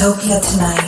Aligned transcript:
Dystopia 0.00 0.40
tonight. 0.40 0.80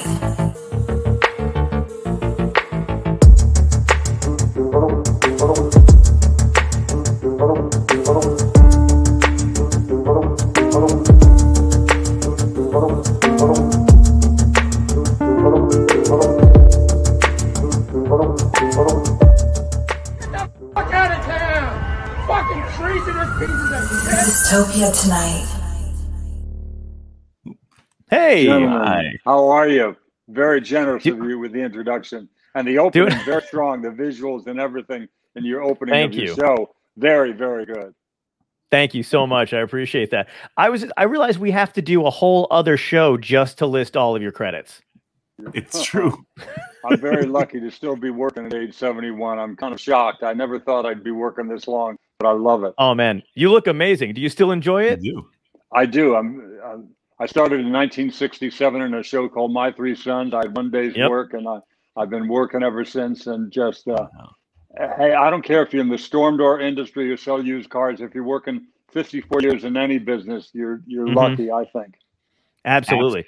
Fuck 20.73 20.93
out 20.95 21.13
of 21.13 21.21
town! 21.27 21.69
Fucking 22.27 22.65
treasonous 22.73 23.31
pieces 23.39 23.73
of 23.73 23.83
shit! 24.05 24.25
Dystopia 24.25 24.89
tonight. 25.03 25.49
Hey, 28.11 28.47
hi. 28.47 29.12
How 29.25 29.49
are 29.49 29.69
you? 29.69 29.97
Very 30.29 30.61
generous 30.61 31.05
Do- 31.05 31.21
of 31.23 31.29
you 31.29 31.39
with 31.39 31.53
the 31.53 31.61
introduction 31.61 32.29
and 32.55 32.67
the 32.67 32.79
opening. 32.79 33.09
Dude. 33.09 33.23
Very 33.25 33.43
strong. 33.43 33.83
The 33.83 33.91
visuals 33.91 34.47
and 34.47 34.59
everything 34.61 35.09
in 35.37 35.45
your 35.45 35.63
opening 35.63 35.93
Thank 35.95 36.13
of 36.13 36.19
your 36.19 36.27
you. 36.29 36.35
show. 36.35 36.75
Very, 36.97 37.33
very 37.33 37.65
good. 37.65 37.95
Thank 38.71 38.95
you 38.95 39.03
so 39.03 39.27
much. 39.27 39.53
I 39.53 39.61
appreciate 39.61 40.11
that. 40.13 40.29
I 40.57 40.71
was 40.71 40.87
I 40.97 41.05
realized 41.05 41.39
we 41.39 41.51
have 41.51 41.73
to 41.75 41.83
do 41.83 42.07
a 42.07 42.11
whole 42.11 42.47
other 42.51 42.77
show 42.79 43.19
just 43.19 43.59
to 43.59 43.67
list 43.67 43.97
all 43.97 44.17
of 44.17 44.23
your 44.23 44.33
credits. 44.33 44.81
It's 45.55 45.83
true. 45.85 46.25
I'm 46.85 46.99
very 46.99 47.27
lucky 47.27 47.61
to 47.61 47.71
still 47.71 47.97
be 47.97 48.11
working 48.11 48.47
at 48.47 48.55
age 48.55 48.75
71. 48.75 49.39
I'm 49.39 49.57
kind 49.57 49.73
of 49.75 49.81
shocked. 49.81 50.23
I 50.23 50.33
never 50.33 50.59
thought 50.59 50.85
I'd 50.87 51.05
be 51.05 51.11
working 51.11 51.49
this 51.49 51.69
long, 51.69 51.97
but 52.19 52.29
I 52.29 52.33
love 52.33 52.65
it. 52.65 52.75
Oh 52.79 52.95
man, 52.95 53.23
you 53.35 53.51
look 53.51 53.67
amazing. 53.67 54.15
Do 54.15 54.21
you 54.21 54.29
still 54.29 54.51
enjoy 54.53 54.85
I 54.85 54.89
it? 54.93 55.03
do. 55.03 55.29
I 55.73 55.87
do. 55.87 56.17
I'm. 56.17 56.59
I'm 56.65 56.89
I 57.23 57.27
started 57.27 57.61
in 57.61 57.67
1967 57.73 58.83
in 58.83 58.95
a 58.95 59.03
show 59.05 59.29
called 59.29 59.53
My 59.53 59.71
Three 59.71 59.95
Sons. 59.95 60.35
I 60.35 60.39
had 60.39 60.57
one 60.57 60.73
day's 60.73 60.97
Yep. 60.97 61.09
work, 61.09 61.35
and 61.35 61.47
I, 61.49 61.59
I've 61.97 62.11
been 62.11 62.27
working 62.27 62.65
ever 62.65 62.85
since. 62.85 63.29
And 63.29 63.53
just, 63.53 63.87
uh, 63.87 64.09
hey, 64.77 65.13
I 65.15 65.31
don't 65.31 65.45
care 65.45 65.63
if 65.63 65.73
you're 65.73 65.83
in 65.83 65.89
the 65.89 65.99
storm 65.99 66.37
door 66.37 66.59
industry 66.61 67.09
or 67.13 67.17
sell 67.17 67.41
used 67.41 67.71
cars. 67.71 68.01
If 68.01 68.13
you're 68.13 68.25
working 68.25 68.67
54 68.91 69.41
years 69.41 69.63
in 69.63 69.77
any 69.77 69.99
business, 69.99 70.51
you're 70.53 70.83
you're 70.85 71.07
Mhm. 71.07 71.15
lucky. 71.15 71.53
I 71.53 71.65
think. 71.67 71.95
Absolutely. 72.65 73.25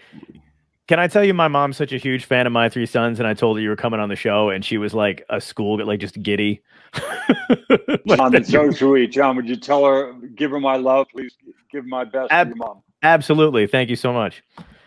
Can 0.89 0.99
I 0.99 1.07
tell 1.07 1.23
you 1.25 1.33
my 1.33 1.47
mom's 1.49 1.77
such 1.77 1.93
a 1.93 1.97
huge 1.97 2.25
fan 2.25 2.49
of 2.49 2.53
my 2.53 2.69
three 2.69 2.87
sons 2.87 3.19
and 3.21 3.27
I 3.29 3.33
told 3.33 3.57
her 3.57 3.63
you 3.63 3.69
were 3.71 3.77
coming 3.77 4.01
on 4.01 4.09
the 4.09 4.17
show 4.17 4.51
and 4.51 4.63
she 4.65 4.77
was 4.77 4.93
like 4.93 5.25
a 5.31 5.41
school 5.41 5.83
like 5.87 6.01
just 6.01 6.21
giddy. 6.21 6.63
Like, 8.07 8.19
John, 8.19 8.33
that's 8.33 8.51
so 8.51 8.71
sweet. 8.71 9.13
John, 9.13 9.35
would 9.37 9.49
you 9.49 9.57
tell 9.57 9.83
her, 9.87 10.13
give 10.37 10.51
her 10.51 10.61
my 10.61 10.77
love, 10.77 11.07
please? 11.11 11.35
Give 11.73 11.87
my 11.87 12.05
best 12.05 12.31
Ab- 12.31 12.49
to 12.49 12.49
your 12.51 12.57
mom. 12.57 12.83
Absolutely. 13.05 13.67
Thank 13.67 13.91
you 13.91 13.97
so 13.97 14.13
much. 14.13 14.43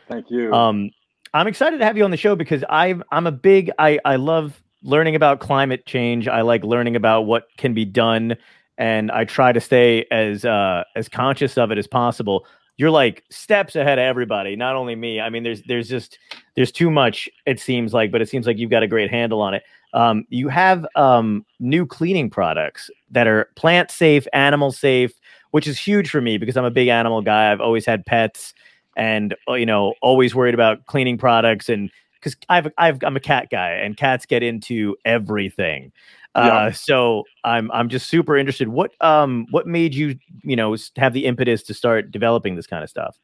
Thank 0.09 0.29
you. 0.29 0.51
Um, 0.53 0.89
I'm 1.33 1.47
excited 1.47 1.77
to 1.77 1.85
have 1.85 1.97
you 1.97 2.03
on 2.03 2.11
the 2.11 2.17
show 2.17 2.35
because 2.35 2.63
I'm 2.69 3.03
I'm 3.11 3.27
a 3.27 3.31
big 3.31 3.71
I 3.77 3.99
I 4.03 4.15
love 4.15 4.61
learning 4.83 5.15
about 5.15 5.39
climate 5.39 5.85
change. 5.85 6.27
I 6.27 6.41
like 6.41 6.63
learning 6.63 6.95
about 6.95 7.21
what 7.21 7.47
can 7.57 7.73
be 7.73 7.85
done, 7.85 8.35
and 8.77 9.11
I 9.11 9.25
try 9.25 9.51
to 9.51 9.61
stay 9.61 10.05
as 10.11 10.45
uh, 10.45 10.83
as 10.95 11.07
conscious 11.07 11.57
of 11.57 11.71
it 11.71 11.77
as 11.77 11.87
possible. 11.87 12.45
You're 12.77 12.91
like 12.91 13.23
steps 13.29 13.75
ahead 13.75 13.99
of 13.99 14.03
everybody, 14.03 14.55
not 14.55 14.75
only 14.75 14.95
me. 14.95 15.19
I 15.19 15.29
mean, 15.29 15.43
there's 15.43 15.61
there's 15.63 15.89
just 15.89 16.17
there's 16.55 16.71
too 16.71 16.89
much. 16.89 17.29
It 17.45 17.59
seems 17.59 17.93
like, 17.93 18.11
but 18.11 18.21
it 18.21 18.29
seems 18.29 18.47
like 18.47 18.57
you've 18.57 18.71
got 18.71 18.83
a 18.83 18.87
great 18.87 19.11
handle 19.11 19.41
on 19.41 19.53
it. 19.53 19.63
Um, 19.93 20.25
you 20.29 20.47
have 20.49 20.85
um, 20.95 21.45
new 21.59 21.85
cleaning 21.85 22.29
products 22.29 22.89
that 23.11 23.27
are 23.27 23.49
plant 23.55 23.89
safe, 23.89 24.27
animal 24.33 24.71
safe, 24.71 25.13
which 25.51 25.67
is 25.67 25.77
huge 25.79 26.09
for 26.09 26.21
me 26.21 26.37
because 26.37 26.57
I'm 26.57 26.65
a 26.65 26.71
big 26.71 26.87
animal 26.87 27.21
guy. 27.21 27.51
I've 27.51 27.61
always 27.61 27.85
had 27.85 28.05
pets 28.05 28.53
and 28.97 29.35
uh, 29.47 29.53
you 29.53 29.65
know 29.65 29.93
always 30.01 30.35
worried 30.35 30.53
about 30.53 30.85
cleaning 30.87 31.17
products 31.17 31.69
and 31.69 31.89
because 32.13 32.35
I've, 32.49 32.67
I've 32.77 32.97
i'm 33.03 33.15
a 33.15 33.21
cat 33.21 33.49
guy 33.51 33.69
and 33.71 33.95
cats 33.95 34.25
get 34.25 34.43
into 34.43 34.97
everything. 35.05 35.91
Uh, 36.35 36.71
so 36.71 37.23
i'm 37.43 37.71
i'm 37.71 37.89
just 37.89 38.09
super 38.09 38.35
interested. 38.37 38.67
What 38.67 38.91
um 39.01 39.45
what 39.51 39.67
made 39.67 39.95
you 39.95 40.17
you 40.43 40.55
know 40.55 40.75
have 40.97 41.13
the 41.13 41.25
impetus 41.25 41.63
to 41.63 41.73
start 41.73 42.11
developing 42.11 42.55
this 42.55 42.67
kind 42.67 42.83
of 42.83 42.89
stuff? 42.89 43.17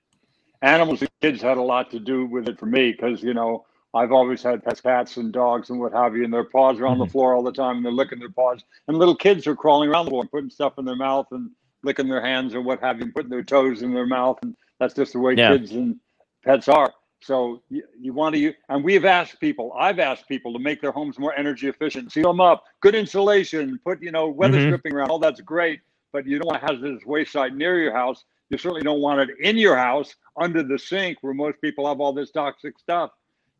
Animals 0.62 1.02
and 1.02 1.10
kids 1.22 1.42
had 1.42 1.58
a 1.58 1.62
lot 1.62 1.92
to 1.92 2.00
do 2.00 2.26
with 2.26 2.48
it 2.48 2.58
for 2.58 2.68
me 2.68 2.92
because 2.92 3.22
you 3.22 3.34
know 3.34 3.66
I've 3.96 4.12
always 4.12 4.42
had 4.42 4.64
pets, 4.64 4.82
cats 4.82 5.18
and 5.18 5.32
dogs 5.32 5.70
and 5.70 5.80
what 5.80 5.94
have 5.94 6.16
you, 6.16 6.24
and 6.24 6.34
their 6.34 6.46
paws 6.46 6.80
are 6.80 6.88
on 6.88 6.98
the 6.98 7.06
Mhm. 7.06 7.12
floor 7.12 7.36
all 7.36 7.44
the 7.44 7.52
time, 7.52 7.78
and 7.78 7.86
they're 7.86 7.92
licking 7.92 8.20
their 8.20 8.32
paws, 8.32 8.64
and 8.88 8.98
little 8.98 9.16
kids 9.16 9.46
are 9.46 9.56
crawling 9.56 9.90
around 9.90 10.06
the 10.06 10.12
floor 10.12 10.22
and 10.22 10.32
putting 10.32 10.50
stuff 10.50 10.80
in 10.80 10.86
their 10.86 10.96
mouth 10.96 11.28
and 11.32 11.52
licking 11.84 12.08
their 12.08 12.22
hands 12.22 12.54
or 12.56 12.62
what 12.62 12.80
have 12.82 13.00
you, 13.00 13.12
putting 13.12 13.30
their 13.30 13.44
toes 13.44 13.82
in 13.82 13.94
their 13.94 14.06
mouth, 14.08 14.40
and 14.42 14.56
that's 14.80 14.94
just 14.94 15.14
the 15.14 15.20
way 15.20 15.36
Yeah. 15.36 15.50
kids 15.58 15.72
and 15.72 15.98
pets 16.44 16.68
are. 16.68 16.94
So 17.22 17.62
you, 17.70 17.84
you 18.00 18.12
want 18.14 18.36
to, 18.36 18.42
use, 18.42 18.56
and 18.70 18.84
we've 18.84 19.06
asked 19.06 19.40
people, 19.40 19.72
I've 19.78 20.00
asked 20.00 20.28
people 20.28 20.52
to 20.54 20.60
make 20.60 20.82
their 20.82 20.92
homes 20.92 21.18
more 21.18 21.34
energy 21.38 21.68
efficient, 21.70 22.12
seal 22.12 22.28
them 22.28 22.42
up, 22.42 22.64
good 22.82 22.96
insulation, 22.96 23.80
put 23.86 24.02
you 24.02 24.12
know 24.12 24.28
weather 24.28 24.58
Mhm. 24.60 24.66
stripping 24.66 24.94
around, 24.94 25.10
all 25.10 25.20
that's 25.20 25.40
great, 25.42 25.80
but 26.12 26.26
you 26.28 26.38
don't 26.40 26.48
want 26.48 26.62
hazardous 26.62 27.06
waste 27.06 27.32
site 27.32 27.56
near 27.56 27.80
your 27.80 27.94
house. 27.94 28.26
You 28.50 28.58
certainly 28.58 28.82
don't 28.84 29.00
want 29.02 29.22
it 29.22 29.36
in 29.40 29.58
your 29.58 29.78
house 29.78 30.14
under 30.38 30.64
the 30.64 30.78
sink 30.78 31.18
where 31.22 31.34
most 31.34 31.62
people 31.62 31.88
have 31.88 32.02
all 32.02 32.14
this 32.14 32.32
toxic 32.32 32.78
stuff. 32.78 33.12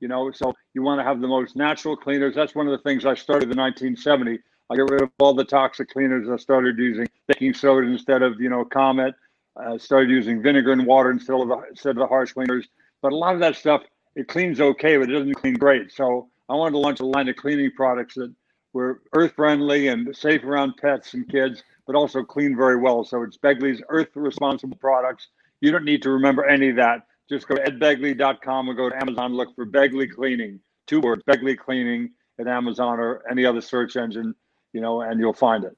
You 0.02 0.10
know, 0.10 0.32
so 0.32 0.54
you 0.74 0.84
want 0.84 1.00
to 1.00 1.04
have 1.06 1.22
the 1.22 1.28
most 1.28 1.56
natural 1.56 1.96
cleaners. 1.96 2.36
That's 2.36 2.54
one 2.56 2.68
of 2.68 2.72
the 2.72 2.84
things 2.84 3.06
I 3.06 3.14
started 3.16 3.50
in 3.50 3.58
1970. 3.58 4.40
I 4.70 4.76
got 4.76 4.90
rid 4.90 5.02
of 5.02 5.10
all 5.20 5.34
the 5.34 5.46
toxic 5.46 5.90
cleaners. 5.90 6.30
I 6.30 6.38
started 6.38 6.78
using 6.78 7.08
baking 7.28 7.54
soda 7.54 7.88
instead 7.88 8.22
of 8.22 8.40
you 8.40 8.50
know 8.50 8.66
Comet. 8.66 9.16
I 9.56 9.78
started 9.78 10.10
using 10.10 10.42
vinegar 10.42 10.72
and 10.72 10.86
water 10.86 11.12
instead 11.12 11.40
of 11.40 11.48
the 11.48 11.62
instead 11.70 11.92
of 11.92 11.98
the 11.98 12.08
harsh 12.08 12.34
cleaners. 12.34 12.68
But 13.02 13.12
a 13.12 13.16
lot 13.16 13.34
of 13.34 13.40
that 13.42 13.56
stuff 13.56 13.84
it 14.16 14.28
cleans 14.28 14.62
okay, 14.62 14.98
but 14.98 15.10
it 15.10 15.14
doesn't 15.14 15.34
clean 15.36 15.56
great. 15.56 15.92
So 15.92 16.30
I 16.50 16.56
wanted 16.56 16.72
to 16.72 16.80
launch 16.80 17.00
a 17.00 17.06
line 17.06 17.30
of 17.30 17.36
cleaning 17.36 17.72
products 17.76 18.16
that 18.16 18.34
were 18.74 19.02
earth 19.14 19.34
friendly 19.36 19.88
and 19.88 20.16
safe 20.16 20.44
around 20.44 20.76
pets 20.78 21.14
and 21.14 21.28
kids, 21.30 21.64
but 21.86 21.96
also 21.96 22.24
clean 22.24 22.56
very 22.56 22.78
well. 22.78 23.04
So 23.04 23.24
it's 23.24 23.38
Begley's 23.38 23.82
Earth 23.90 24.10
Responsible 24.16 24.78
Products. 24.78 25.28
You 25.62 25.72
don't 25.72 25.86
need 25.86 26.02
to 26.04 26.12
remember 26.12 26.46
any 26.46 26.70
of 26.70 26.76
that. 26.78 27.08
Just 27.30 27.48
go 27.48 27.56
to 27.56 27.64
edbegley.com 27.64 28.70
or 28.70 28.74
go 28.74 28.90
to 28.90 28.96
Amazon, 28.96 29.34
look 29.34 29.56
for 29.56 29.66
Begley 29.66 30.12
Cleaning, 30.12 30.60
two 30.88 31.00
words, 31.00 31.24
Begley 31.24 31.58
Cleaning 31.58 32.12
at 32.40 32.48
Amazon 32.48 33.00
or 33.00 33.24
any 33.30 33.46
other 33.46 33.62
search 33.62 33.96
engine, 33.96 34.36
you 34.74 34.82
know, 34.82 35.02
and 35.02 35.20
you'll 35.20 35.34
find 35.34 35.64
it. 35.64 35.78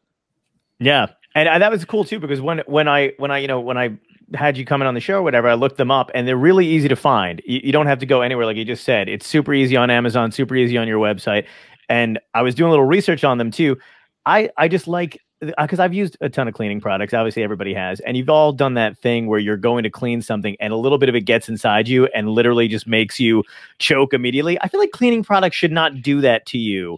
yeah. 0.80 1.08
And, 1.36 1.50
and 1.50 1.62
that 1.62 1.70
was 1.70 1.84
cool 1.84 2.06
too 2.06 2.20
because 2.20 2.40
when 2.40 2.60
when 2.66 2.88
i 2.88 3.12
when 3.18 3.30
i 3.30 3.38
you 3.38 3.48
know 3.48 3.60
when 3.60 3.78
i 3.78 3.96
had 4.34 4.58
you 4.58 4.66
coming 4.66 4.88
on 4.88 4.94
the 4.94 5.02
show 5.02 5.16
or 5.16 5.22
whatever 5.22 5.50
i 5.50 5.54
looked 5.54 5.76
them 5.78 5.92
up 5.92 6.10
and 6.16 6.26
they're 6.26 6.38
really 6.38 6.66
easy 6.66 6.88
to 6.88 6.96
find. 6.96 7.42
You, 7.46 7.60
you 7.62 7.72
don't 7.74 7.88
have 7.88 8.00
to 8.00 8.06
go 8.06 8.22
anywhere 8.22 8.46
like 8.46 8.56
you 8.58 8.66
just 8.66 8.86
said. 8.86 9.10
It's 9.10 9.28
super 9.28 9.54
easy 9.54 9.76
on 9.76 9.90
amazon 9.90 10.32
super 10.32 10.56
easy 10.56 10.78
on 10.78 10.88
your 10.88 11.00
website. 11.00 11.46
And 11.90 12.20
i 12.34 12.42
was 12.42 12.56
doing 12.56 12.70
a 12.70 12.72
little 12.72 12.86
research 12.86 13.24
on 13.26 13.38
them 13.38 13.52
too. 13.52 13.78
I 14.26 14.50
i 14.58 14.70
just 14.70 14.88
like 14.88 15.22
uh, 15.42 15.52
because 15.62 15.80
i've 15.80 15.94
used 15.94 16.16
a 16.22 16.30
ton 16.30 16.48
of 16.48 16.54
cleaning 16.54 16.80
products 16.80 17.14
obviously 17.14 17.44
everybody 17.44 17.74
has. 17.74 18.00
And 18.00 18.16
you've 18.16 18.30
all 18.30 18.54
done 18.54 18.76
that 18.76 18.98
thing 18.98 19.28
where 19.28 19.40
you're 19.40 19.58
going 19.58 19.84
to 19.84 19.90
clean 19.90 20.22
something 20.22 20.56
and 20.62 20.72
a 20.72 20.78
little 20.78 20.98
bit 20.98 21.10
of 21.10 21.16
it 21.16 21.26
gets 21.26 21.50
inside 21.50 21.90
you 21.90 22.06
and 22.16 22.30
literally 22.30 22.70
just 22.70 22.88
makes 22.88 23.20
you 23.20 23.44
choke 23.80 24.14
immediately. 24.14 24.58
I 24.62 24.70
feel 24.70 24.80
like 24.80 24.92
cleaning 24.92 25.22
products 25.22 25.58
should 25.58 25.74
not 25.74 26.02
do 26.02 26.22
that 26.22 26.46
to 26.48 26.58
you. 26.58 26.98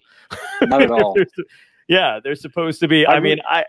Not 0.62 0.84
at 0.84 0.92
all. 0.92 1.16
Yeah 1.88 2.20
they're 2.24 2.36
supposed 2.36 2.80
to 2.82 2.88
be 2.88 3.06
I 3.06 3.16
i 3.16 3.20
mean 3.20 3.40
i 3.50 3.64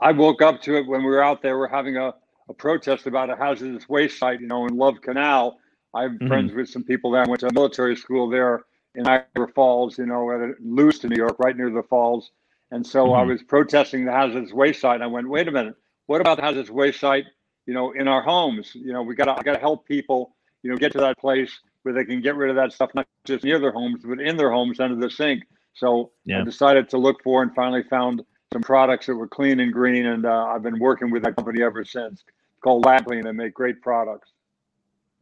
I 0.00 0.12
woke 0.12 0.42
up 0.42 0.62
to 0.62 0.76
it 0.76 0.86
when 0.86 1.00
we 1.02 1.08
were 1.10 1.22
out 1.22 1.42
there. 1.42 1.58
We're 1.58 1.66
having 1.68 1.96
a, 1.96 2.14
a 2.48 2.54
protest 2.54 3.06
about 3.08 3.30
a 3.30 3.36
hazardous 3.36 3.88
waste 3.88 4.18
site, 4.18 4.40
you 4.40 4.46
know, 4.46 4.66
in 4.66 4.76
Love 4.76 5.00
Canal. 5.00 5.58
I'm 5.94 6.18
Mhm. 6.20 6.28
friends 6.28 6.54
with 6.54 6.68
some 6.68 6.84
people 6.84 7.10
there. 7.10 7.22
I 7.24 7.28
went 7.28 7.40
to 7.40 7.48
a 7.48 7.52
military 7.52 7.96
school 7.96 8.28
there 8.28 8.64
in 8.94 9.02
Niagara 9.02 9.48
Falls, 9.54 9.98
you 9.98 10.06
know, 10.06 10.30
at 10.30 10.54
Lewiston, 10.62 11.10
New 11.10 11.16
York, 11.16 11.36
right 11.40 11.56
near 11.56 11.70
the 11.70 11.82
falls. 11.82 12.30
And 12.70 12.86
so 12.86 13.12
I 13.14 13.24
Mhm. 13.24 13.28
was 13.28 13.42
protesting 13.42 14.04
the 14.04 14.12
hazardous 14.12 14.52
waste 14.52 14.80
site. 14.82 14.96
And 14.96 15.02
I 15.04 15.08
went, 15.08 15.28
wait 15.28 15.48
a 15.48 15.50
minute, 15.50 15.74
what 16.06 16.20
about 16.20 16.36
the 16.36 16.42
hazardous 16.44 16.70
waste 16.70 17.00
site, 17.00 17.26
you 17.66 17.74
know, 17.74 17.90
in 17.92 18.06
our 18.06 18.22
homes? 18.22 18.74
You 18.76 18.92
know, 18.92 19.02
we 19.02 19.16
got 19.16 19.36
to 19.36 19.42
got 19.42 19.54
to 19.54 19.58
help 19.58 19.84
people, 19.84 20.36
you 20.62 20.70
know, 20.70 20.76
get 20.76 20.92
to 20.92 20.98
that 20.98 21.18
place 21.18 21.58
where 21.82 21.92
they 21.94 22.04
can 22.04 22.20
get 22.20 22.36
rid 22.36 22.50
of 22.50 22.56
that 22.56 22.72
stuff, 22.72 22.90
not 22.94 23.08
just 23.24 23.42
near 23.42 23.58
their 23.58 23.72
homes, 23.72 24.04
but 24.04 24.20
in 24.20 24.36
their 24.36 24.52
homes 24.52 24.78
under 24.78 24.94
the 24.96 25.10
sink. 25.10 25.42
So 25.78 26.10
Yeah. 26.24 26.40
I 26.40 26.44
decided 26.44 26.88
to 26.90 26.98
look 26.98 27.22
for 27.22 27.42
and 27.42 27.54
finally 27.54 27.82
found 27.84 28.22
some 28.52 28.62
products 28.62 29.06
that 29.06 29.14
were 29.14 29.28
clean 29.28 29.60
and 29.60 29.72
green, 29.72 30.06
and 30.06 30.24
uh, 30.24 30.46
I've 30.46 30.62
been 30.62 30.78
working 30.78 31.10
with 31.10 31.22
that 31.24 31.36
company 31.36 31.62
ever 31.62 31.84
since. 31.84 32.20
It's 32.20 32.62
called 32.62 32.84
Lab 32.84 33.06
Clean. 33.06 33.22
They 33.22 33.32
make 33.32 33.54
great 33.54 33.82
products. 33.82 34.30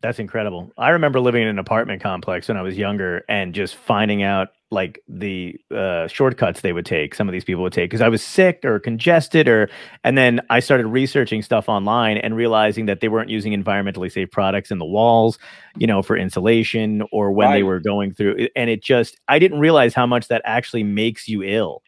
That's 0.00 0.18
incredible. 0.18 0.70
I 0.78 0.90
remember 0.90 1.20
living 1.20 1.42
in 1.42 1.48
an 1.48 1.58
apartment 1.58 2.02
complex 2.02 2.48
when 2.48 2.56
I 2.56 2.62
was 2.62 2.76
younger 2.76 3.24
and 3.28 3.54
just 3.54 3.74
finding 3.74 4.22
out 4.22 4.48
like 4.70 5.00
the 5.08 5.58
uh, 5.74 6.08
shortcuts 6.08 6.60
they 6.60 6.72
would 6.72 6.86
take. 6.86 7.14
Some 7.14 7.28
of 7.28 7.32
these 7.32 7.44
people 7.44 7.62
would 7.62 7.72
take 7.72 7.90
because 7.90 8.00
I 8.00 8.08
was 8.08 8.22
sick 8.22 8.64
or 8.64 8.80
congested, 8.80 9.48
or 9.48 9.68
and 10.02 10.18
then 10.18 10.40
I 10.50 10.60
started 10.60 10.86
researching 10.86 11.42
stuff 11.42 11.68
online 11.68 12.18
and 12.18 12.34
realizing 12.34 12.86
that 12.86 13.00
they 13.00 13.08
weren't 13.08 13.30
using 13.30 13.52
environmentally 13.52 14.10
safe 14.10 14.30
products 14.30 14.70
in 14.70 14.78
the 14.78 14.84
walls, 14.84 15.38
you 15.76 15.86
know, 15.86 16.02
for 16.02 16.16
insulation 16.16 17.02
or 17.12 17.30
when 17.30 17.52
they 17.52 17.62
were 17.62 17.80
going 17.80 18.12
through. 18.12 18.48
And 18.56 18.68
it 18.68 18.82
just 18.82 19.18
I 19.28 19.38
didn't 19.38 19.60
realize 19.60 19.94
how 19.94 20.06
much 20.06 20.28
that 20.28 20.42
actually 20.44 20.82
makes 20.82 21.28
you 21.28 21.42
ill. 21.42 21.82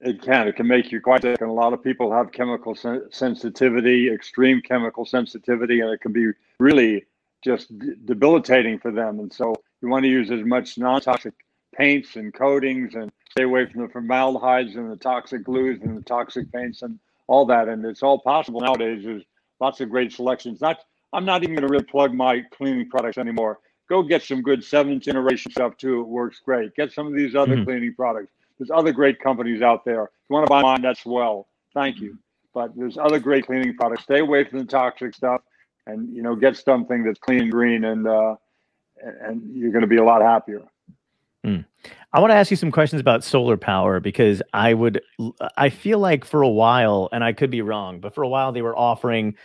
It 0.00 0.22
can. 0.22 0.46
It 0.46 0.56
can 0.56 0.68
make 0.68 0.92
you 0.92 1.00
quite 1.00 1.22
sick. 1.22 1.40
And 1.40 1.50
a 1.50 1.52
lot 1.52 1.72
of 1.72 1.82
people 1.82 2.12
have 2.12 2.30
chemical 2.30 2.74
sen- 2.74 3.08
sensitivity, 3.10 4.10
extreme 4.12 4.62
chemical 4.62 5.04
sensitivity, 5.04 5.80
and 5.80 5.90
it 5.90 6.00
can 6.00 6.12
be 6.12 6.30
really 6.60 7.04
just 7.44 7.76
d- 7.78 7.94
debilitating 8.04 8.78
for 8.78 8.92
them. 8.92 9.18
And 9.18 9.32
so 9.32 9.56
you 9.82 9.88
want 9.88 10.04
to 10.04 10.08
use 10.08 10.30
as 10.30 10.44
much 10.44 10.78
non-toxic 10.78 11.34
paints 11.78 12.16
and 12.16 12.34
coatings 12.34 12.94
and 12.94 13.10
stay 13.30 13.44
away 13.44 13.66
from 13.66 13.82
the 13.82 13.88
formaldehydes 13.88 14.74
and 14.76 14.90
the 14.90 14.96
toxic 14.96 15.44
glues 15.44 15.80
and 15.82 15.96
the 15.96 16.02
toxic 16.02 16.50
paints 16.52 16.82
and 16.82 16.98
all 17.28 17.46
that. 17.46 17.68
And 17.68 17.84
it's 17.84 18.02
all 18.02 18.18
possible 18.18 18.60
nowadays. 18.60 19.04
There's 19.04 19.22
lots 19.60 19.80
of 19.80 19.88
great 19.88 20.12
selections. 20.12 20.60
Not, 20.60 20.84
I'm 21.12 21.24
not 21.24 21.42
even 21.44 21.54
going 21.54 21.66
to 21.66 21.72
really 21.72 21.84
plug 21.84 22.12
my 22.12 22.42
cleaning 22.52 22.88
products 22.88 23.16
anymore. 23.18 23.60
Go 23.88 24.02
get 24.02 24.22
some 24.22 24.42
good 24.42 24.62
seventh 24.62 25.02
generation 25.04 25.50
stuff 25.52 25.76
too. 25.76 26.00
It 26.00 26.08
works 26.08 26.40
great. 26.44 26.74
Get 26.74 26.92
some 26.92 27.06
of 27.06 27.14
these 27.14 27.34
other 27.34 27.56
Mhm. 27.56 27.64
cleaning 27.64 27.94
products. 27.94 28.32
There's 28.58 28.70
other 28.70 28.92
great 28.92 29.20
companies 29.20 29.62
out 29.62 29.84
there. 29.84 30.02
If 30.04 30.10
you 30.28 30.34
want 30.34 30.46
to 30.46 30.50
buy 30.50 30.62
mine, 30.62 30.82
that's 30.82 31.06
well. 31.06 31.46
Thank 31.74 32.00
you. 32.00 32.18
But 32.52 32.76
there's 32.76 32.98
other 32.98 33.20
great 33.20 33.46
cleaning 33.46 33.74
products. 33.76 34.02
Stay 34.02 34.18
away 34.18 34.44
from 34.44 34.58
the 34.58 34.64
toxic 34.64 35.14
stuff, 35.14 35.42
and 35.86 36.12
you 36.14 36.22
know, 36.22 36.34
get 36.34 36.56
something 36.56 37.04
that's 37.04 37.20
clean 37.20 37.42
and 37.42 37.50
green, 37.52 37.84
and 37.84 38.06
uh, 38.06 38.34
and- 39.02 39.16
and 39.26 39.56
you're 39.56 39.70
going 39.70 39.82
to 39.82 39.86
be 39.88 39.98
a 39.98 40.04
lot 40.04 40.20
happier. 40.22 40.62
I 42.12 42.20
want 42.20 42.30
to 42.30 42.36
ask 42.36 42.50
you 42.50 42.56
some 42.56 42.70
questions 42.72 43.00
about 43.00 43.22
solar 43.22 43.56
power 43.56 44.00
because 44.00 44.42
I 44.54 44.72
would, 44.74 45.00
I 45.56 45.68
feel 45.68 45.98
like 45.98 46.24
for 46.24 46.42
a 46.42 46.48
while, 46.48 47.08
and 47.12 47.22
I 47.22 47.32
could 47.32 47.50
be 47.50 47.60
wrong, 47.60 48.00
but 48.00 48.14
for 48.14 48.22
a 48.22 48.28
while 48.28 48.52
they 48.52 48.62
were 48.62 48.76
offering 48.76 49.36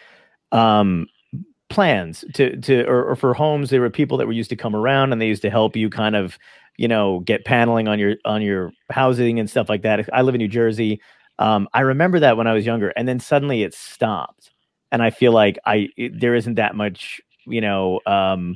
um, 0.51 1.07
plans 1.69 2.23
to 2.35 2.55
to 2.61 2.83
or, 2.85 3.03
or 3.03 3.15
for 3.15 3.33
homes. 3.33 3.69
There 3.69 3.81
were 3.81 3.89
people 3.89 4.17
that 4.17 4.27
were 4.27 4.33
used 4.33 4.49
to 4.51 4.55
come 4.55 4.75
around 4.75 5.11
and 5.11 5.21
they 5.21 5.27
used 5.27 5.41
to 5.41 5.49
help 5.49 5.75
you 5.75 5.89
kind 5.89 6.15
of, 6.15 6.37
you 6.77 6.87
know, 6.87 7.19
get 7.21 7.45
paneling 7.45 7.87
on 7.87 7.99
your 7.99 8.15
on 8.25 8.41
your 8.41 8.71
housing 8.91 9.39
and 9.39 9.49
stuff 9.49 9.69
like 9.69 9.81
that. 9.81 10.07
I 10.13 10.21
live 10.21 10.35
in 10.35 10.39
New 10.39 10.47
Jersey. 10.47 11.01
Um, 11.39 11.67
I 11.73 11.81
remember 11.81 12.19
that 12.19 12.37
when 12.37 12.47
I 12.47 12.53
was 12.53 12.65
younger, 12.65 12.89
and 12.95 13.07
then 13.07 13.19
suddenly 13.19 13.63
it 13.63 13.73
stopped, 13.73 14.51
and 14.91 15.01
I 15.01 15.09
feel 15.09 15.31
like 15.31 15.57
I 15.65 15.89
it, 15.97 16.19
there 16.19 16.35
isn't 16.35 16.55
that 16.55 16.75
much, 16.75 17.19
you 17.45 17.59
know. 17.61 17.99
Um, 18.05 18.55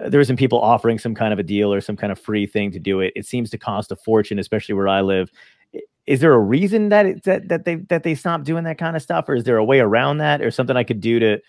uh, 0.00 0.08
there 0.08 0.20
isn't 0.20 0.36
people 0.36 0.60
offering 0.60 0.98
some 0.98 1.14
kind 1.14 1.32
of 1.32 1.38
a 1.38 1.42
deal 1.42 1.72
or 1.72 1.80
some 1.80 1.96
kind 1.96 2.12
of 2.12 2.18
free 2.18 2.46
thing 2.46 2.70
to 2.72 2.78
do 2.78 3.00
it. 3.00 3.12
It 3.16 3.26
seems 3.26 3.50
to 3.50 3.58
cost 3.58 3.92
a 3.92 3.96
fortune, 3.96 4.38
especially 4.38 4.74
where 4.74 4.88
I 4.88 5.00
live. 5.00 5.30
Is 6.06 6.20
there 6.20 6.34
a 6.34 6.38
reason 6.38 6.90
that 6.90 7.06
it, 7.06 7.22
that 7.24 7.48
that 7.48 7.64
they 7.64 7.76
that 7.76 8.02
they 8.02 8.14
stopped 8.14 8.44
doing 8.44 8.64
that 8.64 8.78
kind 8.78 8.96
of 8.96 9.02
stuff, 9.02 9.28
or 9.28 9.34
is 9.34 9.44
there 9.44 9.56
a 9.56 9.64
way 9.64 9.80
around 9.80 10.18
that, 10.18 10.42
or 10.42 10.50
something 10.50 10.76
I 10.76 10.84
could 10.84 11.00
do 11.00 11.18
to 11.18 11.40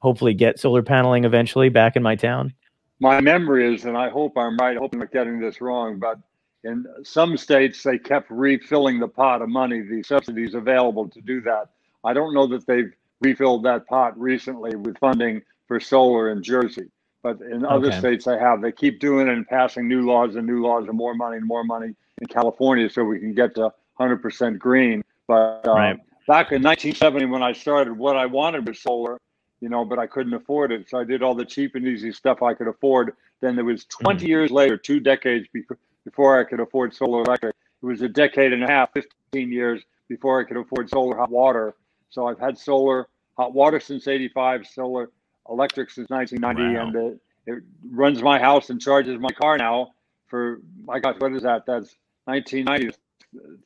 hopefully 0.00 0.34
get 0.34 0.58
solar 0.58 0.82
paneling 0.82 1.24
eventually 1.24 1.68
back 1.68 1.96
in 1.96 2.02
my 2.02 2.16
town? 2.16 2.52
My 3.00 3.20
memory 3.20 3.74
is, 3.74 3.84
and 3.84 3.96
I 3.96 4.10
hope 4.10 4.36
I'm 4.36 4.56
right. 4.58 4.76
Hope 4.76 4.92
I'm 4.92 5.00
not 5.00 5.12
getting 5.12 5.40
this 5.40 5.60
wrong, 5.60 5.98
but 5.98 6.18
in 6.64 6.84
some 7.02 7.36
states 7.36 7.82
they 7.82 7.98
kept 7.98 8.30
refilling 8.30 9.00
the 9.00 9.08
pot 9.08 9.42
of 9.42 9.48
money, 9.48 9.80
the 9.80 10.02
subsidies 10.02 10.54
available 10.54 11.08
to 11.08 11.20
do 11.20 11.40
that. 11.42 11.70
I 12.04 12.12
don't 12.12 12.34
know 12.34 12.46
that 12.48 12.66
they've 12.66 12.92
refilled 13.20 13.64
that 13.64 13.86
pot 13.86 14.18
recently 14.18 14.76
with 14.76 14.98
funding 14.98 15.42
for 15.66 15.80
solar 15.80 16.30
in 16.30 16.42
Jersey, 16.42 16.88
but 17.22 17.40
in 17.40 17.64
other 17.64 17.88
Okay. 17.88 17.98
states 17.98 18.24
they 18.24 18.38
have. 18.38 18.60
They 18.60 18.72
keep 18.72 19.00
doing 19.00 19.28
it 19.28 19.32
and 19.32 19.46
passing 19.46 19.88
new 19.88 20.02
laws 20.04 20.36
and 20.36 20.46
new 20.46 20.62
laws 20.62 20.88
and 20.88 20.96
more 20.96 21.14
money 21.14 21.36
and 21.36 21.46
more 21.46 21.64
money 21.64 21.94
in 22.20 22.26
California 22.26 22.90
so 22.90 23.04
we 23.04 23.20
can 23.20 23.32
get 23.34 23.54
to 23.54 23.72
100% 23.98 24.58
green. 24.58 25.02
But 25.28 25.62
uh, 25.66 25.74
Right. 25.74 25.96
back 26.26 26.52
in 26.52 26.62
1970 26.62 27.26
when 27.26 27.42
I 27.42 27.52
started, 27.52 27.96
what 27.96 28.16
I 28.16 28.26
wanted 28.26 28.66
was 28.66 28.80
solar, 28.80 29.18
you 29.60 29.68
know, 29.68 29.84
but 29.84 29.98
I 29.98 30.06
couldn't 30.06 30.34
afford 30.34 30.72
it. 30.72 30.88
So 30.90 30.98
I 30.98 31.04
did 31.04 31.22
all 31.22 31.34
the 31.34 31.44
cheap 31.44 31.74
and 31.76 31.86
easy 31.86 32.12
stuff 32.12 32.42
I 32.42 32.54
could 32.54 32.68
afford. 32.68 33.14
Then 33.40 33.54
there 33.56 33.64
was 33.64 33.84
20 33.86 34.26
years 34.26 34.50
later, 34.50 34.76
two 34.76 35.00
decades 35.00 35.46
before, 35.52 35.78
before 36.04 36.40
I 36.40 36.44
could 36.44 36.60
afford 36.60 36.94
solar 36.94 37.22
electric. 37.22 37.54
It 37.82 37.86
was 37.86 38.02
a 38.02 38.08
decade 38.08 38.52
and 38.52 38.62
a 38.62 38.66
half, 38.66 38.90
15 38.92 39.50
years 39.52 39.82
before 40.08 40.40
I 40.40 40.44
could 40.44 40.56
afford 40.56 40.90
solar 40.90 41.16
hot 41.16 41.30
water. 41.30 41.74
So 42.10 42.26
I've 42.26 42.38
had 42.38 42.58
solar 42.58 43.08
hot 43.36 43.54
water 43.54 43.80
since 43.80 44.06
85, 44.08 44.66
solar 44.66 45.10
electric 45.48 45.90
since 45.90 46.08
1990, 46.10 46.76
Wow. 46.76 46.86
and 46.86 46.96
it, 46.96 47.20
it 47.58 47.62
runs 47.90 48.22
my 48.22 48.38
house 48.38 48.70
and 48.70 48.80
charges 48.80 49.18
my 49.20 49.30
car 49.30 49.58
now 49.58 49.92
for, 50.28 50.60
my 50.84 50.98
gosh, 51.00 51.16
what 51.18 51.32
is 51.34 51.42
that? 51.42 51.66
That's 51.66 51.94
1990, 52.24 52.96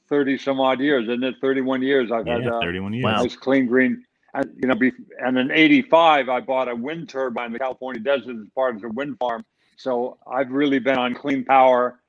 30 0.08 0.38
some 0.38 0.60
odd 0.60 0.80
years, 0.80 1.04
isn't 1.08 1.24
it? 1.24 1.34
31 1.40 1.82
years 1.82 2.10
I've 2.12 2.26
had 2.26 2.42
Yeah, 2.44 2.54
uh, 2.56 2.60
31 2.60 2.92
years. 2.94 3.04
Wow. 3.04 3.22
nice 3.22 3.36
clean 3.36 3.66
green. 3.66 4.04
And 4.34 4.52
you 4.60 4.68
know, 4.68 4.74
be, 4.74 4.92
and 5.18 5.38
in 5.38 5.50
'85, 5.50 6.28
I 6.28 6.40
bought 6.40 6.68
a 6.68 6.74
wind 6.74 7.08
turbine 7.08 7.46
in 7.46 7.52
the 7.52 7.58
California 7.58 8.00
desert 8.02 8.36
as 8.36 8.48
part 8.54 8.76
of 8.76 8.84
a 8.84 8.88
wind 8.88 9.16
farm. 9.18 9.44
So 9.76 10.18
I've 10.26 10.50
really 10.50 10.78
been 10.78 10.98
on 10.98 11.14
clean 11.14 11.44
power 11.44 12.00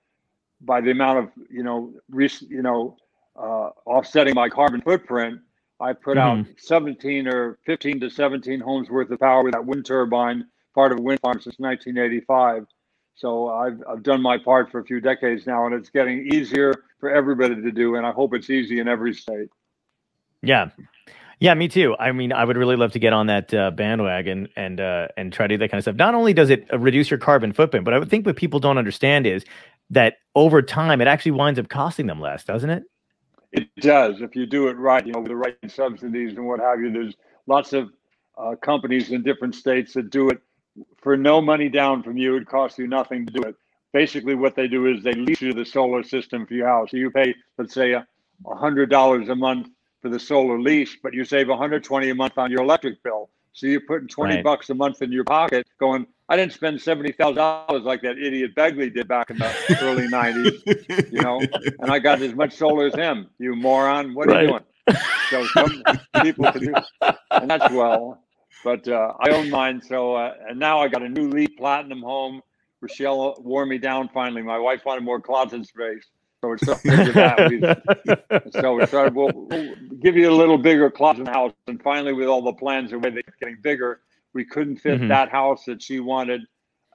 by 0.62 0.82
the 0.82 0.92
amount 0.92 1.20
of 1.20 1.30
you 1.50 1.64
know, 1.64 1.94
re, 2.10 2.30
you 2.50 2.62
know, 2.62 2.98
uh, 3.38 3.70
offsetting 3.86 4.36
my 4.36 4.50
carbon 4.50 4.82
footprint. 4.82 5.40
I 5.80 5.94
put 5.94 6.18
out 6.18 6.46
17 6.58 7.28
or 7.28 7.60
15 7.66 8.00
to 8.00 8.10
17 8.10 8.60
homes 8.60 8.90
worth 8.90 9.12
of 9.12 9.20
power 9.20 9.44
with 9.44 9.54
that 9.54 9.66
wind 9.66 9.86
turbine, 9.86 10.46
part 10.74 10.92
of 10.92 11.00
a 11.00 11.02
wind 11.02 11.20
farm 11.20 11.40
since 11.40 11.60
1985. 11.60 12.66
So 13.16 13.50
I've 13.50 13.84
I've 13.90 14.04
done 14.04 14.22
my 14.22 14.38
part 14.38 14.72
for 14.72 14.80
a 14.80 14.86
few 14.86 15.00
decades 15.00 15.48
now, 15.48 15.66
and 15.66 15.74
it's 15.74 15.90
getting 15.90 16.28
easier 16.32 16.74
for 17.00 17.10
everybody 17.10 17.56
to 17.56 17.72
do. 17.72 17.96
And 17.96 18.06
I 18.06 18.12
hope 18.12 18.34
it's 18.34 18.50
easy 18.50 18.80
in 18.80 18.88
every 18.88 19.14
state. 19.14 19.50
Yeah. 20.42 20.70
Yeah, 21.40 21.54
me 21.54 21.68
too. 21.68 21.96
I 22.00 22.12
mean, 22.14 22.34
I 22.34 22.44
would 22.44 22.58
really 22.58 22.76
love 22.76 22.94
to 22.94 23.00
get 23.00 23.14
on 23.14 23.28
that 23.28 23.54
uh, 23.54 23.70
bandwagon 23.70 24.48
and 24.56 24.80
uh, 24.80 25.10
and 25.18 25.32
try 25.32 25.46
to 25.46 25.54
do 25.54 25.60
that 25.60 25.70
kind 25.70 25.78
of 25.78 25.84
stuff. 25.84 25.96
Not 25.96 26.16
only 26.16 26.34
does 26.34 26.50
it 26.50 26.68
uh, 26.74 26.80
reduce 26.80 27.12
your 27.12 27.20
carbon 27.20 27.54
footprint, 27.54 27.86
but 27.86 27.94
I 27.94 28.00
would 28.00 28.10
think 28.10 28.26
what 28.26 28.36
people 28.36 28.60
don't 28.60 28.80
understand 28.80 29.28
is 29.28 29.46
that 29.92 30.16
over 30.34 30.62
time 30.64 31.00
it 31.00 31.08
actually 31.08 31.34
winds 31.34 31.60
up 31.60 31.70
costing 31.70 32.08
them 32.08 32.20
less, 32.20 32.44
doesn't 32.44 32.70
it? 32.72 32.84
It 33.58 33.76
does 33.82 34.22
if 34.22 34.36
you 34.36 34.46
do 34.46 34.68
it 34.70 34.78
right, 34.78 35.06
you 35.06 35.14
know, 35.14 35.20
with 35.20 35.30
the 35.30 35.36
right 35.38 35.58
subsidies 35.68 36.34
and 36.38 36.48
what 36.48 36.60
have 36.60 36.82
you. 36.82 36.92
There's 36.92 37.16
lots 37.48 37.74
of 37.74 37.90
uh, 38.38 38.56
companies 38.58 39.12
in 39.12 39.24
different 39.24 39.56
states 39.56 39.94
that 39.96 40.12
do 40.12 40.30
it 40.30 40.40
for 41.02 41.18
no 41.18 41.42
money 41.42 41.70
down 41.70 42.04
from 42.04 42.18
you. 42.18 42.38
It 42.38 42.48
costs 42.48 42.80
you 42.80 42.88
nothing 42.88 43.26
to 43.28 43.34
do 43.34 43.42
it. 43.44 43.56
Basically, 43.94 44.36
what 44.36 44.56
they 44.56 44.68
do 44.68 44.88
is 44.88 45.04
they 45.04 45.14
lease 45.14 45.42
you 45.42 45.54
the 45.54 45.66
solar 45.66 46.04
system 46.04 46.46
for 46.46 46.54
your 46.56 46.68
house. 46.68 46.92
So 46.92 46.98
you 46.98 47.12
pay, 47.12 47.36
let's 47.58 47.74
say, 47.74 47.94
a 47.94 48.06
hundred 48.56 48.90
dollars 48.92 49.30
a 49.30 49.36
month 49.36 49.70
for 50.02 50.10
the 50.10 50.20
solar 50.20 50.60
lease, 50.62 50.98
but 51.02 51.14
you 51.14 51.26
save 51.26 51.50
120 51.50 52.10
a 52.12 52.16
month 52.16 52.38
on 52.38 52.52
your 52.52 52.62
electric 52.62 53.02
bill. 53.04 53.30
So 53.54 53.68
you're 53.68 53.82
putting 53.82 54.08
20 54.08 54.38
Right. 54.38 54.44
bucks 54.44 54.70
a 54.70 54.76
month 54.76 55.02
in 55.02 55.12
your 55.12 55.26
pocket, 55.26 55.68
going, 55.80 56.08
I 56.30 56.38
didn't 56.38 56.54
spend 56.54 56.82
seventy 56.82 57.14
thousand 57.14 57.38
dollars 57.38 57.84
like 57.84 58.02
that 58.04 58.18
idiot 58.20 58.56
Begley 58.56 58.94
did 58.94 59.08
back 59.08 59.30
in 59.32 59.40
the 59.40 59.58
early 59.82 60.08
90s 60.10 60.54
you 61.10 61.22
know, 61.22 61.48
and 61.80 61.92
I 61.92 62.00
got 62.00 62.22
as 62.22 62.36
much 62.36 62.54
solar 62.56 62.88
as 62.88 62.96
him. 62.96 63.30
You 63.40 63.56
moron! 63.56 64.14
What 64.14 64.28
are 64.30 64.32
you 64.32 64.40
Right. 64.40 64.48
doing? 64.48 64.64
So 65.30 65.48
some 65.48 65.86
people 66.22 66.50
can 66.50 66.66
do, 66.66 66.78
and 67.40 67.50
that's 67.50 67.70
well. 67.70 68.24
But 68.64 68.88
uh, 68.88 69.14
I 69.22 69.32
own 69.32 69.50
mine, 69.50 69.82
so 69.82 70.16
uh, 70.16 70.34
and 70.50 70.60
now 70.60 70.82
I 70.82 70.90
got 70.90 71.04
a 71.04 71.10
new 71.10 71.30
LEED 71.30 71.58
Platinum 71.58 72.02
home. 72.02 72.42
Rochelle 72.82 73.36
wore 73.42 73.66
me 73.66 73.78
down 73.80 74.10
finally. 74.14 74.44
My 74.44 74.60
wife 74.60 74.86
wanted 74.86 75.04
more 75.04 75.22
closet 75.22 75.66
space, 75.68 76.06
so 76.44 76.54
it's 76.54 76.66
something 76.66 77.02
to 77.04 77.14
that. 77.14 77.46
So 78.52 78.76
we 78.76 78.86
started. 78.86 79.16
We'll, 79.16 79.32
we'll 79.34 79.76
give 80.02 80.16
you 80.18 80.30
a 80.32 80.36
little 80.36 80.58
bigger 80.58 80.92
closet 80.92 81.28
house, 81.28 81.54
and 81.68 81.82
finally, 81.84 82.14
with 82.14 82.28
all 82.28 82.42
the 82.44 82.54
plans 82.54 82.92
the 82.92 83.00
way 83.00 83.12
they're 83.12 83.24
getting 83.40 83.60
bigger, 83.62 84.02
we 84.34 84.46
couldn't 84.46 84.78
fit 84.78 85.02
Mhm. 85.02 85.08
that 85.10 85.30
house 85.30 85.66
that 85.66 85.82
she 85.82 86.00
wanted, 86.00 86.42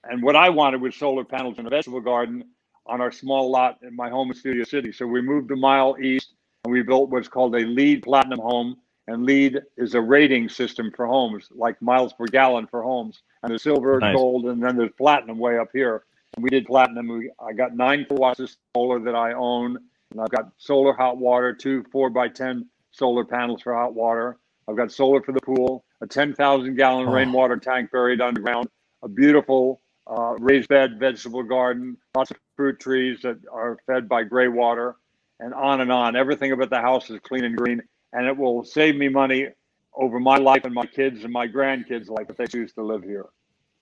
and 0.05 0.23
what 0.23 0.37
I 0.37 0.49
wanted 0.51 0.81
was 0.81 0.97
solar 0.97 1.25
panels 1.25 1.59
and 1.59 1.67
a 1.67 1.71
vegetable 1.71 2.01
garden 2.01 2.45
on 2.87 3.01
our 3.01 3.13
small 3.13 3.51
lot 3.51 3.79
in 3.83 3.95
my 3.95 4.09
home 4.09 4.29
in 4.31 4.35
Studio 4.35 4.65
City. 4.65 4.93
So 4.93 5.07
we 5.07 5.23
moved 5.23 5.51
a 5.51 5.57
mile 5.57 5.97
east, 6.01 6.35
and 6.65 6.73
we 6.73 6.83
built 6.83 7.11
what's 7.11 7.29
called 7.29 7.55
a 7.55 7.61
LEED 7.61 8.03
Platinum 8.03 8.41
home. 8.41 8.77
And 9.09 9.25
LEED 9.25 9.61
is 9.77 9.95
a 9.95 10.01
rating 10.01 10.49
system 10.49 10.93
for 10.95 11.07
homes, 11.07 11.49
like 11.51 11.81
miles 11.83 12.13
per 12.13 12.25
gallon 12.27 12.69
for 12.69 12.83
homes. 12.83 13.23
And 13.43 13.51
there's 13.51 13.65
silver, 13.65 13.99
Nice. 13.99 14.15
gold, 14.15 14.47
and 14.47 14.63
then 14.63 14.77
there's 14.77 14.93
platinum 14.97 15.39
way 15.39 15.59
up 15.59 15.71
here. 15.73 16.05
And 16.35 16.43
we 16.45 16.51
did 16.51 16.67
platinum. 16.67 17.09
We, 17.09 17.31
I 17.41 17.53
got 17.53 17.75
nine 17.75 18.05
kilowatts 18.05 18.39
of 18.39 18.55
solar 18.77 19.01
that 19.01 19.17
I 19.17 19.33
own, 19.33 19.77
and 20.13 20.21
I've 20.21 20.31
got 20.31 20.53
solar 20.57 20.93
hot 20.93 21.19
water, 21.19 21.53
two 21.53 21.83
four 21.91 22.11
by 22.11 22.29
ten 22.29 22.69
solar 22.93 23.25
panels 23.25 23.63
for 23.63 23.75
hot 23.75 23.93
water. 23.93 24.39
I've 24.69 24.77
got 24.77 24.93
solar 24.93 25.21
for 25.21 25.33
the 25.33 25.41
pool, 25.41 25.85
a 26.03 26.07
10,000 26.07 26.75
gallon 26.75 27.09
Oh. 27.09 27.13
rainwater 27.13 27.57
tank 27.57 27.91
buried 27.91 28.21
underground, 28.21 28.69
a 29.03 29.09
beautiful 29.09 29.81
uh, 30.09 30.35
raised 30.41 30.69
bed 30.69 30.99
vegetable 30.99 31.45
garden, 31.45 31.97
lots 32.17 32.33
of 32.33 32.37
fruit 32.57 32.79
trees 32.81 33.21
that 33.23 33.39
are 33.51 33.79
fed 33.87 34.09
by 34.09 34.25
gray 34.25 34.49
water, 34.49 34.97
and 35.39 35.55
on 35.55 35.81
and 35.81 35.93
on. 35.93 36.17
Everything 36.17 36.51
about 36.53 36.71
the 36.71 36.81
house 36.81 37.09
is 37.09 37.21
clean 37.21 37.45
and 37.45 37.57
green, 37.57 37.81
and 38.13 38.27
it 38.27 38.37
will 38.37 38.65
save 38.65 38.97
me 38.97 39.09
money 39.09 39.47
over 39.95 40.19
my 40.19 40.37
life 40.37 40.65
and 40.65 40.75
my 40.75 40.87
kids 40.87 41.23
and 41.23 41.33
my 41.33 41.47
grandkids' 41.47 42.09
life 42.11 42.27
if 42.29 42.37
they 42.37 42.47
choose 42.47 42.73
to 42.73 42.83
live 42.83 43.05
here. 43.05 43.27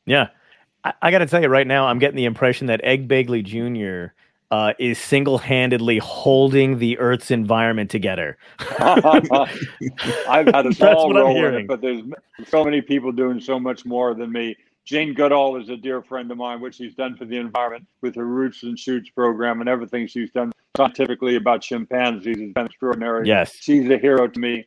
Yeah. 0.04 0.28
I, 0.84 0.92
I 1.00 1.10
got 1.10 1.18
to 1.18 1.26
tell 1.26 1.40
you 1.40 1.48
right 1.48 1.66
now, 1.66 1.86
I'm 1.86 1.98
getting 1.98 2.16
the 2.16 2.26
impression 2.26 2.66
that 2.66 2.80
Ed 2.84 3.08
Begley 3.08 3.42
Jr. 3.42 4.12
Uh, 4.50 4.72
is 4.80 4.98
single 4.98 5.38
handedly 5.38 5.98
holding 5.98 6.78
the 6.78 6.98
Earth's 6.98 7.30
environment 7.30 7.88
together. 7.88 8.36
I've 8.58 9.28
had 10.48 10.66
a 10.66 10.70
role 10.80 11.54
it, 11.54 11.68
but 11.68 11.80
there's 11.80 12.02
so 12.48 12.64
many 12.64 12.80
people 12.80 13.12
doing 13.12 13.40
so 13.40 13.60
much 13.60 13.86
more 13.86 14.12
than 14.12 14.32
me. 14.32 14.56
Jane 14.84 15.14
Goodall 15.14 15.60
is 15.60 15.68
a 15.68 15.76
dear 15.76 16.02
friend 16.02 16.28
of 16.32 16.36
mine, 16.38 16.60
what 16.60 16.74
she's 16.74 16.96
done 16.96 17.16
for 17.16 17.24
the 17.24 17.36
environment 17.36 17.86
with 18.00 18.16
her 18.16 18.26
Roots 18.26 18.64
and 18.64 18.76
Shoots 18.76 19.08
program 19.10 19.60
and 19.60 19.68
everything 19.68 20.08
she's 20.08 20.32
done 20.32 20.50
scientifically 20.76 21.36
about 21.36 21.62
chimpanzees 21.62 22.38
has 22.38 22.52
been 22.52 22.66
extraordinary. 22.66 23.28
Yes. 23.28 23.54
She's 23.54 23.88
a 23.88 23.98
hero 23.98 24.26
to 24.26 24.40
me. 24.40 24.66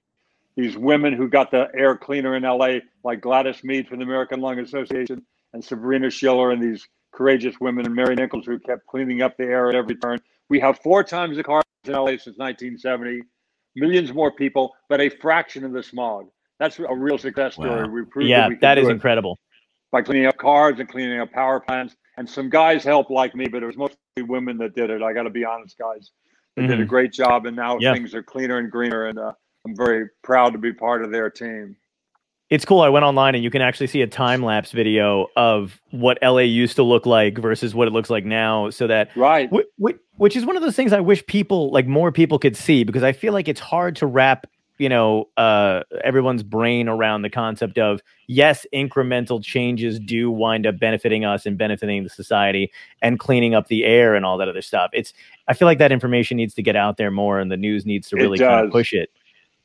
These 0.56 0.78
women 0.78 1.13
who 1.13 1.28
got 1.28 1.52
the 1.52 1.68
air 1.75 1.98
cleaner 1.98 2.36
in 2.36 2.44
LA, 2.44 2.75
like 3.04 3.22
Gladys 3.22 3.63
Meade 3.63 3.88
from 3.88 4.00
the 4.00 4.06
American 4.06 4.40
Lung 4.40 4.60
Association, 4.60 5.25
and 5.54 5.63
Sabrina 5.63 6.10
Schiller 6.10 6.52
and 6.52 6.62
these 6.62 6.88
courageous 7.13 7.60
women 7.62 7.86
and 7.86 7.96
Mary 7.96 8.15
Nichols 8.15 8.46
who 8.46 8.60
kept 8.60 8.86
cleaning 8.88 9.22
up 9.22 9.38
the 9.38 9.43
air 9.43 9.70
at 9.70 9.75
every 9.75 9.96
turn. 9.96 10.20
We 10.50 10.60
have 10.60 10.79
four 10.79 11.03
times 11.03 11.38
the 11.38 11.43
cars 11.43 11.63
in 11.86 11.93
LA 11.93 12.12
since 12.12 12.38
1970, 12.38 13.22
millions 13.75 14.13
more 14.13 14.32
people, 14.32 14.75
but 14.89 15.00
a 15.00 15.10
fraction 15.10 15.63
of 15.63 15.72
the 15.72 15.84
smog. 15.84 16.27
That's 16.60 16.79
a 16.79 16.93
real 16.93 17.17
success 17.17 17.53
story. 17.55 17.84
Wow. 17.86 17.89
We 17.89 18.05
proved 18.05 18.29
Yeah, 18.29 18.50
that 18.62 18.75
do 18.75 18.82
is 18.82 18.89
incredible. 18.89 19.39
by 19.91 20.01
cleaning 20.01 20.27
up 20.27 20.38
cars 20.38 20.79
and 20.79 20.89
cleaning 20.89 21.20
up 21.20 21.32
power 21.32 21.60
plants. 21.60 21.96
And 22.17 22.29
some 22.29 22.50
guys 22.50 22.84
helped 22.84 23.10
like 23.10 23.36
me, 23.36 23.48
but 23.48 23.63
it 23.63 23.65
was 23.65 23.77
mostly 23.77 23.98
women 24.20 24.58
that 24.60 24.75
did 24.75 24.89
it. 24.89 25.01
I 25.01 25.13
got 25.13 25.24
to 25.24 25.29
be 25.32 25.46
honest, 25.46 25.77
guys. 25.77 26.12
They 26.55 26.67
did 26.67 26.79
a 26.79 26.84
Mhm. 26.84 26.88
great 26.88 27.12
job, 27.12 27.48
and 27.48 27.55
now 27.55 27.79
Yeah. 27.79 27.93
things 27.93 28.13
are 28.13 28.22
cleaner 28.22 28.60
and 28.60 28.72
greener. 28.72 29.05
And 29.08 29.17
uh, 29.17 29.34
I'm 29.65 29.75
very 29.75 30.10
proud 30.24 30.53
to 30.53 30.60
be 30.60 30.74
part 30.74 31.03
of 31.03 31.12
their 31.12 31.29
team. 31.32 31.75
It's 32.53 32.65
cool. 32.65 32.81
I 32.81 32.89
went 32.89 33.03
online 33.03 33.33
and 33.33 33.43
you 33.43 33.50
can 33.50 33.63
actually 33.63 33.88
see 33.88 34.03
a 34.03 34.07
time 34.07 34.43
lapse 34.43 34.74
video 34.74 35.25
of 35.36 35.81
what 35.89 36.19
LA 36.22 36.41
used 36.41 36.75
to 36.75 36.83
look 36.83 37.07
like 37.07 37.39
versus 37.39 37.74
what 37.74 37.88
it 37.88 37.91
looks 37.91 38.12
like 38.12 38.25
now. 38.25 38.69
So 38.69 38.86
that 38.86 39.10
Right. 39.15 39.50
Wh- 39.51 39.83
wh- 39.83 40.19
which 40.19 40.36
is 40.36 40.45
one 40.45 40.55
of 40.55 40.62
those 40.62 40.75
things 40.75 40.93
I 40.93 41.00
wish 41.00 41.25
people 41.25 41.72
like 41.72 41.88
more 41.88 42.12
people 42.12 42.38
could 42.38 42.55
see 42.55 42.83
because 42.83 43.01
I 43.01 43.12
feel 43.12 43.33
like 43.33 43.48
it's 43.48 43.60
hard 43.60 43.95
to 43.95 44.05
wrap 44.05 44.45
you 44.77 44.88
know 44.88 45.29
uh 45.38 45.81
everyone's 46.03 46.43
brain 46.43 46.88
around 46.88 47.24
the 47.24 47.29
concept 47.29 47.79
of 47.79 48.01
yes 48.27 48.65
incremental 48.74 49.43
changes 49.43 50.00
do 50.00 50.29
wind 50.29 50.67
up 50.67 50.79
benefiting 50.79 51.25
us 51.25 51.45
and 51.45 51.57
benefiting 51.57 52.03
the 52.03 52.10
society 52.10 52.72
and 53.01 53.19
cleaning 53.19 53.53
up 53.53 53.67
the 53.67 53.83
air 53.83 54.15
and 54.15 54.25
all 54.25 54.36
that 54.36 54.50
other 54.50 54.63
stuff 54.63 54.89
it's 54.91 55.13
i 55.48 55.53
feel 55.53 55.67
like 55.67 55.77
that 55.77 55.91
information 55.91 56.38
needs 56.38 56.55
to 56.55 56.63
get 56.63 56.75
out 56.75 56.98
there 56.98 57.12
more 57.12 57.39
and 57.39 57.51
the 57.51 57.57
news 57.57 57.86
needs 57.86 58.10
to 58.10 58.15
really 58.15 58.39
kind 58.39 58.65
of 58.65 58.72
push 58.72 58.93
it 58.93 59.12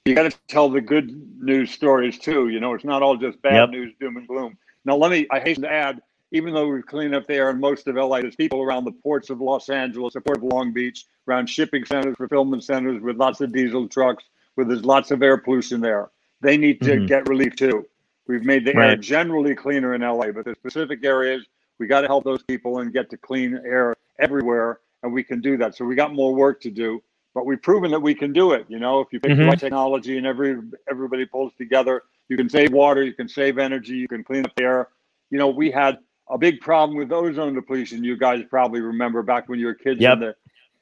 You 0.08 0.14
got 0.14 0.30
to 0.30 0.38
tell 0.48 0.70
the 0.70 0.80
good 0.80 1.10
news 1.42 1.70
stories 1.70 2.18
too. 2.18 2.48
You 2.48 2.60
know, 2.60 2.72
it's 2.72 2.84
not 2.84 3.02
all 3.02 3.16
just 3.18 3.42
bad 3.42 3.54
Yep. 3.56 3.70
news, 3.70 3.94
doom 4.00 4.16
and 4.16 4.26
gloom. 4.26 4.56
Now, 4.86 4.96
let 4.96 5.10
me, 5.10 5.26
I 5.30 5.38
hasten 5.38 5.64
to 5.64 5.70
add, 5.70 6.00
even 6.32 6.54
though 6.54 6.66
we've 6.66 6.86
cleaned 6.86 7.14
up 7.14 7.26
the 7.26 7.34
air 7.34 7.50
in 7.50 7.60
most 7.60 7.86
of 7.88 7.96
LA, 7.96 8.22
there's 8.22 8.34
people 8.34 8.62
around 8.62 8.84
the 8.86 8.92
ports 8.92 9.28
of 9.28 9.42
Los 9.42 9.68
Angeles, 9.68 10.14
the 10.14 10.22
port 10.22 10.38
of 10.38 10.44
Long 10.44 10.72
Beach, 10.72 11.04
around 11.28 11.50
shipping 11.50 11.84
centers, 11.84 12.16
fulfillment 12.16 12.64
centers 12.64 13.02
with 13.02 13.16
lots 13.18 13.42
of 13.42 13.52
diesel 13.52 13.86
trucks, 13.86 14.24
where 14.54 14.66
there's 14.66 14.84
lots 14.84 15.10
of 15.10 15.22
air 15.22 15.36
pollution 15.36 15.80
there. 15.82 16.10
They 16.40 16.56
need 16.56 16.80
to 16.82 16.96
Mhm. 16.96 17.06
get 17.06 17.28
relief 17.28 17.54
too. 17.54 17.86
We've 18.26 18.44
made 18.44 18.64
the 18.64 18.74
air 18.74 18.96
generally 18.96 19.54
cleaner 19.54 19.94
in 19.94 20.02
LA, 20.02 20.32
but 20.32 20.46
there's 20.46 20.56
specific 20.56 21.04
areas 21.04 21.46
we 21.78 21.86
got 21.86 22.00
to 22.00 22.06
help 22.06 22.24
those 22.24 22.42
people 22.44 22.78
and 22.78 22.92
get 22.94 23.10
to 23.10 23.18
clean 23.18 23.60
air 23.64 23.94
everywhere, 24.18 24.80
and 25.02 25.12
we 25.12 25.22
can 25.22 25.42
do 25.42 25.58
that. 25.58 25.74
So 25.76 25.84
we 25.84 25.94
got 25.96 26.14
more 26.14 26.34
work 26.34 26.62
to 26.62 26.70
do, 26.70 27.02
but 27.38 27.46
we've 27.46 27.62
proven 27.62 27.88
that 27.92 28.00
we 28.02 28.16
can 28.16 28.32
do 28.32 28.50
it. 28.50 28.66
You 28.68 28.80
know, 28.80 28.98
if 29.00 29.12
you 29.12 29.20
pick 29.20 29.36
the 29.36 29.44
Mhm. 29.44 29.50
right 29.50 29.58
technology 29.60 30.18
and 30.18 30.26
every 30.26 30.60
everybody 30.90 31.24
pulls 31.24 31.54
together, 31.54 32.02
you 32.28 32.36
can 32.36 32.48
save 32.48 32.72
water, 32.72 33.04
you 33.04 33.12
can 33.12 33.28
save 33.28 33.58
energy, 33.58 33.94
you 33.96 34.08
can 34.08 34.24
clean 34.24 34.44
up 34.44 34.52
the 34.56 34.64
air. 34.64 34.88
You 35.30 35.38
know, 35.38 35.46
we 35.46 35.70
had 35.70 35.98
a 36.28 36.36
big 36.36 36.60
problem 36.60 36.98
with 36.98 37.12
ozone 37.12 37.54
depletion. 37.54 38.02
You 38.02 38.16
guys 38.16 38.42
probably 38.50 38.80
remember 38.80 39.22
back 39.22 39.48
when 39.48 39.60
you 39.60 39.66
were 39.66 39.74
kids 39.74 40.00
Yep. 40.00 40.14
in 40.14 40.18
the 40.18 40.34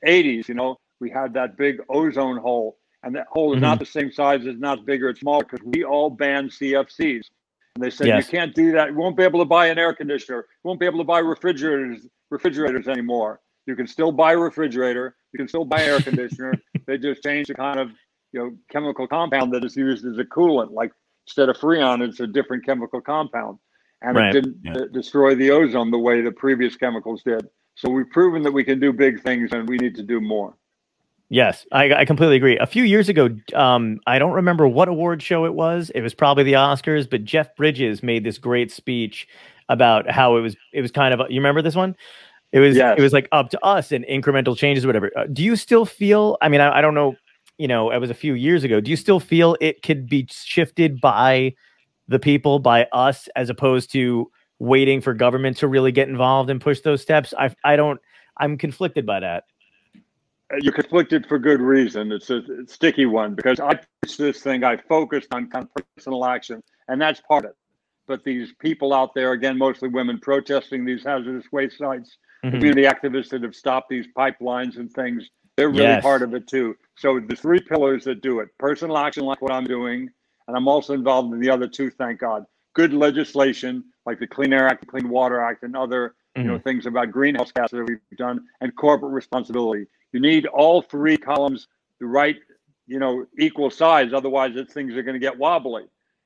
80s. 0.07 0.49
You 0.49 0.55
know, 0.55 0.79
we 0.99 1.11
had 1.11 1.35
that 1.35 1.59
big 1.59 1.83
ozone 1.91 2.39
hole, 2.39 2.79
and 3.03 3.15
that 3.17 3.27
hole 3.27 3.53
is 3.53 3.57
Mm-hmm. 3.57 3.65
not 3.67 3.79
the 3.79 3.85
same 3.85 4.11
size, 4.11 4.47
it's 4.47 4.59
not 4.59 4.87
bigger, 4.87 5.11
it's 5.11 5.21
smaller 5.21 5.45
because 5.45 5.61
we 5.67 5.85
all 5.85 6.09
banned 6.09 6.51
CFCs. 6.51 7.29
And 7.75 7.85
they 7.85 7.91
said 7.91 8.07
Yes. 8.07 8.25
you 8.33 8.39
can't 8.39 8.55
do 8.55 8.73
that. 8.73 8.89
You 8.93 8.97
won't 8.97 9.15
be 9.19 9.25
able 9.25 9.41
to 9.41 9.45
buy 9.45 9.67
an 9.67 9.79
air 9.79 9.93
conditioner. 9.93 10.39
You 10.39 10.69
won't 10.69 10.81
be 10.81 10.87
able 10.87 11.01
to 11.01 11.05
buy 11.05 11.19
refrigerators 11.19 12.07
refrigerators 12.31 12.89
anymore. 12.89 13.41
You 13.67 13.77
can 13.77 13.87
still 13.87 14.11
buy 14.11 14.33
a 14.33 14.39
refrigerator. 14.39 15.17
You 15.37 15.45
can 15.45 15.49
still 15.49 15.67
buy 15.67 15.83
air 15.83 16.01
conditioner. 16.01 16.55
they 16.87 16.97
just 16.97 17.23
changed 17.23 17.51
the 17.51 17.55
kind 17.55 17.79
of 17.79 17.91
you 18.33 18.41
know 18.41 18.57
chemical 18.73 19.07
compound 19.07 19.53
that 19.53 19.67
is 19.67 19.77
used 19.77 20.07
as 20.07 20.17
a 20.17 20.25
coolant. 20.25 20.71
Like 20.73 20.93
instead 21.27 21.51
of 21.51 21.59
freon, 21.59 22.01
it's 22.01 22.21
a 22.21 22.27
different 22.27 22.65
chemical 22.65 23.03
compound, 23.03 23.59
and 24.01 24.17
Right. 24.17 24.35
it 24.35 24.41
didn't 24.41 24.57
Yeah. 24.65 24.73
uh, 24.77 24.87
destroy 24.95 25.35
the 25.35 25.51
ozone 25.51 25.91
the 25.91 25.99
way 25.99 26.23
the 26.23 26.33
previous 26.33 26.75
chemicals 26.75 27.23
did. 27.23 27.47
So 27.75 27.91
we've 27.91 28.09
proven 28.09 28.43
that 28.45 28.53
we 28.53 28.65
can 28.65 28.81
do 28.81 28.95
big 28.95 29.23
things, 29.23 29.51
and 29.53 29.69
we 29.69 29.77
need 29.77 29.95
to 29.97 30.03
do 30.03 30.23
more. 30.23 30.57
Yes, 31.29 31.67
I, 31.71 31.93
I 31.93 32.05
completely 32.07 32.37
agree. 32.37 32.57
A 32.57 32.67
few 32.67 32.85
years 32.85 33.11
ago, 33.11 33.29
um, 33.53 34.01
I 34.07 34.19
don't 34.19 34.33
remember 34.33 34.67
what 34.67 34.89
award 34.89 35.23
show 35.23 35.45
it 35.45 35.53
was. 35.53 35.91
It 35.91 36.01
was 36.01 36.15
probably 36.15 36.45
the 36.45 36.55
Oscars, 36.55 37.11
but 37.11 37.25
Jeff 37.25 37.55
Bridges 37.57 38.03
made 38.03 38.25
this 38.25 38.39
great 38.39 38.73
speech 38.73 39.29
about 39.69 40.09
how 40.11 40.37
it 40.39 40.41
was. 40.41 40.57
It 40.73 40.81
was 40.81 40.93
kind 40.93 41.13
of. 41.13 41.21
You 41.29 41.41
remember 41.41 41.61
this 41.61 41.75
one? 41.75 41.95
It 42.57 42.61
was. 42.61 42.75
Yes. 42.75 42.95
It 42.99 43.03
was 43.03 43.13
like 43.13 43.29
up 43.33 43.51
to 43.51 43.63
us 43.63 43.93
and 43.93 44.03
incremental 44.07 44.57
changes, 44.57 44.83
or 44.83 44.89
whatever. 44.89 45.11
Uh, 45.15 45.27
do 45.31 45.45
you 45.45 45.57
still 45.57 45.85
feel? 45.85 46.39
I 46.41 46.49
mean, 46.49 46.63
I, 46.63 46.79
I 46.79 46.81
don't 46.81 46.95
know. 46.95 47.15
You 47.59 47.69
know, 47.69 47.91
it 47.91 47.99
was 47.99 48.09
a 48.09 48.15
few 48.15 48.33
years 48.33 48.65
ago. 48.65 48.81
Do 48.81 48.91
you 48.91 48.97
still 48.97 49.21
feel 49.21 49.59
it 49.61 49.83
could 49.83 50.09
be 50.09 50.27
shifted 50.31 50.99
by 50.99 51.55
the 52.09 52.19
people, 52.19 52.59
by 52.59 52.85
us, 52.93 53.29
as 53.37 53.51
opposed 53.51 53.93
to 53.93 54.31
waiting 54.59 55.03
for 55.03 55.13
government 55.13 55.59
to 55.59 55.69
really 55.69 55.93
get 55.93 56.09
involved 56.09 56.49
and 56.49 56.59
push 56.59 56.81
those 56.81 57.03
steps? 57.03 57.35
I 57.39 57.55
I 57.63 57.77
don't. 57.77 58.01
I'm 58.39 58.57
conflicted 58.57 59.05
by 59.05 59.21
that. 59.21 59.45
Uh, 60.51 60.57
You're 60.63 60.73
conflicted 60.73 61.27
for 61.27 61.39
good 61.39 61.61
reason. 61.61 62.11
It's 62.11 62.31
a, 62.31 62.39
it's 62.39 62.73
a 62.73 62.75
sticky 62.75 63.05
one 63.05 63.35
because 63.35 63.61
I 63.61 63.79
preach 64.01 64.17
this 64.17 64.41
thing. 64.41 64.65
I 64.65 64.79
focused 64.79 65.29
on 65.31 65.51
kind 65.51 65.69
of 65.77 65.85
personal 65.95 66.25
action, 66.25 66.63
and 66.89 66.99
that's 66.99 67.21
part 67.21 67.45
of 67.45 67.51
it. 67.51 67.57
But 68.07 68.25
these 68.25 68.55
people 68.61 68.95
out 68.95 69.13
there, 69.15 69.33
again, 69.33 69.59
mostly 69.59 69.91
women, 69.91 70.19
protesting 70.21 70.87
these 70.87 71.05
hazardous 71.05 71.45
waste 71.53 71.77
sites, 71.77 72.17
Mhm. 72.45 72.77
community 72.77 72.85
activists 72.89 73.31
that 73.31 73.43
have 73.43 73.55
stopped 73.57 73.89
these 73.91 74.07
pipelines 74.17 74.79
and 74.79 74.93
things, 74.93 75.31
they're 75.57 75.71
really 75.71 75.97
Yes. 75.97 75.97
part 75.97 76.23
of 76.23 76.35
it 76.35 76.47
too. 76.49 76.77
So 76.97 77.21
the 77.21 77.37
three 77.37 77.61
pillars 77.61 78.05
that 78.05 78.23
do 78.23 78.41
it: 78.41 78.49
personal 78.59 78.99
action, 78.99 79.25
like 79.25 79.43
what 79.43 79.53
I'm 79.53 79.65
doing, 79.67 80.09
and 80.49 80.57
I'm 80.57 80.69
also 80.69 80.95
involved 80.95 81.33
in 81.35 81.41
the 81.41 81.51
other 81.51 81.69
two. 81.69 81.91
Thank 81.91 82.21
God. 82.21 82.47
Good 82.75 82.93
legislation, 82.95 83.85
like 84.07 84.21
the 84.21 84.27
Clean 84.29 84.53
Air 84.53 84.69
Act, 84.69 84.81
the 84.83 84.87
Clean 84.87 85.09
Water 85.09 85.41
Act, 85.41 85.65
and 85.65 85.77
other 85.77 86.15
you 86.43 86.49
know 86.51 86.59
things 86.59 86.87
about 86.87 87.13
greenhouse 87.13 87.53
gases 87.53 87.79
that 87.79 87.85
we've 87.85 88.19
done, 88.19 88.45
and 88.61 88.77
corporate 88.77 89.13
responsibility. 89.13 89.87
You 90.13 90.21
need 90.21 90.47
all 90.47 90.83
three 90.83 91.17
columns 91.19 91.69
the 92.01 92.07
right, 92.07 92.37
you 92.87 92.99
know, 92.99 93.27
equal 93.39 93.71
size. 93.71 94.13
Otherwise, 94.13 94.53
things 94.73 94.95
are 94.95 95.03
going 95.03 95.15
to 95.15 95.21
get 95.21 95.39
wobbly. 95.39 95.85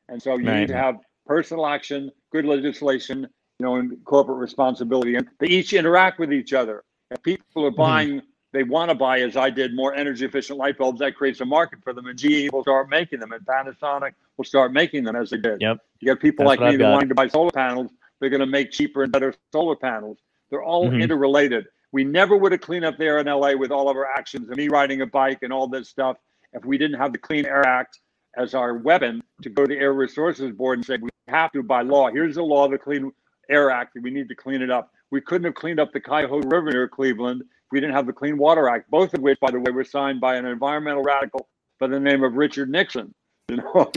And 0.08 0.22
so 0.22 0.38
you 0.38 0.52
Right. 0.52 0.54
need 0.54 0.68
to 0.68 0.76
have 0.76 0.96
personal 1.26 1.66
action, 1.66 2.10
good 2.32 2.44
legislation, 2.46 3.28
know, 3.60 3.76
in 3.76 3.96
corporate 4.04 4.38
responsibility, 4.38 5.16
and 5.16 5.28
they 5.38 5.46
each 5.46 5.72
interact 5.72 6.18
with 6.18 6.32
each 6.32 6.52
other. 6.52 6.84
If 7.10 7.22
people 7.22 7.66
are 7.66 7.70
buying, 7.70 8.22
they 8.52 8.62
want 8.62 8.90
to 8.90 8.94
buy, 8.94 9.20
as 9.20 9.36
I 9.36 9.50
did, 9.50 9.74
more 9.74 9.94
energy 9.94 10.24
efficient 10.24 10.58
light 10.58 10.78
bulbs. 10.78 11.00
That 11.00 11.14
creates 11.16 11.40
a 11.40 11.44
market 11.44 11.80
for 11.82 11.92
them, 11.92 12.06
and 12.06 12.18
GE 12.18 12.50
will 12.52 12.62
start 12.62 12.88
making 12.88 13.20
them, 13.20 13.32
and 13.32 13.44
Panasonic 13.44 14.12
will 14.36 14.44
start 14.44 14.72
making 14.72 15.04
them 15.04 15.16
as 15.16 15.30
they 15.30 15.38
did. 15.38 15.60
Yep. 15.60 15.78
You 16.00 16.06
got 16.06 16.20
people 16.20 16.46
That's 16.46 16.60
like 16.60 16.70
me 16.72 16.76
that 16.76 16.90
wanting 16.90 17.08
to 17.08 17.14
buy 17.14 17.28
solar 17.28 17.50
panels. 17.50 17.90
They're 18.20 18.30
going 18.30 18.40
to 18.40 18.46
make 18.46 18.70
cheaper 18.70 19.02
and 19.02 19.12
better 19.12 19.34
solar 19.52 19.76
panels. 19.76 20.18
They're 20.50 20.62
all 20.62 20.90
Mhm. 20.90 21.02
interrelated. 21.02 21.66
We 21.92 22.04
never 22.04 22.36
would 22.36 22.52
have 22.52 22.60
cleaned 22.60 22.84
up 22.84 22.98
the 22.98 23.04
air 23.04 23.18
in 23.18 23.28
LA 23.28 23.54
with 23.54 23.70
all 23.70 23.88
of 23.88 23.96
our 23.96 24.06
actions 24.06 24.48
and 24.48 24.56
me 24.56 24.68
riding 24.68 25.00
a 25.00 25.06
bike 25.06 25.38
and 25.42 25.52
all 25.52 25.66
this 25.66 25.88
stuff 25.88 26.16
if 26.52 26.64
we 26.64 26.78
didn't 26.78 26.98
have 26.98 27.12
the 27.12 27.18
Clean 27.18 27.44
Air 27.46 27.66
Act 27.66 28.00
as 28.36 28.54
our 28.54 28.74
weapon 28.74 29.22
to 29.42 29.50
go 29.50 29.62
to 29.64 29.68
the 29.68 29.80
Air 29.80 29.92
Resources 29.92 30.52
Board 30.52 30.78
and 30.78 30.86
say 30.86 30.98
we 31.00 31.10
have 31.28 31.50
to 31.52 31.62
by 31.62 31.82
law. 31.82 32.10
Here's 32.10 32.36
the 32.36 32.42
law, 32.42 32.68
the 32.68 32.78
Clean 32.78 33.12
Air 33.50 33.70
Act, 33.70 33.96
we 34.02 34.10
need 34.10 34.28
to 34.30 34.36
clean 34.36 34.62
it 34.62 34.70
up. 34.70 34.92
We 35.10 35.20
couldn't 35.20 35.46
have 35.46 35.54
cleaned 35.56 35.80
up 35.80 35.92
the 35.92 36.00
Cuyahoga 36.00 36.48
River 36.48 36.70
near 36.72 36.88
Cleveland 36.88 37.42
if 37.42 37.48
we 37.72 37.80
didn't 37.80 37.94
have 37.96 38.06
the 38.06 38.14
Clean 38.14 38.38
Water 38.38 38.68
Act, 38.68 38.90
both 38.90 39.14
of 39.14 39.22
which, 39.22 39.40
by 39.40 39.50
the 39.52 39.60
way, 39.60 39.72
were 39.72 39.84
signed 39.84 40.20
by 40.20 40.36
an 40.36 40.46
environmental 40.46 41.02
radical 41.02 41.48
by 41.80 41.88
the 41.88 42.00
name 42.00 42.24
of 42.24 42.34
Richard 42.34 42.70
Nixon. 42.70 43.14
You 43.50 43.56
know, 43.58 43.92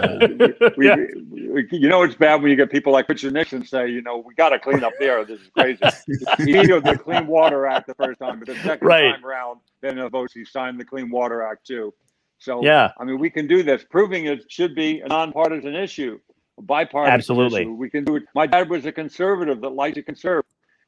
we, 0.77 0.91
we, 1.31 1.69
you 1.73 1.89
know 1.89 2.03
it's 2.03 2.15
bad 2.17 2.43
when 2.43 2.51
you 2.51 2.57
get 2.57 2.71
people 2.73 2.93
like 2.93 3.09
Richard 3.09 3.33
Nixon 3.35 3.65
say, 3.65 3.89
you 3.89 4.03
know, 4.03 4.19
we 4.19 4.35
got 4.35 4.51
to 4.51 4.59
clean 4.59 4.85
up 4.85 4.99
there. 4.99 5.25
This 5.25 5.41
is 5.41 5.49
crazy. 5.51 5.91
he 6.37 6.47
vetoed 6.47 6.85
the 6.85 6.97
Clean 6.97 7.27
Water 7.27 7.67
Act 7.67 7.87
the 7.89 7.95
first 7.95 8.21
time, 8.21 8.41
but 8.41 8.49
the 8.49 8.57
second 8.57 8.89
Right. 8.89 9.03
time 9.03 9.25
around, 9.25 9.61
then 9.83 9.97
the 9.97 10.09
votes 10.09 10.35
he 10.35 10.45
signed 10.45 10.81
the 10.81 10.85
Clean 10.85 11.11
Water 11.11 11.43
Act 11.43 11.67
too. 11.67 11.95
So 12.39 12.61
Yeah. 12.63 12.93
I 12.99 13.05
mean, 13.05 13.19
we 13.19 13.31
can 13.31 13.47
do 13.49 13.63
this, 13.63 13.85
proving 13.91 14.27
it 14.27 14.51
should 14.51 14.75
be 14.75 15.01
a 15.01 15.09
nonpartisan 15.09 15.75
issue, 15.77 16.21
bipartisan 16.63 17.15
Absolutely. 17.15 17.67
We 17.67 17.91
can 17.91 18.05
do 18.05 18.17
it. 18.17 18.25
My 18.35 18.47
dad 18.47 18.69
was 18.69 18.87
a 18.87 18.93
conservative 18.93 19.61
that 19.61 19.71
liked 19.71 19.97
to 19.97 20.03
conserve. 20.03 20.45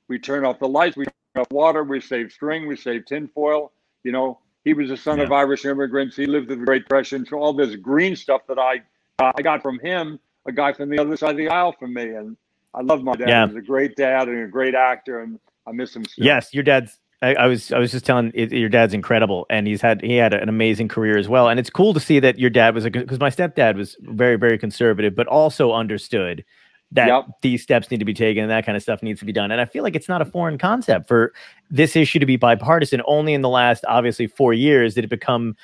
We 0.09 0.19
turn 0.19 0.45
off 0.45 0.59
the 0.59 0.69
lights, 0.69 0.97
we 0.97 1.05
turn 1.05 1.15
off 1.37 1.51
water, 1.51 1.85
we 1.85 2.01
save 2.01 2.33
string, 2.33 2.67
we 2.67 2.77
save 2.77 3.07
tinfoil. 3.07 3.73
You 4.03 4.13
know, 4.13 4.41
he 4.65 4.75
was 4.75 4.91
a 4.91 4.97
son 4.97 5.21
of 5.21 5.33
Irish 5.33 5.65
immigrants. 5.65 6.17
He 6.17 6.27
lived 6.27 6.49
through 6.49 6.57
the 6.57 6.65
Great 6.65 6.83
Depression. 6.83 7.25
So 7.27 7.39
all 7.39 7.53
this 7.53 7.77
green 7.77 8.17
stuff 8.17 8.43
that 8.49 8.59
I 8.59 8.83
uh, 9.21 9.33
I 9.37 9.43
got 9.43 9.63
from 9.63 9.79
him, 9.81 10.19
a 10.47 10.53
guy 10.53 10.73
from 10.73 10.89
the 10.89 10.99
other 10.99 11.17
side 11.17 11.31
of 11.31 11.37
the 11.37 11.49
aisle 11.49 11.75
from 11.79 11.95
me, 11.95 12.15
and 12.15 12.37
I 12.75 12.83
love 12.83 13.03
my 13.03 13.15
dad. 13.15 13.29
Yeah. 13.29 13.47
He 13.47 13.55
was 13.55 13.63
a 13.63 13.67
great 13.67 13.97
dad 13.97 14.29
and 14.29 14.45
a 14.45 14.49
great 14.49 14.75
actor, 14.75 15.21
and 15.21 15.39
I 15.67 15.73
miss 15.73 15.95
him. 15.95 16.05
Still. 16.05 16.25
Yes, 16.25 16.53
your 16.53 16.63
dad's. 16.63 16.99
I, 17.23 17.35
I 17.35 17.47
was 17.47 17.73
I 17.73 17.79
was 17.79 17.91
just 17.93 18.07
telling 18.07 18.33
it, 18.35 18.53
your 18.53 18.69
dad's 18.69 18.95
incredible, 18.95 19.47
and 19.51 19.67
he's 19.67 19.83
had 19.83 20.01
he 20.03 20.17
had 20.17 20.33
an 20.33 20.49
amazing 20.49 20.89
career 20.89 21.19
as 21.19 21.29
well. 21.29 21.49
And 21.49 21.61
it's 21.61 21.71
cool 21.71 21.93
to 21.95 22.01
see 22.01 22.19
that 22.21 22.39
your 22.39 22.51
dad 22.51 22.75
was 22.75 22.87
a 22.87 22.91
because 22.91 23.21
my 23.21 23.31
stepdad 23.31 23.77
was 23.77 23.97
very 24.01 24.37
very 24.37 24.59
conservative, 24.59 25.15
but 25.15 25.27
also 25.27 25.73
understood 25.73 26.45
that 26.93 27.09
Yep. 27.09 27.25
these 27.43 27.63
steps 27.63 27.91
need 27.91 27.99
to 27.99 28.05
be 28.05 28.15
taken 28.15 28.43
and 28.43 28.51
that 28.51 28.67
kind 28.67 28.75
of 28.77 28.83
stuff 28.83 29.03
needs 29.03 29.21
to 29.21 29.27
be 29.27 29.33
done. 29.33 29.53
And 29.53 29.61
I 29.61 29.65
feel 29.65 29.85
like 29.85 29.95
it's 29.95 30.09
not 30.09 30.23
a 30.23 30.25
foreign 30.25 30.59
concept 30.59 31.07
for 31.07 31.33
this 31.71 31.95
issue 31.95 32.19
to 32.19 32.27
be 32.27 32.37
bipartisan. 32.37 33.01
Only 33.07 33.33
in 33.35 33.43
the 33.43 33.49
last 33.49 33.85
obviously 33.87 34.27
four 34.27 34.53
years 34.53 34.95
did 34.95 35.05
it 35.05 35.11
become 35.11 35.57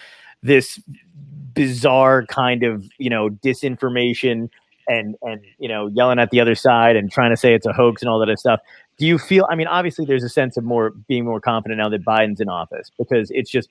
this 0.43 0.79
bizarre 1.55 2.27
kind 2.27 2.63
of 2.63 2.85
you 2.99 3.09
know 3.09 3.31
disinformation 3.31 4.51
and 4.89 5.17
and 5.23 5.41
you 5.59 5.69
know 5.69 5.89
yelling 5.89 6.19
at 6.19 6.31
the 6.31 6.39
other 6.41 6.55
side 6.55 6.97
and 6.97 7.11
trying 7.11 7.31
to 7.31 7.37
say 7.37 7.55
it's 7.55 7.67
a 7.67 7.73
hoax 7.73 8.03
and 8.03 8.11
all 8.11 8.25
that 8.25 8.39
stuff. 8.39 8.61
Do 8.99 9.07
you 9.07 9.19
feel? 9.19 9.47
I 9.50 9.55
mean, 9.57 9.67
obviously, 9.67 10.05
there's 10.07 10.25
a 10.25 10.29
sense 10.29 10.57
of 10.57 10.65
more 10.65 10.91
being 11.09 11.25
more 11.25 11.41
confident 11.41 11.79
now 11.79 11.88
that 11.91 12.05
Biden's 12.05 12.41
in 12.41 12.49
office 12.49 12.91
because 12.99 13.31
it's 13.31 13.50
just 13.50 13.69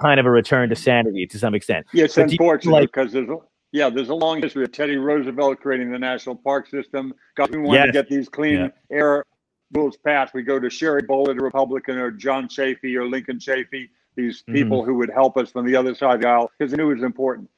kind 0.00 0.20
of 0.20 0.26
a 0.26 0.30
return 0.30 0.68
to 0.70 0.76
sanity 0.76 1.26
to 1.26 1.38
some 1.38 1.54
extent. 1.54 1.86
Yeah, 1.92 2.04
it's 2.04 2.14
But 2.16 2.30
unfortunate 2.30 2.72
like- 2.72 2.92
because 2.92 3.12
there's 3.12 3.28
a, 3.28 3.36
yeah, 3.72 3.88
there's 3.90 4.08
a 4.08 4.14
long 4.14 4.40
history 4.42 4.64
of 4.64 4.72
Teddy 4.72 4.96
Roosevelt 4.96 5.60
creating 5.60 5.90
the 5.92 5.98
national 5.98 6.36
park 6.36 6.68
system. 6.68 7.14
God, 7.36 7.50
we 7.50 7.58
want 7.58 7.84
to 7.86 7.92
get 7.92 8.08
these 8.08 8.28
clean 8.28 8.60
Yeah. 8.60 8.68
air 8.90 9.24
rules 9.72 9.96
passed. 9.96 10.34
We 10.34 10.42
go 10.42 10.58
to 10.58 10.68
Sherry 10.68 11.02
Boehlert, 11.02 11.38
a 11.38 11.42
Republican, 11.44 11.96
or 11.98 12.10
John 12.10 12.48
Chafee 12.48 12.96
or 12.96 13.06
Lincoln 13.06 13.38
Chafee, 13.38 13.88
these 14.16 14.42
Mhm. 14.48 14.52
people 14.54 14.84
who 14.84 14.94
would 14.96 15.10
help 15.10 15.36
us 15.36 15.50
from 15.52 15.64
the 15.66 15.76
other 15.76 15.94
side 15.94 16.16
of 16.16 16.20
the 16.22 16.28
aisle 16.28 16.50
because 16.58 16.72
they 16.72 16.76
knew 16.76 16.90
it 16.90 16.94
was 16.94 17.02
important. 17.04 17.48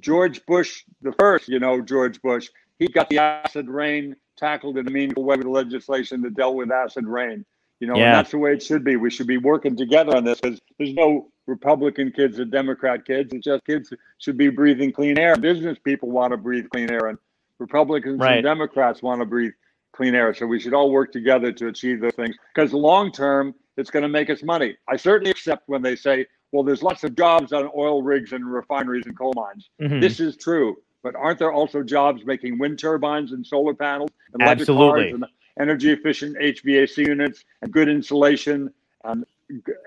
George 0.00 0.44
Bush, 0.46 0.84
the 1.02 1.12
first, 1.12 1.48
you 1.48 1.58
know, 1.58 1.80
George 1.80 2.20
Bush, 2.20 2.50
he 2.78 2.86
got 2.88 3.08
the 3.08 3.18
acid 3.18 3.68
rain 3.68 4.14
tackled 4.36 4.78
in 4.78 4.86
a 4.86 4.90
meaningful 4.90 5.24
way 5.24 5.36
with 5.36 5.46
legislation 5.46 6.20
that 6.22 6.34
dealt 6.34 6.56
with 6.56 6.70
acid 6.70 7.06
rain. 7.06 7.44
You 7.80 7.88
know, 7.88 7.96
Yeah. 7.96 8.04
and 8.06 8.14
that's 8.14 8.30
the 8.30 8.38
way 8.38 8.52
it 8.54 8.62
should 8.62 8.84
be. 8.84 8.96
We 8.96 9.10
should 9.10 9.26
be 9.26 9.36
working 9.38 9.76
together 9.76 10.16
on 10.16 10.24
this 10.24 10.40
because 10.40 10.60
there's 10.78 10.94
no 10.94 11.28
Republican 11.46 12.10
kids 12.10 12.40
or 12.40 12.44
Democrat 12.46 13.04
kids. 13.04 13.32
It's 13.32 13.44
just 13.44 13.64
kids 13.66 13.92
should 14.18 14.36
be 14.38 14.48
breathing 14.48 14.92
clean 14.92 15.18
air. 15.18 15.36
Business 15.36 15.78
people 15.84 16.10
want 16.10 16.32
to 16.32 16.36
breathe 16.38 16.68
clean 16.70 16.90
air, 16.90 17.06
and 17.06 17.18
Republicans 17.58 18.18
Right. 18.18 18.36
and 18.38 18.44
Democrats 18.44 19.02
want 19.02 19.20
to 19.20 19.26
breathe 19.26 19.52
clean 19.92 20.14
air. 20.14 20.32
So 20.34 20.46
we 20.46 20.58
should 20.60 20.74
all 20.74 20.90
work 20.90 21.12
together 21.12 21.52
to 21.52 21.68
achieve 21.68 22.00
those 22.00 22.14
things 22.14 22.36
because 22.54 22.72
long 22.72 23.12
term, 23.12 23.54
it's 23.76 23.90
going 23.90 24.02
to 24.02 24.08
make 24.08 24.30
us 24.30 24.42
money. 24.42 24.76
I 24.88 24.96
certainly 24.96 25.30
accept 25.30 25.64
when 25.68 25.82
they 25.82 25.96
say, 25.96 26.26
well, 26.52 26.62
there's 26.62 26.82
lots 26.82 27.04
of 27.04 27.14
jobs 27.14 27.52
on 27.52 27.70
oil 27.76 28.02
rigs 28.02 28.32
and 28.32 28.50
refineries 28.50 29.04
and 29.06 29.16
coal 29.18 29.32
mines. 29.36 29.68
Mhm. 29.80 30.00
This 30.00 30.18
is 30.20 30.36
true. 30.38 30.76
But 31.06 31.14
aren't 31.14 31.38
there 31.38 31.52
also 31.52 31.84
jobs 31.84 32.26
making 32.26 32.58
wind 32.58 32.80
turbines 32.80 33.30
and 33.30 33.46
solar 33.46 33.74
panels 33.74 34.10
and 34.32 34.42
electric 34.42 34.68
Absolutely. 34.68 35.12
cars 35.12 35.12
and 35.12 35.24
energy 35.60 35.92
efficient 35.92 36.36
HVAC 36.36 37.06
units 37.06 37.44
and 37.62 37.72
good 37.72 37.88
insulation 37.88 38.74
and 39.04 39.24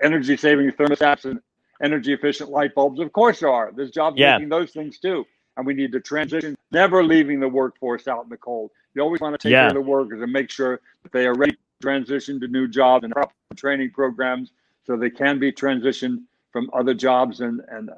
energy 0.02 0.38
saving 0.38 0.70
thermostats 0.70 1.26
and 1.26 1.38
energy 1.82 2.14
efficient 2.14 2.48
light 2.48 2.74
bulbs? 2.74 3.00
Of 3.00 3.12
course 3.12 3.40
there 3.40 3.50
are. 3.50 3.70
There's 3.70 3.90
jobs 3.90 4.18
Yeah. 4.18 4.38
making 4.38 4.48
those 4.48 4.70
things 4.70 4.98
too. 4.98 5.26
And 5.58 5.66
we 5.66 5.74
need 5.74 5.92
to 5.92 6.00
transition, 6.00 6.56
never 6.72 7.04
leaving 7.04 7.38
the 7.38 7.48
workforce 7.50 8.08
out 8.08 8.24
in 8.24 8.30
the 8.30 8.38
cold. 8.38 8.70
You 8.94 9.02
always 9.02 9.20
want 9.20 9.38
to 9.38 9.46
take 9.46 9.52
Yeah. 9.52 9.68
care 9.68 9.68
of 9.68 9.74
the 9.74 9.82
workers 9.82 10.22
and 10.22 10.32
make 10.32 10.48
sure 10.48 10.80
that 11.02 11.12
they 11.12 11.26
are 11.26 11.34
ready 11.34 11.52
to 11.52 11.58
transition 11.82 12.40
to 12.40 12.48
new 12.48 12.66
jobs 12.66 13.04
and 13.04 13.12
proper 13.12 13.34
training 13.56 13.90
programs 13.90 14.52
so 14.86 14.96
they 14.96 15.10
can 15.10 15.38
be 15.38 15.52
transitioned 15.52 16.22
from 16.52 16.70
other 16.72 16.94
jobs 16.94 17.40
and 17.40 17.60
and 17.68 17.90
uh, 17.90 17.94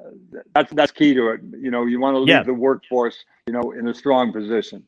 that's 0.53 0.71
that's 0.73 0.91
key 0.91 1.13
to 1.13 1.29
it 1.29 1.41
you 1.59 1.71
know 1.71 1.85
you 1.85 1.99
want 1.99 2.15
to 2.15 2.19
leave 2.19 2.29
Yeah. 2.29 2.43
the 2.43 2.53
workforce 2.53 3.25
you 3.47 3.53
know 3.53 3.71
in 3.71 3.87
a 3.87 3.93
strong 3.93 4.31
position 4.31 4.83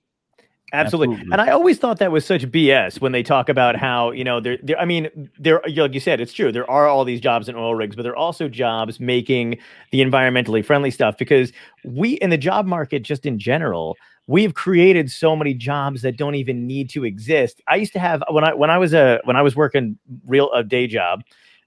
Absolutely. 0.74 1.14
Absolutely. 1.16 1.32
And 1.32 1.42
I 1.42 1.52
always 1.52 1.78
thought 1.78 2.00
that 2.00 2.12
was 2.12 2.26
such 2.26 2.52
BS 2.52 3.00
when 3.00 3.12
they 3.12 3.22
talk 3.22 3.50
about 3.50 3.76
how, 3.76 4.12
you 4.12 4.24
know, 4.24 4.40
there, 4.40 4.58
there 4.64 4.80
I 4.80 4.86
mean, 4.86 5.30
there, 5.38 5.62
like 5.78 5.94
you 5.94 6.00
said, 6.00 6.20
it's 6.20 6.34
true. 6.34 6.52
There 6.52 6.70
are 6.70 6.88
all 6.88 7.06
these 7.06 7.22
jobs 7.22 7.48
in 7.48 7.56
oil 7.56 7.76
rigs, 7.76 7.96
but 7.96 8.02
there 8.02 8.12
are 8.14 8.18
also 8.18 8.50
jobs 8.50 9.00
making 9.00 9.60
the 9.92 10.02
environmentally 10.02 10.66
friendly 10.66 10.90
stuff 10.90 11.18
because 11.18 11.54
we, 11.84 12.14
in 12.14 12.32
the 12.32 12.38
job 12.38 12.66
market, 12.66 13.04
just 13.04 13.28
in 13.28 13.38
general, 13.38 13.96
we've 14.28 14.56
created 14.56 15.12
so 15.12 15.36
many 15.36 15.54
jobs 15.54 16.02
that 16.02 16.18
don't 16.18 16.36
even 16.36 16.66
need 16.66 16.90
to 16.90 17.06
exist. 17.06 17.62
I 17.68 17.76
used 17.76 17.94
to 17.94 18.00
have, 18.00 18.24
when 18.32 18.44
I, 18.44 18.56
when 18.56 18.72
I 18.72 18.80
was 18.80 18.94
a, 18.94 19.22
when 19.24 19.36
I 19.36 19.44
was 19.44 19.56
working 19.56 20.00
real, 20.26 20.52
a 20.52 20.64
day 20.64 20.88
job 20.88 21.24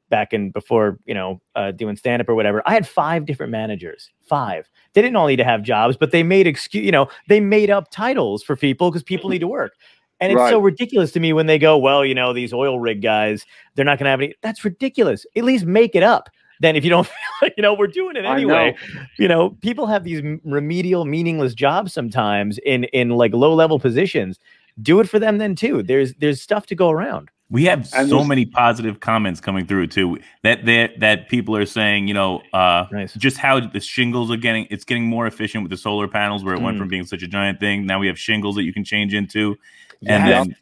back 0.08 0.32
in 0.32 0.50
before, 0.50 0.98
you 1.04 1.14
know, 1.14 1.40
uh, 1.54 1.72
doing 1.72 1.96
stand 1.96 2.20
up 2.20 2.28
or 2.28 2.34
whatever, 2.34 2.62
I 2.66 2.72
had 2.72 2.86
five 2.86 3.26
different 3.26 3.52
managers, 3.52 4.10
five 4.26 4.68
they 4.94 5.02
didn't 5.02 5.16
all 5.16 5.26
need 5.26 5.36
to 5.36 5.44
have 5.44 5.62
jobs, 5.62 5.96
but 5.96 6.10
they 6.10 6.22
made 6.22 6.46
excuse, 6.46 6.84
you 6.84 6.90
know, 6.92 7.08
they 7.28 7.40
made 7.40 7.70
up 7.70 7.90
titles 7.90 8.42
for 8.42 8.56
people 8.56 8.90
because 8.90 9.02
people 9.02 9.30
need 9.30 9.38
to 9.38 9.46
work. 9.46 9.74
And 10.20 10.32
it's 10.32 10.50
so 10.50 10.58
ridiculous 10.58 11.12
to 11.12 11.20
me 11.20 11.32
when 11.32 11.46
they 11.46 11.58
go, 11.58 11.78
well, 11.78 12.04
you 12.04 12.16
know, 12.16 12.32
these 12.32 12.52
oil 12.52 12.80
rig 12.80 13.00
guys, 13.00 13.46
they're 13.76 13.84
not 13.84 13.98
going 13.98 14.06
to 14.06 14.10
have 14.10 14.20
any. 14.20 14.34
That's 14.42 14.64
ridiculous. 14.64 15.24
At 15.36 15.44
least 15.44 15.64
make 15.64 15.94
it 15.94 16.02
up. 16.02 16.28
Then 16.58 16.74
if 16.74 16.82
you 16.82 16.90
don't 16.90 17.06
feel 17.06 17.14
like, 17.40 17.54
you 17.56 17.62
know, 17.62 17.74
we're 17.74 17.86
doing 17.86 18.16
it 18.16 18.24
anyway. 18.24 18.74
You 19.18 19.28
know, 19.28 19.50
people 19.50 19.86
have 19.86 20.02
these 20.02 20.20
remedial, 20.42 21.04
meaningless 21.04 21.54
jobs 21.54 21.92
sometimes 21.92 22.58
in 22.66 22.84
in 22.84 23.10
like 23.10 23.32
low 23.32 23.54
level 23.54 23.78
positions. 23.78 24.40
Do 24.82 24.98
it 24.98 25.08
for 25.08 25.20
them 25.20 25.38
then 25.38 25.54
too. 25.54 25.84
There's 25.84 26.14
there's 26.14 26.42
stuff 26.42 26.66
to 26.66 26.74
go 26.74 26.90
around. 26.90 27.30
We 27.50 27.64
have 27.64 27.88
And 27.94 28.10
so 28.10 28.22
many 28.22 28.44
positive 28.44 29.00
comments 29.00 29.40
coming 29.40 29.66
through 29.66 29.86
too. 29.86 30.18
That 30.42 30.66
that 30.66 31.00
that 31.00 31.28
people 31.30 31.56
are 31.56 31.64
saying, 31.64 32.06
you 32.06 32.12
know, 32.14 32.42
uh, 32.52 32.84
Nice. 32.92 33.14
just 33.14 33.38
how 33.38 33.58
the 33.60 33.80
shingles 33.80 34.30
are 34.30 34.36
getting. 34.36 34.66
It's 34.70 34.84
getting 34.84 35.04
more 35.06 35.26
efficient 35.26 35.64
with 35.64 35.70
the 35.70 35.78
solar 35.78 36.08
panels, 36.08 36.44
where 36.44 36.54
it 36.54 36.60
went 36.60 36.76
Mm. 36.76 36.80
from 36.80 36.88
being 36.88 37.04
such 37.06 37.22
a 37.22 37.26
giant 37.26 37.58
thing. 37.58 37.86
Now 37.86 37.98
we 37.98 38.06
have 38.06 38.18
shingles 38.18 38.54
that 38.56 38.64
you 38.64 38.72
can 38.74 38.84
change 38.84 39.14
into. 39.14 39.56
Yeah. 40.00 40.16
And 40.16 40.28
then 40.50 40.56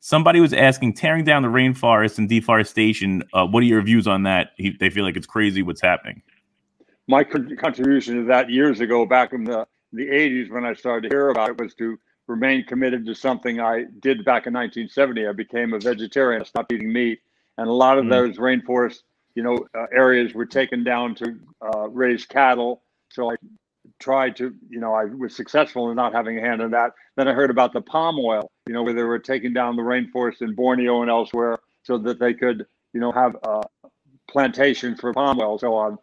somebody 0.00 0.40
was 0.40 0.52
asking, 0.52 0.94
tearing 0.94 1.24
down 1.24 1.42
the 1.42 1.48
rainforest 1.48 2.18
and 2.18 2.28
deforestation. 2.28 3.22
Uh, 3.32 3.46
what 3.46 3.62
are 3.62 3.66
your 3.66 3.82
views 3.82 4.08
on 4.08 4.24
that? 4.24 4.50
He, 4.56 4.70
they 4.70 4.90
feel 4.90 5.04
like 5.04 5.16
it's 5.16 5.26
crazy 5.26 5.62
what's 5.62 5.80
happening. 5.80 6.20
my 7.06 7.22
contribution 7.24 8.16
to 8.16 8.24
that 8.24 8.50
years 8.50 8.80
ago 8.80 9.06
back 9.06 9.32
in 9.32 9.44
the 9.44 9.66
the 9.94 10.06
80s 10.06 10.50
when 10.50 10.66
i 10.66 10.74
started 10.74 11.08
to 11.08 11.14
hear 11.14 11.30
about 11.30 11.48
it 11.48 11.58
was 11.58 11.74
to 11.74 11.98
remain 12.28 12.64
committed 12.64 13.06
to 13.06 13.14
something 13.14 13.60
i 13.60 13.84
did 14.00 14.24
back 14.24 14.46
in 14.46 14.54
1970 14.54 15.28
i 15.28 15.32
became 15.32 15.74
a 15.74 15.80
vegetarian 15.80 16.42
i 16.42 16.46
stopped 16.46 16.72
eating 16.72 16.92
meat 16.92 17.20
and 17.58 17.68
a 17.68 17.72
lot 17.72 17.98
of 17.98 18.06
Mm. 18.06 18.10
those 18.10 18.38
rainforest 18.38 19.02
you 19.36 19.44
know 19.44 19.66
uh, 19.76 19.86
areas 19.92 20.34
were 20.34 20.46
taken 20.46 20.84
down 20.84 21.14
to 21.16 21.40
uh, 21.62 21.88
raise 21.90 22.26
cattle 22.26 22.82
so 23.10 23.32
i 23.32 23.36
tried 24.00 24.36
to 24.36 24.54
you 24.70 24.80
know 24.80 24.94
i 24.94 25.04
was 25.04 25.36
successful 25.36 25.90
in 25.90 25.96
not 25.96 26.14
having 26.14 26.38
a 26.38 26.42
hand 26.42 26.62
in 26.62 26.70
that 26.72 26.92
then 27.16 27.28
i 27.28 27.32
heard 27.34 27.50
about 27.50 27.72
the 27.72 27.82
palm 27.82 28.18
oil 28.20 28.50
you 28.68 28.74
know 28.74 28.82
where 28.84 28.94
they 28.94 29.04
were 29.04 29.18
taking 29.18 29.52
down 29.54 29.76
the 29.76 29.82
rainforest 29.82 30.42
in 30.42 30.54
borneo 30.54 31.02
and 31.02 31.10
elsewhere 31.10 31.58
so 31.84 31.98
that 31.98 32.18
they 32.20 32.34
could 32.34 32.66
you 32.94 33.00
know 33.00 33.12
have 33.12 33.36
uh, 33.44 33.62
plantations 34.30 35.00
for 35.00 35.12
palm 35.14 35.40
oil 35.40 35.58
so 35.58 35.74
on 35.74 35.98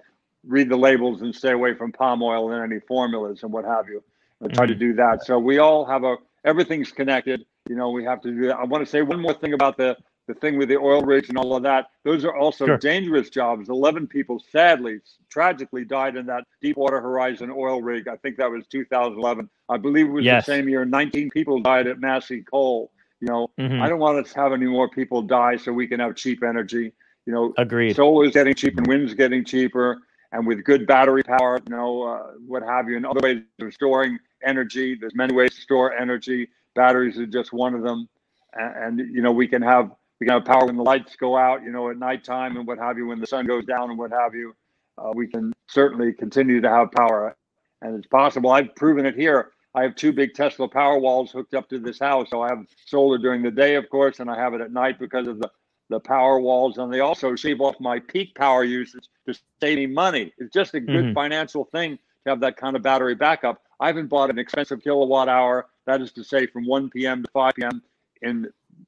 read 0.47 0.69
the 0.69 0.77
labels 0.77 1.21
and 1.21 1.35
stay 1.35 1.51
away 1.51 1.73
from 1.75 1.91
palm 1.91 2.21
oil 2.23 2.51
and 2.51 2.63
any 2.71 2.79
formulas 2.88 3.43
and 3.43 3.51
what 3.51 3.65
have 3.65 3.88
you. 3.89 4.03
I 4.43 4.48
try 4.48 4.65
to 4.65 4.76
do 4.76 4.93
that. 4.95 5.26
So 5.26 5.39
we 5.39 5.58
all 5.60 5.86
have 5.86 6.04
a 6.04 6.15
everything's 6.43 6.91
connected. 6.91 7.45
You 7.69 7.76
know, 7.76 7.89
we 7.89 8.04
have 8.04 8.21
to 8.21 8.32
do 8.32 8.48
that. 8.48 8.58
I 8.58 8.63
want 8.65 8.84
to 8.84 8.89
say 8.89 9.02
one 9.02 9.19
more 9.21 9.34
thing 9.34 9.54
about 9.54 9.78
the 9.78 9.98
the 10.28 10.34
thing 10.34 10.58
with 10.58 10.69
the 10.69 10.78
oil 10.78 11.04
rigs 11.04 11.30
and 11.30 11.38
all 11.38 11.56
of 11.56 11.62
that. 11.63 11.86
Those 12.04 12.26
are 12.26 12.36
also 12.36 12.65
Sure. 12.65 12.78
dangerous 12.80 13.30
jobs. 13.30 13.69
Eleven 13.69 14.08
people 14.08 14.39
sadly, 14.52 15.00
tragically 15.30 15.86
died 15.86 16.15
in 16.15 16.26
that 16.26 16.45
Deepwater 16.62 17.00
Horizon 17.00 17.52
oil 17.52 17.82
rig. 17.84 18.08
I 18.08 18.15
think 18.17 18.38
that 18.38 18.50
was 18.50 18.65
2011. 18.67 19.48
I 19.69 19.78
believe 19.78 20.08
it 20.08 20.12
was 20.12 20.26
Yes. 20.26 20.45
the 20.48 20.54
same 20.54 20.67
year. 20.67 20.84
19 20.84 21.30
people 21.30 21.60
died 21.60 21.86
at 21.88 22.00
Massey 22.00 22.41
Coal. 22.41 22.91
You 23.21 23.28
know, 23.28 23.52
Mhm. 23.60 23.80
I 23.82 23.88
don't 23.88 24.00
want 24.00 24.17
us 24.26 24.34
to 24.34 24.39
have 24.39 24.52
any 24.52 24.65
more 24.65 24.89
people 24.89 25.21
die 25.21 25.58
so 25.58 25.71
we 25.71 25.86
can 25.88 26.00
have 26.00 26.15
cheap 26.15 26.43
energy. 26.43 26.91
You 27.28 27.34
know, 27.34 27.54
Agreed. 27.58 27.95
solar 27.95 28.26
is 28.26 28.34
getting 28.34 28.54
cheaper 28.56 28.80
and 28.80 28.88
wind's 28.88 29.13
getting 29.13 29.43
cheaper 29.45 30.00
and 30.36 30.45
with 30.45 30.63
good 30.65 30.86
battery 30.86 31.24
power 31.24 31.60
you 31.65 31.76
know 31.76 32.04
uh, 32.04 32.32
what 32.45 32.62
have 32.62 32.89
you 32.89 32.98
and 32.98 33.06
other 33.06 33.21
ways 33.21 33.41
of 33.62 33.74
storing 33.74 34.19
energy. 34.43 34.95
There's 35.00 35.15
many 35.15 35.34
ways 35.34 35.56
to 35.56 35.62
store 35.62 35.93
energy. 35.93 36.50
Batteries 36.76 37.17
are 37.17 37.26
just 37.26 37.54
one 37.54 37.74
of 37.74 37.82
them. 37.84 38.08
And, 38.54 39.00
and 39.00 39.15
you 39.15 39.21
know 39.21 39.32
we 39.32 39.48
can 39.48 39.62
have 39.62 39.91
we 40.19 40.28
can 40.28 40.34
have 40.36 40.45
power 40.45 40.65
when 40.65 40.78
the 40.78 40.84
lights 40.84 41.15
go 41.15 41.38
out 41.38 41.63
you 41.63 41.71
know 41.71 41.89
at 41.89 41.98
nighttime 41.98 42.58
and 42.58 42.67
what 42.67 42.78
have 42.78 42.98
you 42.98 43.08
when 43.08 43.19
the 43.19 43.28
sun 43.28 43.45
goes 43.48 43.65
down 43.65 43.89
and 43.89 43.98
what 43.98 44.12
have 44.12 44.36
you. 44.36 44.54
Uh, 44.98 45.12
we 45.13 45.28
can 45.28 45.54
certainly 45.67 46.13
continue 46.13 46.62
to 46.62 46.69
have 46.69 46.91
power. 46.91 47.36
And 47.82 47.95
it's 47.95 48.08
possible 48.08 48.52
i've 48.52 48.76
proven 48.76 49.06
it 49.06 49.15
here. 49.15 49.52
I 49.74 49.84
have 49.84 49.95
two 49.95 50.13
big 50.13 50.34
tesla 50.34 50.67
power 50.67 51.00
walls 51.00 51.32
hooked 51.32 51.54
up 51.54 51.69
to 51.69 51.80
this 51.80 52.00
house. 52.00 52.30
So 52.30 52.41
i 52.41 52.50
have 52.50 52.65
solar 52.86 53.17
during 53.17 53.41
the 53.41 53.52
day 53.52 53.76
of 53.76 53.89
course 53.89 54.19
and 54.19 54.30
i 54.30 54.38
have 54.38 54.54
it 54.54 54.62
at 54.62 54.71
night 54.71 55.00
because 55.00 55.28
of 55.28 55.39
the 55.39 55.50
the 55.89 56.00
power 56.00 56.39
walls 56.39 56.78
and 56.78 56.91
they 56.91 57.00
also 57.02 57.36
shave 57.36 57.62
off 57.62 57.80
my 57.80 58.00
peak 58.00 58.36
power 58.36 58.63
usage 58.63 59.08
to 59.28 59.34
save 59.62 59.78
me 59.78 59.88
money. 59.88 60.34
It's 60.38 60.54
just 60.54 60.74
a 60.74 60.80
good 60.80 61.06
Mhm. 61.06 61.13
financial 61.13 61.65
thing 61.65 61.98
to 62.24 62.30
have 62.32 62.39
that 62.41 62.58
kind 62.58 62.76
of 62.76 62.82
battery 62.82 63.15
backup. 63.15 63.62
I 63.80 63.88
haven't 63.88 64.08
bought 64.08 64.30
an 64.30 64.39
expensive 64.39 64.82
kilowatt 64.82 65.30
hour, 65.30 65.67
that 65.86 66.02
is 66.02 66.12
to 66.13 66.24
say 66.24 66.48
from 66.48 66.65
1 66.65 66.89
p.m. 66.89 67.24
to 67.24 67.32
5 67.32 67.54
p.m. 67.56 67.82
in 68.21 68.48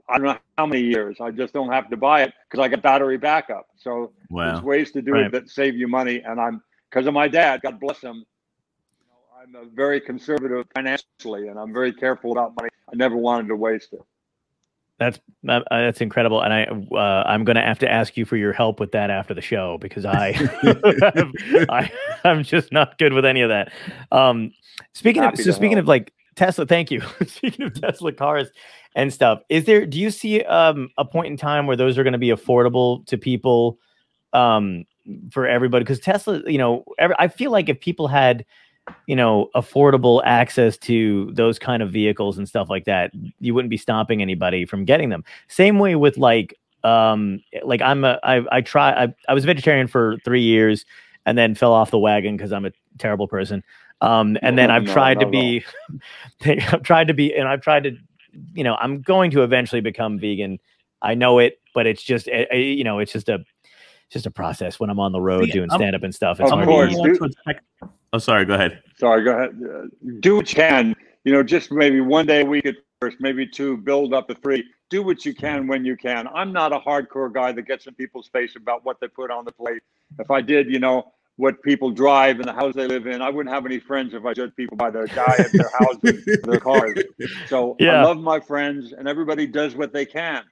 I 0.09 0.17
don't 0.17 0.27
know 0.27 0.37
how 0.57 0.65
many 0.65 0.81
years. 0.81 1.17
I 1.21 1.31
just 1.31 1.53
don't 1.53 1.71
have 1.71 1.89
to 1.89 1.97
buy 1.97 2.23
it 2.23 2.33
because 2.49 2.63
I 2.63 2.67
got 2.67 2.81
battery 2.81 3.17
backup. 3.17 3.67
So 3.77 4.13
Wow. 4.29 4.45
there's 4.45 4.61
ways 4.63 4.91
to 4.91 5.01
do 5.01 5.13
Right. 5.13 5.27
it 5.27 5.31
that 5.33 5.49
save 5.49 5.75
you 5.75 5.87
money. 5.87 6.21
And 6.21 6.39
I'm 6.39 6.61
because 6.89 7.07
of 7.07 7.13
my 7.13 7.27
dad, 7.27 7.61
God 7.61 7.79
bless 7.79 8.01
him. 8.01 8.25
You 8.99 9.05
know, 9.55 9.61
I'm 9.61 9.67
a 9.67 9.69
very 9.69 10.01
conservative 10.01 10.65
financially, 10.75 11.47
and 11.49 11.59
I'm 11.59 11.73
very 11.73 11.93
careful 11.93 12.31
about 12.31 12.55
money. 12.55 12.69
I 12.91 12.95
never 12.95 13.15
wanted 13.17 13.49
to 13.49 13.55
waste 13.55 13.93
it. 13.93 14.01
That's 14.99 15.19
uh, 15.47 15.61
that's 15.69 16.01
incredible, 16.01 16.41
and 16.41 16.51
I 16.51 16.63
uh, 16.63 17.23
I'm 17.27 17.43
going 17.43 17.55
to 17.55 17.61
have 17.61 17.77
to 17.79 17.91
ask 17.91 18.17
you 18.17 18.25
for 18.25 18.35
your 18.35 18.51
help 18.51 18.79
with 18.79 18.93
that 18.93 19.11
after 19.11 19.35
the 19.35 19.41
show 19.41 19.77
because 19.79 20.05
I, 20.05 20.33
I 21.69 21.91
I'm 22.23 22.43
just 22.43 22.71
not 22.71 22.97
good 22.97 23.13
with 23.13 23.23
any 23.23 23.41
of 23.41 23.49
that. 23.49 23.71
Um, 24.11 24.51
speaking 24.93 25.23
of 25.23 25.37
so 25.37 25.51
speaking 25.51 25.77
help. 25.77 25.83
of 25.83 25.87
like 25.87 26.13
Tesla, 26.35 26.65
thank 26.65 26.89
you. 26.89 27.01
speaking 27.27 27.65
of 27.65 27.79
Tesla 27.79 28.11
cars 28.11 28.49
and 28.95 29.13
stuff, 29.13 29.41
is 29.49 29.65
there 29.65 29.85
do 29.85 29.99
you 29.99 30.09
see 30.09 30.41
um 30.43 30.89
a 30.97 31.05
point 31.05 31.27
in 31.27 31.37
time 31.37 31.67
where 31.67 31.77
those 31.77 31.97
are 31.99 32.03
going 32.03 32.13
to 32.13 32.19
be 32.19 32.29
affordable 32.29 33.05
to 33.05 33.19
people 33.19 33.77
um 34.33 34.83
for 35.31 35.47
everybody? 35.47 35.83
Because 35.83 35.99
Tesla, 35.99 36.41
you 36.47 36.57
know, 36.57 36.83
every, 36.97 37.15
I 37.19 37.27
feel 37.27 37.51
like 37.51 37.69
if 37.69 37.79
people 37.79 38.07
had 38.07 38.45
you 39.07 39.15
know 39.15 39.49
affordable 39.55 40.21
access 40.25 40.77
to 40.77 41.31
those 41.33 41.59
kind 41.59 41.81
of 41.81 41.91
vehicles 41.91 42.37
and 42.37 42.47
stuff 42.47 42.69
like 42.69 42.85
that, 42.85 43.11
you 43.39 43.53
wouldn't 43.53 43.69
be 43.69 43.77
stopping 43.77 44.21
anybody 44.21 44.65
from 44.65 44.85
getting 44.85 45.09
them. 45.09 45.23
Same 45.47 45.79
way 45.79 45.95
with 45.95 46.17
like 46.17 46.53
um 46.83 47.41
like 47.63 47.81
I'm 47.81 48.03
a 48.03 48.19
I 48.23 48.45
I 48.51 48.61
try 48.61 48.91
I, 48.91 49.15
I 49.27 49.33
was 49.33 49.45
vegetarian 49.45 49.87
for 49.87 50.17
three 50.23 50.41
years 50.43 50.85
and 51.27 51.37
then 51.37 51.53
fell 51.53 51.73
off 51.73 51.91
the 51.91 51.99
wagon 51.99 52.37
because 52.37 52.53
I'm 52.53 52.65
a 52.65 52.71
terrible 52.97 53.27
person. 53.27 53.63
Um, 54.01 54.37
and 54.41 54.57
then 54.57 54.71
I've 54.71 54.85
no, 54.85 54.93
tried 54.93 55.19
to 55.19 55.25
no, 55.25 55.31
no. 55.31 55.31
be, 55.31 55.65
I've 56.71 56.83
tried 56.83 57.09
to 57.09 57.13
be, 57.13 57.35
and 57.35 57.47
I've 57.47 57.61
tried 57.61 57.83
to, 57.83 57.97
you 58.53 58.63
know, 58.63 58.75
I'm 58.75 59.01
going 59.01 59.31
to 59.31 59.43
eventually 59.43 59.81
become 59.81 60.19
vegan. 60.19 60.59
I 61.01 61.15
know 61.15 61.39
it, 61.39 61.59
but 61.73 61.85
it's 61.85 62.01
just, 62.01 62.27
eh, 62.29 62.45
eh, 62.49 62.55
you 62.55 62.83
know, 62.85 62.99
it's 62.99 63.11
just 63.11 63.27
a, 63.27 63.35
it's 63.35 64.13
just 64.13 64.25
a 64.25 64.31
process 64.31 64.79
when 64.79 64.89
I'm 64.89 65.01
on 65.01 65.11
the 65.11 65.19
road 65.19 65.49
Yeah, 65.49 65.55
doing 65.55 65.69
stand 65.69 65.95
up 65.95 66.03
and 66.03 66.15
stuff. 66.15 66.39
It's 66.39 66.49
Of 66.49 66.59
hard 66.59 66.67
course, 66.67 66.95
to 68.13 68.17
eat. 68.17 68.27
Want 68.27 68.41
to 68.41 68.43
expect- 68.43 68.43
Oh, 68.43 68.43
sorry. 68.43 68.45
Go 68.45 68.53
ahead. 68.55 68.83
Sorry, 68.97 69.23
go 69.23 69.31
ahead. 69.31 69.61
Uh, 69.63 69.87
do 70.19 70.35
what 70.37 70.49
you 70.49 70.55
can. 70.55 70.95
You 71.23 71.33
know, 71.33 71.43
just 71.43 71.71
maybe 71.71 71.99
one 72.01 72.25
day 72.25 72.41
a 72.41 72.45
week 72.45 72.65
at 72.65 72.75
first, 73.01 73.17
maybe 73.19 73.45
two, 73.45 73.77
build 73.77 74.13
up 74.13 74.27
to 74.29 74.35
three. 74.35 74.63
Do 74.89 75.03
what 75.03 75.25
you 75.25 75.33
can 75.35 75.67
when 75.67 75.83
you 75.83 75.97
can. 75.97 76.27
I'm 76.33 76.53
not 76.53 76.71
a 76.71 76.79
hardcore 76.79 77.31
guy 77.31 77.51
that 77.51 77.63
gets 77.63 77.85
in 77.87 77.93
people's 77.95 78.29
face 78.29 78.55
about 78.55 78.85
what 78.85 78.99
they 79.01 79.07
put 79.09 79.29
on 79.29 79.43
the 79.45 79.51
plate. 79.51 79.81
If 80.19 80.31
I 80.31 80.41
did, 80.41 80.71
you 80.71 80.79
know, 80.79 81.11
what 81.35 81.61
people 81.61 81.91
drive 81.91 82.37
and 82.39 82.45
the 82.47 82.53
house 82.53 82.73
they 82.73 82.87
live 82.87 83.05
in, 83.05 83.21
I 83.21 83.29
wouldn't 83.29 83.53
have 83.53 83.65
any 83.65 83.79
friends 83.79 84.13
if 84.13 84.25
I 84.25 84.33
judged 84.33 84.55
people 84.55 84.77
by 84.77 84.89
their 84.89 85.05
diet, 85.07 85.51
their 85.51 85.69
houses, 85.77 86.25
their 86.43 86.59
cars. 86.59 86.97
So 87.47 87.75
I 87.81 88.03
love 88.03 88.17
my 88.19 88.39
friends, 88.39 88.93
and 88.93 89.07
everybody 89.07 89.45
does 89.45 89.75
what 89.75 89.91
they 89.93 90.05
can. 90.05 90.43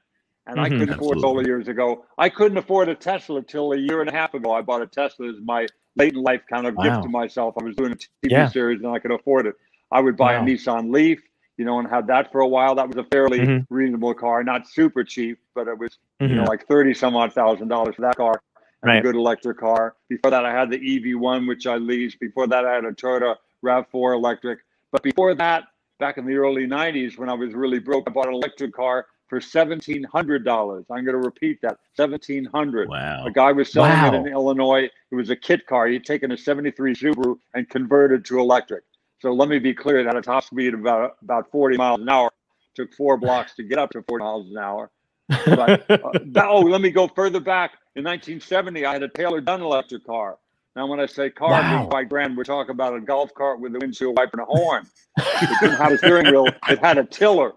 And 0.47 0.59
I 0.59 0.69
Mhm. 0.69 0.79
couldn't 0.79 0.89
afford 0.95 1.17
Absolutely. 1.17 1.21
solar 1.21 1.43
years 1.47 1.67
ago. 1.69 2.05
I 2.17 2.29
couldn't 2.29 2.57
afford 2.57 2.89
a 2.89 2.95
Tesla 2.95 3.41
till 3.41 3.71
a 3.71 3.77
year 3.77 4.01
and 4.01 4.09
a 4.09 4.13
half 4.13 4.33
ago. 4.35 4.51
I 4.51 4.61
bought 4.61 4.81
a 4.83 4.87
Tesla 4.87 5.29
as 5.29 5.35
my 5.43 5.65
late 5.95 6.13
in 6.13 6.21
life 6.21 6.41
kind 6.49 6.67
of 6.67 6.75
Wow. 6.75 6.83
gift 6.83 7.03
to 7.03 7.09
myself. 7.09 7.55
I 7.59 7.63
was 7.63 7.75
doing 7.75 7.91
a 7.93 7.95
TV 7.95 8.31
Yeah. 8.31 8.47
series 8.47 8.81
and 8.81 8.91
I 8.91 8.99
could 8.99 9.11
afford 9.11 9.47
it. 9.47 9.55
I 9.91 10.01
would 10.01 10.17
buy 10.17 10.35
Wow. 10.35 10.43
a 10.43 10.45
Nissan 10.45 10.91
Leaf, 10.93 11.21
you 11.57 11.65
know, 11.65 11.79
and 11.79 11.87
had 11.87 12.07
that 12.07 12.31
for 12.31 12.41
a 12.41 12.47
while. 12.47 12.75
That 12.75 12.87
was 12.87 12.97
a 12.97 13.03
fairly 13.05 13.39
Mhm. 13.39 13.67
reasonable 13.69 14.13
car, 14.13 14.43
not 14.43 14.67
super 14.67 15.03
cheap, 15.03 15.39
but 15.53 15.67
it 15.67 15.77
was 15.77 15.97
you 16.21 16.35
know 16.35 16.43
Mhm. 16.43 16.47
like 16.47 16.67
thirty 16.67 16.93
some 16.93 17.15
odd 17.15 17.33
thousand 17.33 17.67
dollars 17.69 17.95
for 17.95 18.01
that 18.01 18.15
car. 18.17 18.41
And 18.83 18.89
Right. 18.91 18.99
a 18.99 19.01
good 19.01 19.15
electric 19.15 19.57
car. 19.57 19.95
Before 20.09 20.29
that, 20.29 20.45
I 20.45 20.51
had 20.51 20.69
the 20.69 20.77
EV1, 20.77 21.47
which 21.47 21.65
I 21.65 21.77
leased. 21.77 22.19
Before 22.19 22.45
that, 22.45 22.65
I 22.65 22.75
had 22.75 22.85
a 22.85 22.91
Toyota 22.91 23.35
Rav4 23.63 24.13
electric. 24.13 24.59
But 24.91 25.01
before 25.01 25.33
that, 25.33 25.69
back 25.97 26.17
in 26.19 26.25
the 26.25 26.35
early 26.35 26.67
90s, 26.67 27.17
when 27.17 27.27
I 27.27 27.33
was 27.33 27.55
really 27.55 27.79
broke, 27.79 28.07
I 28.07 28.11
bought 28.11 28.27
an 28.27 28.35
electric 28.35 28.73
car 28.73 29.07
for 29.27 29.39
$1,700. 29.39 30.85
I'm 30.91 31.05
going 31.05 31.05
to 31.05 31.17
repeat 31.17 31.59
that 31.61 31.77
1700 31.95 32.89
Wow. 32.89 33.25
A 33.25 33.31
guy 33.31 33.51
was 33.51 33.71
selling 33.71 33.91
Wow. 33.91 34.13
it 34.13 34.15
in 34.17 34.27
Illinois. 34.27 34.89
It 35.11 35.15
was 35.15 35.29
a 35.29 35.35
kit 35.35 35.65
car. 35.67 35.87
He'd 35.87 36.05
taken 36.05 36.31
a 36.31 36.37
73 36.37 36.93
Subaru 36.95 37.37
and 37.53 37.69
converted 37.69 38.25
to 38.25 38.39
electric. 38.39 38.83
So 39.21 39.31
let 39.31 39.49
me 39.49 39.59
be 39.59 39.73
clear 39.73 40.03
that 40.03 40.15
a 40.15 40.21
top 40.21 40.43
speed 40.43 40.73
of 40.73 40.81
about, 40.81 41.15
about 41.23 41.49
40 41.51 41.77
miles 41.77 42.01
an 42.01 42.09
hour. 42.09 42.31
Took 42.75 42.93
four 42.93 43.17
blocks 43.25 43.55
to 43.55 43.63
get 43.63 43.79
up 43.79 43.91
to 43.91 44.03
40 44.03 44.23
miles 44.23 44.49
an 44.51 44.57
hour. 44.57 44.91
But 45.45 45.89
uh, 45.89 46.11
that- 46.13 46.45
oh, 46.47 46.59
let 46.59 46.81
me 46.81 46.91
go 46.91 47.07
further 47.07 47.39
back. 47.39 47.71
In 47.95 48.03
1970, 48.03 48.85
I 48.85 48.93
had 48.93 49.03
a 49.03 49.07
Taylor 49.07 49.41
Dunn 49.41 49.61
electric 49.61 50.05
car. 50.05 50.37
Now, 50.75 50.85
when 50.87 50.99
I 50.99 51.05
say 51.05 51.29
car, 51.29 51.51
Wow. 51.51 51.87
quite 51.89 52.09
grand, 52.09 52.35
we're 52.35 52.43
talking 52.43 52.71
about 52.71 52.93
a 52.95 52.99
golf 52.99 53.33
cart 53.33 53.61
with 53.61 53.73
a 53.75 53.79
windshield 53.79 54.17
wiper 54.17 54.31
and 54.33 54.41
a 54.41 54.45
horn. 54.45 54.85
It 55.17 55.59
didn't 55.61 55.77
have 55.77 55.93
a 55.93 55.97
steering 55.97 56.25
wheel. 56.27 56.47
It 56.69 56.79
had 56.79 56.97
a 56.97 57.05
tiller. 57.05 57.53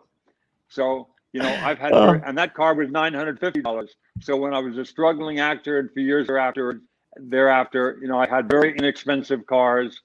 So, 0.69 1.09
you 1.33 1.41
know, 1.41 1.49
I've 1.63 1.79
had, 1.79 1.93
Oh. 1.93 2.21
and 2.25 2.37
that 2.39 2.55
car 2.55 2.75
was 2.75 2.89
$950. 2.91 3.89
So 4.21 4.37
when 4.37 4.55
I 4.55 4.59
was 4.61 4.79
a 4.79 4.85
struggling 4.85 5.41
actor 5.41 5.79
and 5.79 5.91
for 5.93 6.01
years 6.01 6.27
thereafter, 6.27 6.81
thereafter, 7.17 7.99
you 8.01 8.09
know, 8.09 8.19
I 8.19 8.27
had 8.29 8.49
very 8.49 8.77
inexpensive 8.77 9.47
cars, 9.47 10.01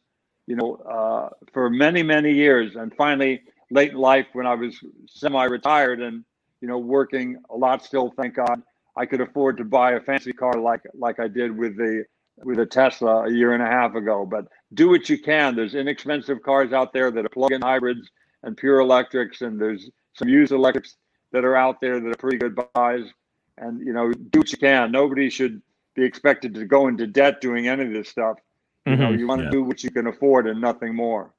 you 0.48 0.56
know, 0.56 0.76
uh, 0.76 1.30
for 1.54 1.70
many, 1.70 2.04
many 2.04 2.34
years. 2.34 2.76
And 2.76 2.94
finally, 2.96 3.42
late 3.72 3.92
in 3.92 3.98
life, 3.98 4.28
when 4.34 4.46
I 4.46 4.56
was 4.56 4.78
semi-retired 5.08 6.02
and, 6.02 6.24
you 6.62 6.68
know, 6.68 6.78
working 6.78 7.38
a 7.50 7.56
lot 7.56 7.84
still, 7.84 8.14
thank 8.18 8.36
God, 8.36 8.62
I 8.96 9.06
could 9.06 9.22
afford 9.22 9.58
to 9.58 9.64
buy 9.66 9.94
a 9.94 10.00
fancy 10.02 10.34
car 10.34 10.54
like 10.54 10.82
like 10.94 11.20
I 11.20 11.28
did 11.28 11.58
with 11.58 11.78
the 11.78 12.06
with 12.38 12.60
a 12.60 12.66
Tesla 12.66 13.24
a 13.26 13.32
year 13.32 13.54
and 13.54 13.64
a 13.64 13.68
half 13.68 13.96
ago. 13.96 14.26
But 14.26 14.46
do 14.74 14.90
what 14.90 15.10
you 15.10 15.18
can. 15.18 15.56
There's 15.56 15.74
inexpensive 15.76 16.42
cars 16.44 16.74
out 16.74 16.94
there 16.94 17.10
that 17.12 17.26
are 17.26 17.30
plug-in 17.30 17.62
hybrids 17.62 18.10
and 18.44 18.56
pure 18.56 18.80
electrics, 18.80 19.42
and 19.42 19.60
there's 19.60 19.90
some 20.16 20.30
used 20.30 20.52
electrics 20.52 20.96
that 21.34 21.44
are 21.44 21.56
out 21.58 21.82
there 21.82 22.00
that 22.00 22.08
are 22.10 22.16
pretty 22.16 22.38
good 22.38 22.58
buys. 22.74 23.04
And 23.58 23.86
you 23.86 23.92
know, 23.92 24.12
do 24.14 24.40
what 24.40 24.52
you 24.52 24.58
can. 24.58 24.92
Nobody 24.92 25.30
should 25.30 25.62
be 25.96 26.04
expected 26.04 26.54
to 26.56 26.66
go 26.66 26.88
into 26.88 27.06
debt 27.06 27.42
doing 27.42 27.68
any 27.68 27.84
of 27.84 27.92
this 27.92 28.08
stuff. 28.10 28.38
You 28.86 28.96
know, 28.96 29.10
Mhm. 29.12 29.20
you 29.20 29.28
want 29.28 29.40
to 29.40 29.46
Yeah. 29.46 29.52
do 29.52 29.64
what 29.64 29.84
you 29.84 29.92
can 29.92 30.08
afford 30.08 30.48
and 30.48 30.60
nothing 30.60 30.96
more. 30.96 31.34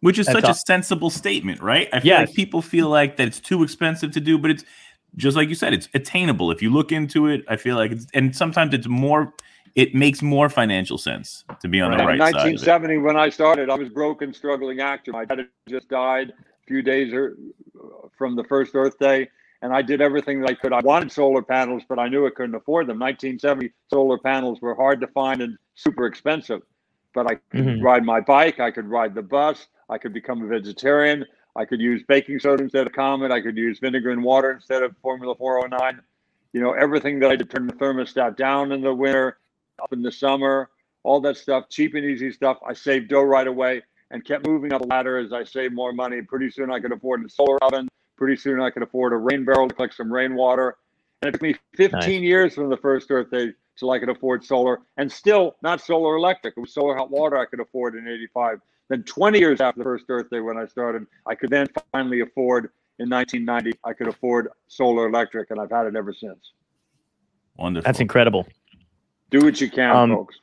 Which 0.00 0.18
is 0.18 0.26
That's 0.26 0.38
such 0.38 0.44
a 0.44 0.50
aw- 0.50 0.52
sensible 0.66 1.10
statement, 1.10 1.60
right? 1.62 1.88
I 1.92 2.00
feel 2.00 2.08
Yes. 2.08 2.28
like 2.28 2.36
people 2.36 2.62
feel 2.62 2.88
like 2.88 3.16
that 3.16 3.26
it's 3.28 3.40
too 3.40 3.62
expensive 3.62 4.10
to 4.12 4.20
do, 4.20 4.36
but 4.38 4.50
it's 4.50 4.64
just 5.16 5.36
like 5.36 5.48
you 5.48 5.54
said, 5.54 5.72
it's 5.72 5.88
attainable. 5.94 6.50
If 6.50 6.62
you 6.62 6.70
look 6.70 6.90
into 6.92 7.26
it, 7.28 7.44
I 7.48 7.56
feel 7.56 7.76
like 7.76 7.92
it's 7.92 8.06
and 8.14 8.34
sometimes 8.34 8.74
it's 8.74 8.88
more 8.88 9.32
it 9.74 9.94
makes 9.94 10.20
more 10.20 10.50
financial 10.50 10.98
sense 10.98 11.44
to 11.60 11.66
be 11.66 11.80
on 11.80 11.92
the 11.92 11.96
Right. 11.96 12.06
right 12.06 12.14
In 12.14 12.20
side. 12.20 12.28
Of 12.28 12.34
1970, 12.34 12.98
when 12.98 13.16
I 13.16 13.30
started, 13.30 13.70
I 13.70 13.74
was 13.74 13.88
broken, 13.88 14.34
struggling 14.34 14.80
actor. 14.80 15.12
My 15.12 15.24
dad 15.24 15.38
had 15.38 15.48
just 15.66 15.88
died 15.88 16.30
a 16.30 16.34
few 16.66 16.82
days 16.82 17.12
er- 17.12 17.36
from 18.16 18.36
the 18.36 18.44
first 18.44 18.74
Earth 18.74 18.98
Day, 18.98 19.28
and 19.62 19.72
I 19.72 19.82
did 19.82 20.00
everything 20.00 20.40
that 20.40 20.50
I 20.50 20.54
could. 20.54 20.72
I 20.72 20.80
wanted 20.80 21.12
solar 21.12 21.42
panels, 21.42 21.82
but 21.88 21.98
I 21.98 22.08
knew 22.08 22.26
I 22.26 22.30
couldn't 22.30 22.54
afford 22.54 22.86
them. 22.86 22.98
1970 22.98 23.72
solar 23.88 24.18
panels 24.18 24.60
were 24.60 24.74
hard 24.74 25.00
to 25.00 25.06
find 25.08 25.40
and 25.40 25.56
super 25.74 26.06
expensive. 26.06 26.62
But 27.14 27.30
I 27.30 27.34
could 27.34 27.66
Mhm. 27.66 27.82
ride 27.82 28.04
my 28.04 28.20
bike, 28.20 28.58
I 28.58 28.70
could 28.70 28.86
ride 28.88 29.14
the 29.14 29.22
bus, 29.22 29.68
I 29.88 29.98
could 29.98 30.12
become 30.12 30.42
a 30.42 30.46
vegetarian, 30.46 31.26
I 31.54 31.64
could 31.66 31.80
use 31.80 32.02
baking 32.08 32.38
soda 32.38 32.62
instead 32.62 32.86
of 32.86 32.92
Comet, 32.94 33.30
I 33.30 33.40
could 33.42 33.56
use 33.56 33.78
vinegar 33.78 34.10
and 34.10 34.24
water 34.24 34.50
instead 34.52 34.82
of 34.82 34.96
Formula 34.98 35.34
409. 35.34 36.00
You 36.54 36.60
know, 36.62 36.72
everything 36.72 37.18
that 37.20 37.30
I 37.30 37.36
did 37.36 37.50
turn 37.50 37.66
the 37.66 37.74
thermostat 37.74 38.36
down 38.36 38.72
in 38.72 38.80
the 38.80 38.94
winter, 38.94 39.38
up 39.82 39.92
in 39.92 40.02
the 40.02 40.12
summer, 40.12 40.70
all 41.02 41.20
that 41.20 41.36
stuff, 41.36 41.68
cheap 41.68 41.94
and 41.94 42.04
easy 42.04 42.30
stuff. 42.30 42.58
I 42.66 42.72
saved 42.72 43.08
dough 43.08 43.22
right 43.22 43.46
away 43.46 43.82
and 44.12 44.24
kept 44.24 44.46
moving 44.46 44.72
up 44.72 44.82
the 44.82 44.86
ladder 44.86 45.18
as 45.18 45.32
I 45.32 45.42
saved 45.42 45.74
more 45.74 45.92
money. 45.92 46.22
Pretty 46.22 46.50
soon 46.50 46.70
I 46.70 46.78
could 46.78 46.92
afford 46.92 47.24
a 47.24 47.28
solar 47.28 47.62
oven. 47.64 47.88
Pretty 48.16 48.36
soon 48.36 48.60
I 48.60 48.70
could 48.70 48.82
afford 48.82 49.12
a 49.12 49.16
rain 49.16 49.44
barrel 49.44 49.68
to 49.68 49.74
collect 49.74 49.94
some 49.94 50.12
rainwater. 50.12 50.76
And 51.22 51.28
it 51.28 51.32
took 51.32 51.42
me 51.42 51.56
15 51.74 52.22
years 52.22 52.54
from 52.54 52.68
the 52.68 52.76
first 52.76 53.10
Earth 53.10 53.30
Day 53.30 53.54
till 53.76 53.90
I 53.90 53.98
could 53.98 54.10
afford 54.10 54.44
solar, 54.44 54.80
and 54.98 55.10
still 55.10 55.56
not 55.62 55.80
solar 55.80 56.16
electric. 56.16 56.54
It 56.56 56.60
was 56.60 56.74
solar 56.74 56.94
hot 56.94 57.10
water 57.10 57.38
I 57.38 57.46
could 57.46 57.60
afford 57.60 57.94
in 57.96 58.06
'85. 58.06 58.60
Then 58.88 59.02
20 59.04 59.38
years 59.38 59.60
after 59.60 59.78
the 59.78 59.84
first 59.84 60.04
Earth 60.08 60.28
Day 60.30 60.40
when 60.40 60.58
I 60.58 60.66
started, 60.66 61.06
I 61.26 61.34
could 61.34 61.48
then 61.50 61.68
finally 61.90 62.20
afford 62.20 62.70
in 62.98 63.08
1990. 63.08 63.78
I 63.84 63.94
could 63.94 64.08
afford 64.08 64.48
solar 64.68 65.08
electric, 65.08 65.50
and 65.50 65.58
I've 65.58 65.70
had 65.70 65.86
it 65.86 65.96
ever 65.96 66.12
since. 66.12 66.52
Wonderful. 67.56 67.88
That's 67.88 68.00
incredible. 68.00 68.46
Do 69.30 69.40
what 69.40 69.60
you 69.60 69.70
can, 69.70 69.96
Um, 69.96 70.10
folks. 70.10 70.36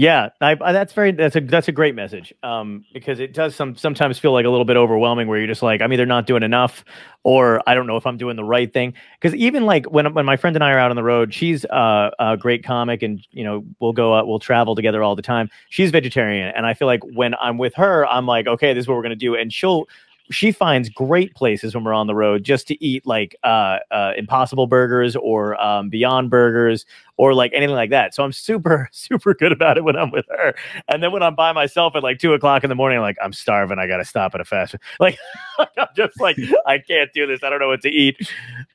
Yeah, 0.00 0.30
I, 0.40 0.56
I, 0.58 0.72
that's 0.72 0.94
very 0.94 1.12
that's 1.12 1.36
a 1.36 1.40
that's 1.42 1.68
a 1.68 1.72
great 1.72 1.94
message. 1.94 2.32
Um, 2.42 2.86
because 2.94 3.20
it 3.20 3.34
does 3.34 3.54
some 3.54 3.76
sometimes 3.76 4.18
feel 4.18 4.32
like 4.32 4.46
a 4.46 4.48
little 4.48 4.64
bit 4.64 4.78
overwhelming 4.78 5.28
where 5.28 5.36
you're 5.36 5.46
just 5.46 5.62
like 5.62 5.82
I'm 5.82 5.92
either 5.92 6.06
not 6.06 6.24
doing 6.26 6.42
enough 6.42 6.86
or 7.22 7.60
I 7.66 7.74
don't 7.74 7.86
know 7.86 7.98
if 7.98 8.06
I'm 8.06 8.16
doing 8.16 8.36
the 8.36 8.44
right 8.44 8.72
thing. 8.72 8.94
Because 9.20 9.34
even 9.34 9.66
like 9.66 9.84
when 9.90 10.14
when 10.14 10.24
my 10.24 10.38
friend 10.38 10.56
and 10.56 10.64
I 10.64 10.72
are 10.72 10.78
out 10.78 10.88
on 10.88 10.96
the 10.96 11.02
road, 11.02 11.34
she's 11.34 11.66
uh, 11.66 12.12
a 12.18 12.38
great 12.38 12.64
comic 12.64 13.02
and 13.02 13.20
you 13.32 13.44
know 13.44 13.62
we'll 13.78 13.92
go 13.92 14.14
out 14.14 14.26
we'll 14.26 14.38
travel 14.38 14.74
together 14.74 15.02
all 15.02 15.16
the 15.16 15.20
time. 15.22 15.50
She's 15.68 15.90
vegetarian 15.90 16.50
and 16.56 16.64
I 16.64 16.72
feel 16.72 16.86
like 16.86 17.04
when 17.04 17.34
I'm 17.34 17.58
with 17.58 17.74
her, 17.74 18.06
I'm 18.06 18.24
like 18.24 18.46
okay, 18.46 18.72
this 18.72 18.84
is 18.84 18.88
what 18.88 18.96
we're 18.96 19.02
gonna 19.02 19.16
do, 19.16 19.34
and 19.34 19.52
she'll 19.52 19.86
she 20.30 20.52
finds 20.52 20.88
great 20.88 21.34
places 21.34 21.74
when 21.74 21.84
we're 21.84 21.92
on 21.94 22.06
the 22.06 22.14
road 22.14 22.44
just 22.44 22.68
to 22.68 22.84
eat 22.84 23.04
like 23.06 23.34
uh, 23.44 23.78
uh, 23.90 24.12
impossible 24.16 24.66
burgers 24.66 25.16
or 25.16 25.60
um, 25.60 25.88
beyond 25.88 26.30
burgers 26.30 26.86
or 27.16 27.34
like 27.34 27.52
anything 27.54 27.74
like 27.74 27.90
that 27.90 28.14
so 28.14 28.24
i'm 28.24 28.32
super 28.32 28.88
super 28.92 29.34
good 29.34 29.52
about 29.52 29.76
it 29.76 29.84
when 29.84 29.96
i'm 29.96 30.10
with 30.10 30.24
her 30.30 30.54
and 30.88 31.02
then 31.02 31.12
when 31.12 31.22
i'm 31.22 31.34
by 31.34 31.52
myself 31.52 31.94
at 31.96 32.02
like 32.02 32.18
two 32.18 32.32
o'clock 32.32 32.64
in 32.64 32.68
the 32.70 32.74
morning 32.74 33.00
like 33.00 33.16
i'm 33.22 33.32
starving 33.32 33.78
i 33.78 33.86
gotta 33.86 34.04
stop 34.04 34.34
at 34.34 34.40
a 34.40 34.44
fast 34.44 34.72
food 34.72 34.80
like 35.00 35.18
i'm 35.58 35.86
just 35.96 36.18
like 36.20 36.36
i 36.66 36.78
can't 36.78 37.12
do 37.12 37.26
this 37.26 37.42
i 37.42 37.50
don't 37.50 37.60
know 37.60 37.68
what 37.68 37.82
to 37.82 37.90
eat 37.90 38.16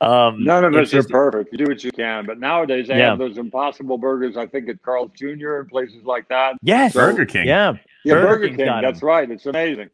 um 0.02 0.44
None 0.44 0.64
of 0.66 0.76
us 0.76 0.94
are 0.94 1.04
perfect. 1.04 1.52
You 1.52 1.58
do 1.58 1.66
what 1.66 1.84
you 1.84 1.92
can. 1.92 2.26
But 2.26 2.40
nowadays, 2.40 2.88
they 2.90 2.98
Yeah. 2.98 3.12
have 3.12 3.20
those 3.20 3.38
impossible 3.38 3.98
burgers, 3.98 4.38
I 4.38 4.46
think, 4.46 4.70
at 4.70 4.82
Carl's 4.84 5.12
Jr. 5.16 5.58
and 5.60 5.70
places 5.70 6.04
like 6.04 6.28
that. 6.30 6.56
yes 6.62 6.94
Burger 6.94 7.26
King. 7.26 7.48
yeah 7.48 7.74
Yeah, 8.04 8.16
Burger 8.16 8.28
Burger, 8.28 8.48
King. 8.50 8.58
got 8.66 8.84
'em. 8.84 8.92
That's 8.92 9.02
right. 9.02 9.30
It's 9.32 9.46
amazing. 9.46 9.90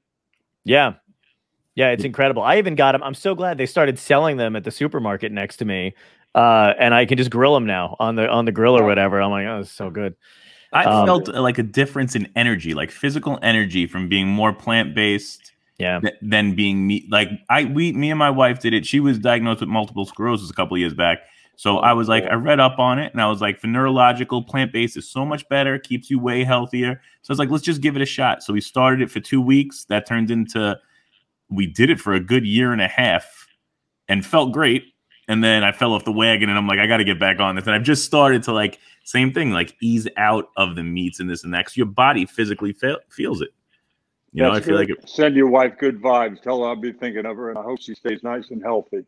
Yeah. 0.65 0.93
Yeah, 1.75 1.89
it's 1.89 2.03
incredible. 2.03 2.41
I 2.43 2.57
even 2.57 2.75
got 2.75 2.91
them. 2.91 3.03
I'm 3.03 3.13
so 3.13 3.33
glad 3.33 3.57
they 3.57 3.65
started 3.65 3.97
selling 3.97 4.37
them 4.37 4.55
at 4.55 4.63
the 4.63 4.71
supermarket 4.71 5.31
next 5.31 5.57
to 5.57 5.65
me. 5.65 5.93
Uh, 6.35 6.73
and 6.79 6.93
I 6.93 7.05
can 7.05 7.17
just 7.17 7.29
grill 7.29 7.53
them 7.53 7.65
now 7.65 7.95
on 7.99 8.15
the 8.15 8.27
on 8.29 8.45
the 8.45 8.51
grill 8.51 8.77
or 8.77 8.83
whatever. 8.85 9.21
I'm 9.21 9.31
like, 9.31 9.45
oh, 9.47 9.59
it's 9.59 9.71
so 9.71 9.89
good. 9.89 10.15
I 10.73 10.85
Um, 10.85 11.05
felt 11.05 11.27
uh, 11.29 11.41
like 11.41 11.57
a 11.57 11.63
difference 11.63 12.15
in 12.15 12.29
energy, 12.35 12.73
like 12.73 12.91
physical 12.91 13.37
energy 13.41 13.85
from 13.87 14.07
being 14.07 14.27
more 14.27 14.53
plant 14.53 14.95
based 14.95 15.51
Yeah. 15.77 15.99
th- 15.99 16.15
than 16.21 16.55
being 16.55 16.87
meat. 16.87 17.11
Like 17.11 17.29
I, 17.49 17.65
we, 17.65 17.91
me 17.91 18.09
and 18.09 18.19
my 18.19 18.29
wife 18.29 18.59
did 18.61 18.73
it. 18.73 18.85
She 18.85 19.01
was 19.01 19.19
diagnosed 19.19 19.59
with 19.59 19.67
multiple 19.69 20.05
sclerosis 20.05 20.49
a 20.49 20.53
couple 20.53 20.77
years 20.77 20.93
back, 20.93 21.19
So 21.57 21.79
I 21.79 21.91
was 21.93 22.07
like, 22.07 22.23
I 22.23 22.35
read 22.35 22.61
up 22.61 22.79
on 22.79 22.97
it 22.99 23.11
and 23.11 23.21
I 23.21 23.27
was 23.27 23.41
like, 23.41 23.59
for 23.59 23.67
neurological, 23.67 24.41
plant 24.43 24.71
based 24.71 24.95
is 24.95 25.09
so 25.09 25.25
much 25.25 25.47
better, 25.49 25.77
keeps 25.77 26.09
you 26.09 26.17
way 26.19 26.43
healthier. 26.45 27.01
So 27.21 27.31
I 27.31 27.33
was 27.33 27.39
like, 27.39 27.49
let's 27.49 27.63
just 27.65 27.81
give 27.81 27.95
it 27.97 28.01
a 28.01 28.05
shot. 28.05 28.41
So 28.41 28.53
we 28.53 28.61
started 28.61 29.01
it 29.01 29.11
for 29.11 29.19
two 29.19 29.41
weeks. 29.41 29.83
That 29.85 30.05
turned 30.07 30.31
into, 30.31 30.79
we 31.51 31.67
did 31.67 31.89
it 31.89 31.99
for 31.99 32.13
a 32.13 32.19
good 32.19 32.45
year 32.45 32.71
and 32.73 32.81
a 32.81 32.87
half 32.87 33.47
and 34.07 34.25
felt 34.25 34.53
great. 34.53 34.85
And 35.27 35.43
then 35.43 35.63
I 35.63 35.71
fell 35.71 35.93
off 35.93 36.03
the 36.05 36.11
wagon 36.11 36.49
and 36.49 36.57
I'm 36.57 36.67
like, 36.67 36.79
I 36.79 36.87
got 36.87 36.97
to 36.97 37.03
get 37.03 37.19
back 37.19 37.39
on 37.39 37.55
this. 37.55 37.65
And 37.65 37.75
I've 37.75 37.83
just 37.83 38.05
started 38.05 38.43
to 38.43 38.53
like, 38.53 38.79
same 39.03 39.31
thing, 39.33 39.51
like 39.51 39.75
ease 39.81 40.07
out 40.17 40.49
of 40.57 40.75
the 40.75 40.83
meats 40.83 41.19
and 41.19 41.29
this 41.29 41.43
and 41.43 41.53
that. 41.53 41.65
'cause 41.65 41.77
your 41.77 41.85
body 41.87 42.25
physically 42.25 42.73
fe- 42.73 42.97
feels 43.09 43.41
it. 43.41 43.49
You 44.33 44.43
know, 44.43 44.51
I 44.51 44.55
That's 44.55 44.65
feel 44.65 44.75
like 44.77 44.89
it, 44.89 45.09
Send 45.09 45.35
your 45.35 45.47
wife 45.47 45.73
good 45.77 46.01
vibes. 46.01 46.41
Tell 46.41 46.61
her 46.63 46.69
I'll 46.69 46.75
be 46.75 46.93
thinking 46.93 47.25
of 47.25 47.35
her, 47.37 47.49
and 47.49 47.57
I 47.59 47.63
hope 47.63 47.81
she 47.81 47.93
stays 47.95 48.23
nice 48.23 48.49
and 48.51 48.61
healthy. 48.63 49.03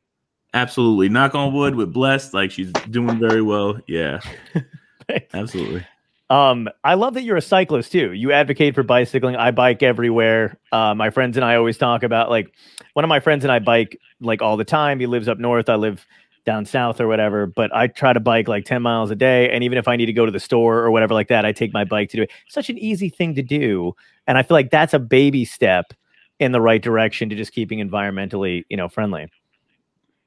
absolutely 0.54 1.10
knock 1.10 1.34
on 1.36 1.54
wood 1.54 1.76
with 1.76 1.94
blessed. 1.94 2.34
Like 2.34 2.52
she's 2.52 2.72
doing 2.92 3.20
very 3.20 3.42
well. 3.42 3.80
Yeah, 3.88 4.20
absolutely. 5.34 5.86
Um, 6.34 6.68
I 6.84 6.96
love 6.96 7.14
that 7.14 7.22
you're 7.22 7.38
a 7.38 7.44
cyclist 7.44 7.92
too. 7.92 8.12
You 8.12 8.32
advocate 8.32 8.74
for 8.74 8.82
bicycling. 8.82 9.36
I 9.36 9.52
bike 9.52 9.84
everywhere. 9.84 10.58
Uh, 10.72 10.96
my 10.96 11.12
friends 11.12 11.38
and 11.38 11.46
I 11.46 11.56
always 11.58 11.78
talk 11.78 12.02
about 12.02 12.32
like 12.32 12.52
one 12.94 13.06
of 13.06 13.10
my 13.10 13.20
friends 13.20 13.46
and 13.46 13.52
I 13.52 13.60
bike 13.60 14.00
like 14.20 14.42
all 14.42 14.58
the 14.58 14.66
time. 14.66 15.00
He 15.00 15.06
lives 15.06 15.28
up 15.28 15.38
north. 15.38 15.70
I 15.70 15.76
live 15.76 16.08
down 16.44 16.66
south 16.66 17.00
or 17.00 17.08
whatever. 17.08 17.46
But 17.46 17.72
I 17.72 17.86
try 17.86 18.14
to 18.14 18.20
bike 18.20 18.48
like 18.48 18.66
10 18.66 18.82
miles 18.82 19.12
a 19.12 19.16
day. 19.16 19.52
And 19.52 19.64
even 19.64 19.78
if 19.78 19.88
I 19.88 19.96
need 19.96 20.08
to 20.08 20.14
go 20.14 20.26
to 20.26 20.32
the 20.32 20.40
store 20.40 20.80
or 20.80 20.90
whatever 20.90 21.14
like 21.14 21.28
that, 21.28 21.46
I 21.46 21.52
take 21.52 21.72
my 21.72 21.84
bike 21.84 22.10
to 22.10 22.18
do 22.18 22.24
it. 22.24 22.32
Such 22.48 22.68
an 22.72 22.80
easy 22.80 23.10
thing 23.10 23.36
to 23.36 23.44
do. 23.44 23.96
And 24.26 24.36
I 24.36 24.42
feel 24.42 24.56
like 24.56 24.72
that's 24.72 24.96
a 24.96 25.00
baby 25.00 25.46
step 25.46 25.94
in 26.40 26.52
the 26.52 26.62
right 26.62 26.82
direction 26.82 27.30
to 27.30 27.36
just 27.36 27.54
keeping 27.54 27.78
environmentally, 27.78 28.64
you 28.70 28.78
know, 28.78 28.90
friendly. 28.90 29.28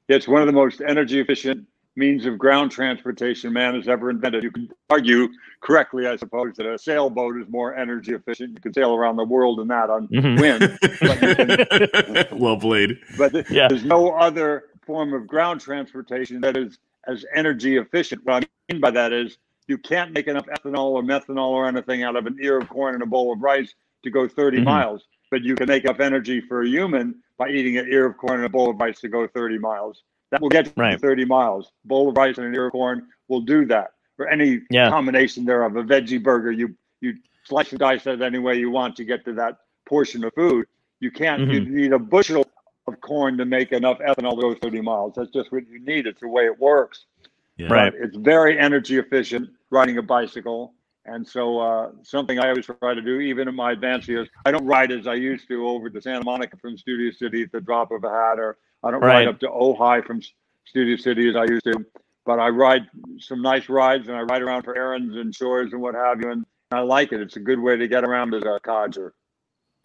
It's 0.07 0.25
one 0.25 0.39
of 0.39 0.47
the 0.47 0.53
most 0.53 0.79
energy 0.79 1.19
efficient 1.19 1.67
means 1.97 2.25
of 2.27 2.37
ground 2.37 2.71
transportation 2.71 3.51
man 3.51 3.73
has 3.75 3.87
ever 3.87 4.09
invented. 4.11 4.43
You 4.43 4.51
can 4.51 4.69
argue 4.89 5.29
correctly, 5.61 6.07
I 6.07 6.15
suppose, 6.15 6.53
that 6.57 6.67
a 6.67 6.77
sailboat 6.77 7.37
is 7.41 7.47
more 7.49 7.75
energy 7.75 8.13
efficient. 8.13 8.53
You 8.53 8.61
can 8.61 8.71
sail 8.73 8.93
around 8.95 9.15
the 9.17 9.25
world 9.25 9.59
in 9.59 9.67
that 9.69 9.89
on 9.89 10.07
Mhm. 10.09 10.39
wind. 12.31 12.31
well 12.39 12.57
played. 12.57 12.99
But 13.17 13.49
Yeah. 13.49 13.67
there's 13.67 13.83
no 13.83 14.11
other 14.11 14.65
form 14.85 15.13
of 15.13 15.27
ground 15.27 15.59
transportation 15.59 16.39
that 16.41 16.55
is 16.55 16.77
as 17.07 17.25
energy 17.33 17.77
efficient. 17.77 18.23
What 18.25 18.43
I 18.43 18.73
mean 18.73 18.79
by 18.79 18.91
that 18.91 19.11
is 19.11 19.37
you 19.67 19.77
can't 19.79 20.13
make 20.13 20.27
enough 20.27 20.45
ethanol 20.45 20.91
or 20.91 21.01
methanol 21.01 21.49
or 21.49 21.67
anything 21.67 22.03
out 22.03 22.15
of 22.15 22.27
an 22.27 22.37
ear 22.41 22.59
of 22.59 22.69
corn 22.69 22.93
and 22.93 23.03
a 23.03 23.07
bowl 23.07 23.33
of 23.33 23.41
rice 23.41 23.73
to 24.03 24.11
go 24.11 24.27
30 24.27 24.59
Mhm. 24.59 24.65
miles. 24.65 25.07
But 25.31 25.41
you 25.41 25.55
can 25.55 25.67
make 25.67 25.83
enough 25.83 25.99
energy 25.99 26.39
for 26.41 26.61
a 26.61 26.67
human 26.67 27.15
by 27.37 27.49
eating 27.49 27.77
an 27.77 27.87
ear 27.91 28.05
of 28.05 28.17
corn 28.17 28.35
and 28.35 28.45
a 28.45 28.49
bowl 28.49 28.69
of 28.69 28.79
rice 28.79 29.01
to 29.01 29.09
go 29.09 29.27
30 29.27 29.57
miles. 29.57 30.03
That 30.31 30.41
will 30.41 30.49
get 30.49 30.65
you 30.67 30.73
Right. 30.75 30.91
to 30.93 30.97
30 30.99 31.25
miles. 31.25 31.71
Bowl 31.85 32.09
of 32.09 32.17
rice 32.17 32.37
and 32.37 32.47
an 32.47 32.53
ear 32.55 32.67
of 32.67 32.71
corn 32.73 33.07
will 33.27 33.41
do 33.41 33.65
that. 33.65 33.91
Or 34.19 34.27
any 34.27 34.61
Yeah. 34.69 34.89
combination 34.89 35.45
thereof. 35.45 35.75
A 35.75 35.83
veggie 35.83 36.21
burger, 36.21 36.51
you 36.51 36.75
you 36.99 37.13
slice 37.43 37.69
and 37.71 37.79
dice 37.79 38.07
it 38.07 38.21
any 38.23 38.39
way 38.39 38.57
you 38.57 38.71
want 38.71 38.95
to 38.95 39.03
get 39.05 39.23
to 39.23 39.31
that 39.33 39.59
portion 39.85 40.23
of 40.23 40.33
food. 40.33 40.65
You 40.99 41.11
can't. 41.11 41.41
You 41.51 41.61
Mm-hmm. 41.61 41.75
need 41.75 41.93
a 41.93 41.99
bushel 41.99 42.43
of 42.87 42.99
corn 43.01 43.37
to 43.37 43.45
make 43.45 43.71
enough 43.71 43.99
ethanol 43.99 44.31
to 44.35 44.41
go 44.41 44.53
30 44.55 44.81
miles. 44.81 45.13
That's 45.15 45.29
just 45.29 45.51
what 45.51 45.67
you 45.67 45.79
need. 45.79 46.07
It's 46.07 46.21
the 46.21 46.27
way 46.27 46.45
it 46.45 46.57
works. 46.59 47.05
Yeah. 47.57 47.67
Right. 47.71 47.93
But 47.93 48.01
it's 48.01 48.17
very 48.17 48.57
energy 48.57 48.97
efficient 48.97 49.49
riding 49.69 49.99
a 49.99 50.01
bicycle. 50.01 50.73
And 51.05 51.25
so 51.25 51.59
uh, 51.59 51.91
something 52.01 52.39
I 52.39 52.49
always 52.49 52.65
try 52.65 52.95
to 52.95 53.01
do, 53.01 53.19
even 53.19 53.47
in 53.47 53.55
my 53.55 53.71
advanced 53.73 54.07
years, 54.07 54.27
I 54.45 54.51
don't 54.51 54.65
ride 54.65 54.91
as 54.91 55.05
I 55.07 55.13
used 55.13 55.47
to 55.49 55.67
over 55.67 55.89
to 55.91 56.01
Santa 56.01 56.25
Monica 56.25 56.57
from 56.57 56.77
Studio 56.79 57.11
City 57.11 57.43
at 57.43 57.51
the 57.51 57.61
drop 57.61 57.91
of 57.91 58.03
a 58.03 58.09
hat, 58.09 58.39
or 58.39 58.57
I 58.83 58.91
don't 58.91 59.01
Right. 59.01 59.25
ride 59.25 59.27
up 59.27 59.39
to 59.41 59.47
Ojai 59.47 60.05
from 60.05 60.21
Studio 60.65 60.95
City 60.97 61.29
as 61.29 61.35
I 61.35 61.45
used 61.45 61.63
to. 61.65 61.85
But 62.25 62.39
I 62.39 62.49
ride 62.49 62.87
some 63.19 63.41
nice 63.41 63.69
rides 63.69 64.07
and 64.07 64.17
I 64.17 64.21
ride 64.21 64.41
around 64.41 64.63
for 64.63 64.75
errands 64.77 65.15
and 65.15 65.33
chores 65.33 65.71
and 65.71 65.81
what 65.81 65.95
have 65.95 66.19
you. 66.21 66.29
And 66.29 66.45
I 66.71 66.81
like 66.81 67.13
it. 67.13 67.21
It's 67.21 67.37
a 67.37 67.39
good 67.39 67.59
way 67.59 67.77
to 67.77 67.87
get 67.87 68.03
around 68.03 68.33
as 68.33 68.43
a 68.43 68.59
codger. 68.59 69.13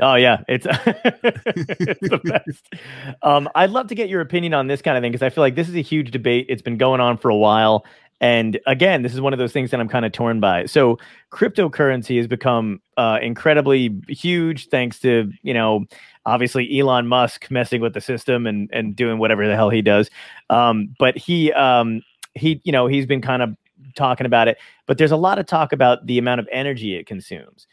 Oh 0.01 0.17
yeah, 0.17 0.43
it's, 0.49 0.67
it's 0.87 2.01
the 2.01 2.21
best. 2.25 2.75
Um, 3.23 3.49
I'd 3.55 3.71
love 3.71 3.87
to 3.89 3.95
get 3.95 4.09
your 4.09 4.21
opinion 4.21 4.55
on 4.55 4.67
this 4.67 4.83
kind 4.83 4.97
of 4.97 5.03
thing 5.03 5.13
because 5.13 5.25
I 5.25 5.31
feel 5.31 5.43
like 5.43 5.55
this 5.55 5.69
is 5.69 5.77
a 5.77 5.83
huge 5.83 6.11
debate. 6.11 6.47
It's 6.49 6.63
been 6.63 6.79
going 6.79 7.01
on 7.01 7.19
for 7.19 7.29
a 7.29 7.37
while, 7.37 7.85
and 8.23 8.59
again, 8.67 9.03
this 9.03 9.13
is 9.13 9.21
one 9.21 9.33
of 9.33 9.41
those 9.41 9.53
things 9.53 9.73
that 9.73 9.81
I'm 9.81 9.89
kind 9.89 10.05
of 10.05 10.13
torn 10.13 10.39
by. 10.39 10.67
So, 10.67 10.99
cryptocurrency 11.33 12.17
has 12.19 12.29
become 12.29 12.81
uh, 12.97 13.19
incredibly 13.21 14.01
huge 14.09 14.69
thanks 14.69 15.01
to 15.01 15.31
you 15.43 15.53
know, 15.53 15.85
obviously 16.25 16.79
Elon 16.79 17.09
Musk 17.09 17.51
messing 17.51 17.81
with 17.81 17.95
the 17.95 18.01
system 18.01 18.47
and 18.47 18.71
and 18.73 18.97
doing 18.97 19.19
whatever 19.19 19.47
the 19.47 19.57
hell 19.57 19.71
he 19.71 19.83
does. 19.83 20.09
Um, 20.49 20.95
but 21.01 21.19
he 21.19 21.53
um, 21.53 22.01
he 22.35 22.63
you 22.65 22.73
know 22.73 22.87
he's 22.87 23.07
been 23.07 23.21
kind 23.21 23.43
of 23.43 23.57
talking 23.97 24.25
about 24.25 24.47
it, 24.49 24.57
but 24.87 24.97
there's 24.97 25.11
a 25.11 25.17
lot 25.17 25.41
of 25.41 25.47
talk 25.47 25.73
about 25.73 26.07
the 26.07 26.17
amount 26.17 26.41
of 26.41 26.49
energy 26.53 26.95
it 26.95 27.07
consumes 27.07 27.67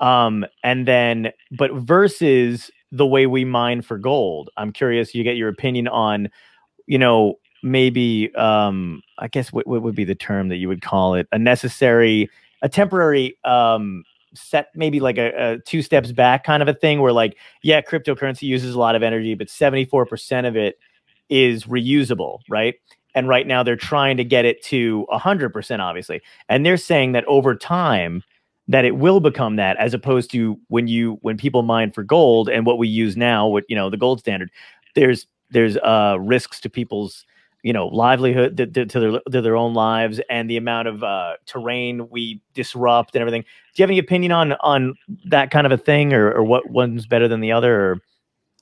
um 0.00 0.46
and 0.62 0.86
then 0.86 1.32
but 1.50 1.72
versus 1.72 2.70
the 2.92 3.06
way 3.06 3.26
we 3.26 3.44
mine 3.44 3.82
for 3.82 3.98
gold 3.98 4.48
i'm 4.56 4.72
curious 4.72 5.12
you 5.12 5.24
get 5.24 5.36
your 5.36 5.48
opinion 5.48 5.88
on 5.88 6.28
you 6.86 6.98
know 6.98 7.34
maybe 7.62 8.34
um 8.36 9.02
i 9.18 9.28
guess 9.28 9.52
what, 9.52 9.66
what 9.66 9.82
would 9.82 9.94
be 9.94 10.04
the 10.04 10.14
term 10.14 10.48
that 10.48 10.56
you 10.56 10.68
would 10.68 10.82
call 10.82 11.14
it? 11.14 11.26
A 11.32 11.38
necessary 11.38 12.30
a 12.62 12.68
temporary 12.68 13.36
um 13.44 14.04
set 14.34 14.68
maybe 14.74 15.00
like 15.00 15.18
a, 15.18 15.52
a 15.52 15.58
two 15.60 15.82
steps 15.82 16.12
back 16.12 16.44
kind 16.44 16.62
of 16.62 16.68
a 16.68 16.74
thing 16.74 17.00
where 17.00 17.12
like 17.12 17.36
yeah 17.62 17.80
cryptocurrency 17.80 18.42
uses 18.42 18.74
a 18.74 18.78
lot 18.78 18.94
of 18.94 19.02
energy 19.02 19.34
but 19.34 19.48
74% 19.48 20.46
of 20.46 20.56
it 20.56 20.78
is 21.28 21.64
reusable 21.64 22.40
right? 22.48 22.74
And 23.14 23.26
right 23.26 23.46
now 23.46 23.62
they're 23.62 23.76
trying 23.76 24.16
to 24.18 24.24
get 24.24 24.44
it 24.44 24.62
to 24.64 25.06
100% 25.10 25.80
obviously. 25.80 26.20
And 26.48 26.64
they're 26.64 26.76
saying 26.76 27.12
that 27.12 27.24
over 27.26 27.54
time 27.56 28.22
that 28.68 28.84
it 28.84 28.96
will 28.96 29.18
become 29.18 29.56
that 29.56 29.76
as 29.78 29.94
opposed 29.94 30.30
to 30.30 30.58
when 30.68 30.86
you 30.86 31.18
when 31.22 31.36
people 31.36 31.62
mine 31.62 31.90
for 31.90 32.02
gold 32.02 32.48
and 32.48 32.66
what 32.66 32.78
we 32.78 32.86
use 32.86 33.16
now 33.16 33.48
what 33.48 33.64
you 33.68 33.74
know 33.74 33.88
the 33.90 33.96
gold 33.96 34.20
standard 34.20 34.50
there's 34.94 35.26
there's 35.50 35.78
uh 35.78 36.16
risks 36.20 36.60
to 36.60 36.68
people's 36.68 37.24
you 37.62 37.72
know 37.72 37.86
livelihood 37.88 38.56
to, 38.56 38.66
to, 38.66 38.86
to 38.86 39.00
their 39.00 39.20
to 39.30 39.40
their 39.42 39.56
own 39.56 39.74
lives 39.74 40.20
and 40.30 40.48
the 40.48 40.56
amount 40.56 40.88
of 40.88 41.02
uh 41.02 41.34
terrain 41.46 42.08
we 42.10 42.40
disrupt 42.54 43.14
and 43.14 43.20
everything 43.20 43.42
do 43.42 43.48
you 43.76 43.82
have 43.82 43.90
any 43.90 43.98
opinion 43.98 44.32
on 44.32 44.52
on 44.60 44.94
that 45.24 45.50
kind 45.50 45.66
of 45.66 45.72
a 45.72 45.78
thing 45.78 46.12
or, 46.12 46.30
or 46.32 46.42
what 46.44 46.70
one's 46.70 47.06
better 47.06 47.28
than 47.28 47.40
the 47.40 47.52
other 47.52 47.90
or 47.92 48.02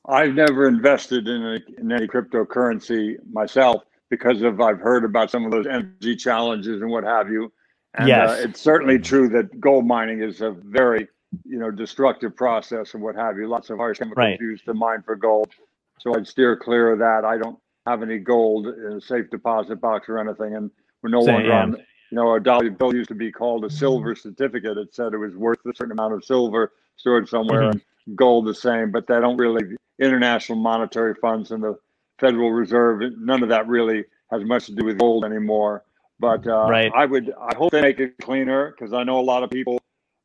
I've 0.08 0.34
never 0.34 0.68
invested 0.68 1.26
in, 1.26 1.42
a, 1.42 1.58
in 1.80 1.90
any 1.90 2.06
cryptocurrency 2.06 3.16
myself 3.32 3.82
because 4.08 4.42
of 4.42 4.60
I've 4.60 4.78
heard 4.78 5.04
about 5.04 5.30
some 5.30 5.44
of 5.44 5.50
those 5.50 5.66
energy 5.66 6.14
challenges 6.14 6.80
and 6.80 6.90
what 6.90 7.04
have 7.04 7.28
you. 7.28 7.52
And 7.94 8.08
Yes. 8.08 8.30
uh, 8.30 8.48
it's 8.48 8.60
certainly 8.60 8.98
true 8.98 9.28
that 9.30 9.60
gold 9.60 9.86
mining 9.86 10.22
is 10.22 10.42
a 10.42 10.52
very, 10.52 11.08
you 11.44 11.58
know, 11.58 11.70
destructive 11.70 12.36
process 12.36 12.94
and 12.94 13.02
what 13.02 13.16
have 13.16 13.36
you. 13.36 13.48
Lots 13.48 13.70
of 13.70 13.78
harsh 13.78 13.98
chemicals 13.98 14.16
Right. 14.16 14.40
used 14.40 14.64
to 14.66 14.74
mine 14.74 15.02
for 15.02 15.16
gold. 15.16 15.50
So 15.98 16.14
I'd 16.14 16.28
steer 16.28 16.56
clear 16.56 16.92
of 16.92 16.98
that. 17.00 17.24
I 17.24 17.36
don't 17.38 17.58
have 17.86 18.02
any 18.02 18.18
gold 18.18 18.66
in 18.66 18.92
a 18.92 19.00
safe 19.00 19.30
deposit 19.30 19.80
box 19.80 20.08
or 20.08 20.18
anything, 20.18 20.56
and 20.56 20.70
we're 21.02 21.10
no 21.10 21.22
Same, 21.22 21.34
longer 21.34 21.52
on. 21.52 21.72
You 22.10 22.16
know, 22.16 22.34
a 22.34 22.40
dollar 22.40 22.70
bill 22.70 22.94
used 22.94 23.08
to 23.08 23.14
be 23.14 23.32
called 23.32 23.64
a 23.64 23.70
silver 23.70 24.14
certificate. 24.14 24.78
It 24.78 24.94
said 24.94 25.12
it 25.12 25.18
was 25.18 25.34
worth 25.36 25.58
a 25.66 25.74
certain 25.74 25.92
amount 25.92 26.14
of 26.14 26.24
silver 26.24 26.72
stored 26.96 27.28
somewhere, 27.28 27.62
Mhm. 27.62 27.70
and 27.72 28.16
gold 28.16 28.46
the 28.46 28.54
same. 28.54 28.90
But 28.90 29.06
they 29.06 29.20
don't 29.20 29.36
really 29.36 29.76
international 29.98 30.58
monetary 30.58 31.14
funds 31.14 31.50
and 31.52 31.62
the 31.62 31.78
Federal 32.18 32.50
Reserve. 32.50 33.02
None 33.18 33.42
of 33.42 33.48
that 33.48 33.66
really 33.66 34.04
has 34.30 34.44
much 34.44 34.66
to 34.66 34.74
do 34.74 34.84
with 34.84 34.98
gold 34.98 35.24
anymore. 35.24 35.84
But 36.18 36.46
uh, 36.46 36.68
Right. 36.68 36.92
I 36.94 37.06
would, 37.06 37.32
I 37.40 37.54
hope 37.56 37.72
they 37.72 37.82
make 37.82 38.00
it 38.00 38.16
cleaner 38.18 38.72
because 38.72 38.92
I 38.92 39.04
know 39.04 39.20
a 39.20 39.22
lot 39.22 39.42
of 39.42 39.50
people 39.50 39.78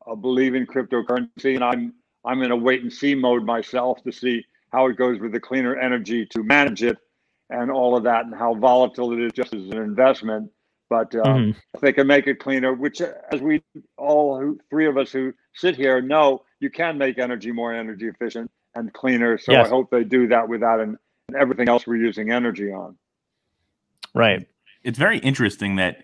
uh, 0.08 0.15
believe 0.15 0.56
in 0.56 0.65
cryptocurrency, 0.65 1.56
and 1.56 1.63
I'm, 1.63 1.93
I'm 2.26 2.41
in 2.43 2.52
a 2.52 2.56
wait 2.56 2.82
and 2.82 2.91
see 2.91 3.13
mode 3.15 3.43
myself 3.45 4.02
to 4.04 4.12
see 4.12 4.45
how 4.71 4.88
it 4.88 4.95
goes 4.95 5.19
with 5.19 5.32
the 5.34 5.39
cleaner 5.39 5.76
energy 5.76 6.26
to 6.28 6.43
manage 6.43 6.84
it 6.84 6.97
and 7.52 7.70
all 7.70 7.96
of 7.96 8.04
that, 8.04 8.26
and 8.26 8.34
how 8.34 8.54
volatile 8.56 9.12
it 9.14 9.20
is 9.20 9.32
just 9.34 9.54
as 9.54 9.64
an 9.70 9.78
investment. 9.78 10.50
But 10.90 11.14
uh, 11.16 11.24
Mhm. 11.24 11.56
if 11.74 11.82
they 11.82 11.94
can 11.94 12.08
make 12.08 12.28
it 12.28 12.40
cleaner, 12.40 12.74
which 12.74 13.02
uh, 13.02 13.14
as 13.32 13.42
we 13.42 13.62
all 13.98 14.40
who, 14.40 14.60
three 14.70 14.88
of 14.88 14.98
us 14.98 15.12
who 15.12 15.34
sit 15.54 15.76
here 15.76 16.02
know, 16.02 16.44
you 16.60 16.70
can 16.70 16.98
make 16.98 17.18
energy 17.20 17.52
more 17.52 17.74
energy 17.74 18.08
efficient 18.08 18.50
and 18.76 18.92
cleaner. 18.94 19.38
So 19.38 19.52
Yes. 19.52 19.68
I 19.68 19.70
hope 19.70 19.90
they 19.92 20.04
do 20.04 20.28
that 20.28 20.48
with 20.48 20.62
that 20.62 20.80
and, 20.80 20.98
and 21.28 21.38
everything 21.38 21.70
else 21.70 21.86
we're 21.88 21.96
using 21.98 22.32
energy 22.32 22.72
on. 22.72 22.98
right 24.14 24.46
it's 24.84 24.98
very 24.98 25.20
interesting 25.20 25.78
that 25.78 26.04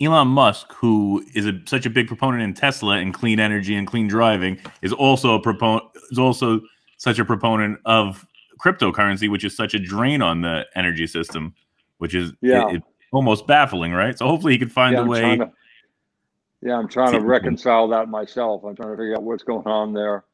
Elon 0.00 0.28
Musk, 0.28 0.72
who 0.74 1.24
is 1.34 1.44
a, 1.46 1.60
such 1.66 1.86
a 1.86 1.90
big 1.90 2.06
proponent 2.06 2.42
in 2.42 2.54
Tesla 2.54 2.98
and 2.98 3.12
clean 3.12 3.40
energy 3.40 3.74
and 3.74 3.84
clean 3.86 4.06
driving, 4.06 4.60
is 4.80 4.92
also 4.92 5.34
a 5.34 5.40
proponent 5.40 5.84
is 6.12 6.18
also 6.20 6.60
such 6.98 7.18
a 7.18 7.24
proponent 7.24 7.80
of 7.84 8.24
cryptocurrency, 8.58 9.28
which 9.30 9.44
is 9.44 9.56
such 9.56 9.74
a 9.74 9.78
drain 9.78 10.22
on 10.22 10.40
the 10.42 10.66
energy 10.74 11.06
system, 11.06 11.54
which 11.98 12.14
is 12.14 12.32
Yeah. 12.40 12.68
it- 12.68 12.76
it- 12.76 12.82
almost 13.10 13.46
baffling, 13.46 13.92
right? 13.92 14.18
So 14.18 14.26
hopefully 14.26 14.52
he 14.52 14.58
could 14.58 14.70
find 14.70 14.92
yeah, 14.92 14.98
a 14.98 15.02
I'm 15.02 15.08
way. 15.08 15.36
to, 15.38 15.50
yeah, 16.60 16.76
I'm 16.76 16.88
trying 16.88 17.12
to 17.12 17.20
to- 17.20 17.24
reconcile 17.24 17.88
that 17.88 18.08
myself. 18.08 18.62
I'm 18.64 18.76
trying 18.76 18.90
to 18.90 18.96
figure 18.96 19.14
out 19.16 19.22
what's 19.22 19.42
going 19.42 19.66
on 19.66 19.94
there. 19.94 20.24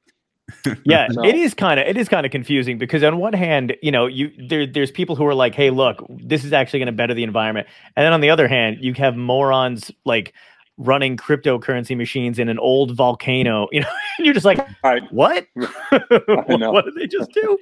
yeah 0.85 1.09
So- 1.09 1.25
it 1.25 1.37
is 1.37 1.55
kind 1.55 1.79
of 1.81 1.87
it 1.87 1.97
is 1.97 2.07
kind 2.09 2.27
of 2.27 2.33
confusing 2.33 2.77
because 2.77 3.03
on 3.03 3.17
one 3.17 3.33
hand 3.33 3.75
you 3.81 3.91
know 3.91 4.07
you 4.07 4.31
there 4.49 4.67
there's 4.67 4.91
people 4.91 5.17
who 5.17 5.25
are 5.27 5.35
like 5.35 5.55
hey 5.55 5.71
look 5.71 6.05
this 6.11 6.45
is 6.45 6.53
actually 6.53 6.81
going 6.81 6.87
to 6.87 6.93
better 6.93 7.15
the 7.15 7.23
environment 7.25 7.67
and 7.97 8.05
then 8.05 8.13
on 8.13 8.21
the 8.21 8.29
other 8.29 8.47
hand 8.47 8.77
you 8.79 8.93
have 8.93 9.17
morons 9.17 9.91
like 10.05 10.35
running 10.77 11.17
cryptocurrency 11.17 11.97
machines 11.97 12.39
in 12.39 12.51
an 12.51 12.59
old 12.59 12.95
volcano 12.95 13.69
you 13.73 13.81
know 13.81 13.89
and 14.19 14.27
you're 14.27 14.35
just 14.35 14.45
like 14.45 14.59
Right. 14.83 15.03
what 15.11 15.47
what 15.55 16.85
did 16.85 16.95
they 16.95 17.07
just 17.07 17.31
do 17.33 17.57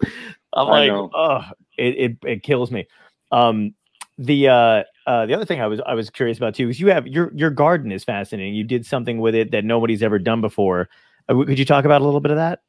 i'm 0.54 0.68
I 0.68 0.88
like 0.88 1.10
oh 1.14 1.42
it, 1.76 1.96
it 1.96 2.16
it 2.24 2.42
kills 2.42 2.70
me. 2.70 2.86
Um 3.30 3.74
the 4.18 4.48
uh 4.48 4.82
uh 5.06 5.26
the 5.26 5.34
other 5.34 5.46
thing 5.46 5.60
i 5.60 5.66
was 5.66 5.80
i 5.86 5.94
was 5.94 6.10
curious 6.10 6.36
about 6.36 6.54
too 6.54 6.68
is 6.68 6.78
you 6.78 6.88
have 6.88 7.06
your 7.06 7.32
your 7.34 7.50
garden 7.50 7.92
is 7.92 8.04
fascinating. 8.04 8.54
You 8.54 8.64
did 8.64 8.86
something 8.86 9.20
with 9.20 9.34
it 9.34 9.50
that 9.52 9.64
nobody's 9.64 10.02
ever 10.02 10.18
done 10.18 10.40
before. 10.40 10.88
Uh, 11.28 11.34
could 11.44 11.58
you 11.58 11.64
talk 11.64 11.84
about 11.84 12.02
a 12.02 12.04
little 12.04 12.20
bit 12.20 12.30
of 12.30 12.36
that? 12.36 12.60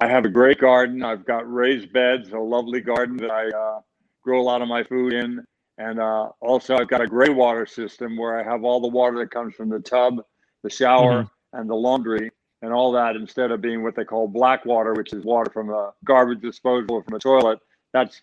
I 0.00 0.08
have 0.08 0.24
a 0.24 0.30
great 0.30 0.58
garden. 0.58 1.02
I've 1.02 1.26
got 1.26 1.50
raised 1.52 1.92
beds, 1.92 2.30
a 2.30 2.38
lovely 2.38 2.80
garden 2.80 3.16
that 3.18 3.30
I 3.30 3.48
uh, 3.48 3.80
grow 4.22 4.40
a 4.40 4.42
lot 4.42 4.62
of 4.62 4.68
my 4.68 4.82
food 4.82 5.12
in. 5.12 5.44
And 5.76 6.00
uh, 6.00 6.30
also, 6.40 6.76
I've 6.76 6.88
got 6.88 7.00
a 7.00 7.06
gray 7.06 7.28
water 7.30 7.66
system 7.66 8.16
where 8.16 8.38
I 8.38 8.42
have 8.42 8.64
all 8.64 8.80
the 8.80 8.88
water 8.88 9.18
that 9.18 9.30
comes 9.30 9.54
from 9.54 9.68
the 9.68 9.80
tub, 9.80 10.22
the 10.62 10.70
shower, 10.70 11.26
and 11.52 11.68
the 11.68 11.74
laundry, 11.74 12.30
and 12.62 12.72
all 12.72 12.92
that 12.92 13.16
instead 13.16 13.50
of 13.50 13.60
being 13.60 13.82
what 13.82 13.96
they 13.96 14.04
call 14.04 14.28
black 14.28 14.64
water, 14.66 14.92
which 14.94 15.12
is 15.12 15.24
water 15.24 15.50
from 15.50 15.70
a 15.70 15.92
garbage 16.04 16.40
disposal 16.40 16.96
or 16.96 17.02
from 17.02 17.14
a 17.14 17.18
toilet. 17.18 17.58
That's 17.92 18.22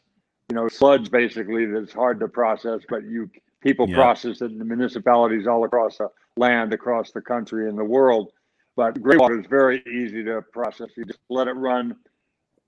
you 0.49 0.55
know 0.55 0.67
sludge 0.67 1.11
basically 1.11 1.65
that's 1.65 1.93
hard 1.93 2.19
to 2.19 2.27
process, 2.27 2.81
but 2.87 3.03
you 3.03 3.29
people 3.61 3.87
Yeah. 3.89 3.95
process 3.95 4.41
it 4.41 4.51
in 4.51 4.59
the 4.59 4.65
municipalities 4.65 5.47
all 5.47 5.63
across 5.63 5.97
the 5.97 6.09
land, 6.37 6.73
across 6.73 7.11
the 7.11 7.21
country, 7.21 7.67
and 7.67 7.77
the 7.77 7.83
world. 7.83 8.31
But 8.75 9.01
gray 9.01 9.17
water 9.17 9.39
is 9.39 9.47
very 9.47 9.83
easy 9.87 10.23
to 10.23 10.43
process. 10.53 10.89
You 10.95 11.05
just 11.05 11.19
let 11.29 11.47
it 11.47 11.53
run 11.53 11.95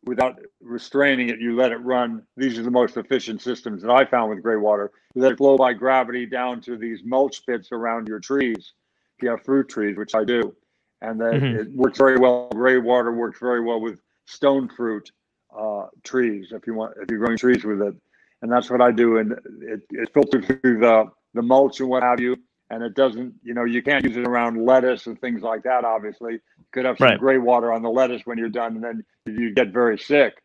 without 0.06 0.40
restraining 0.60 1.30
it. 1.30 1.40
You 1.40 1.56
let 1.56 1.72
it 1.72 1.78
run. 1.78 2.24
These 2.36 2.58
are 2.58 2.64
the 2.64 2.72
most 2.72 2.98
efficient 2.98 3.42
systems 3.42 3.84
that 3.84 3.92
I 3.92 4.06
found 4.06 4.32
with 4.32 4.42
gray 4.42 4.56
water. 4.56 4.92
You 5.14 5.22
let 5.22 5.34
it 5.34 5.38
flow 5.38 5.56
by 5.58 5.74
gravity 5.74 6.26
down 6.26 6.62
to 6.62 6.78
these 6.78 7.04
mulch 7.04 7.46
pits 7.46 7.72
around 7.72 8.08
your 8.08 8.20
trees. 8.20 8.74
If 9.18 9.24
you 9.24 9.30
have 9.30 9.44
fruit 9.44 9.70
trees, 9.70 9.98
which 9.98 10.16
I 10.16 10.24
do, 10.24 10.56
and 11.02 11.20
then 11.20 11.42
Mhm. 11.42 11.56
it 11.56 11.72
works 11.74 11.98
very 11.98 12.18
well. 12.18 12.50
Gray 12.54 12.78
water 12.78 13.12
works 13.12 13.40
very 13.40 13.62
well 13.62 13.80
with 13.80 14.00
stone 14.26 14.68
fruit 14.70 15.12
uh, 15.58 15.88
trees. 16.04 16.48
If 16.52 16.66
you 16.68 16.74
want, 16.74 16.96
if 17.02 17.10
you're 17.10 17.20
growing 17.20 17.38
trees 17.38 17.64
with 17.66 17.82
it, 17.82 17.96
and 18.42 18.52
that's 18.52 18.70
what 18.70 18.82
I 18.82 18.92
do. 18.92 19.18
And 19.18 19.34
it, 19.62 19.82
it 19.92 20.14
filters 20.14 20.46
through 20.46 20.80
the 20.80 21.06
the 21.34 21.42
mulch 21.42 21.80
and 21.80 21.90
what 21.90 22.04
have 22.04 22.20
you 22.20 22.36
and 22.72 22.84
it 22.84 22.94
doesn't, 22.94 23.34
you 23.44 23.54
know, 23.54 23.64
you 23.64 23.82
can't 23.82 24.04
use 24.04 24.16
it 24.16 24.28
around 24.28 24.64
lettuce 24.66 25.08
and 25.08 25.20
things 25.20 25.42
like 25.42 25.64
that. 25.64 25.84
Obviously, 25.84 26.34
you 26.34 26.40
could 26.72 26.86
have 26.86 27.00
some 27.00 27.08
Right. 27.08 27.18
gray 27.18 27.38
water 27.38 27.72
on 27.74 27.82
the 27.82 27.90
lettuce 27.90 28.22
when 28.26 28.38
you're 28.38 28.50
done, 28.50 28.76
and 28.76 28.84
then 28.84 29.06
you 29.26 29.54
get 29.54 29.70
very 29.70 29.98
sick. 29.98 30.42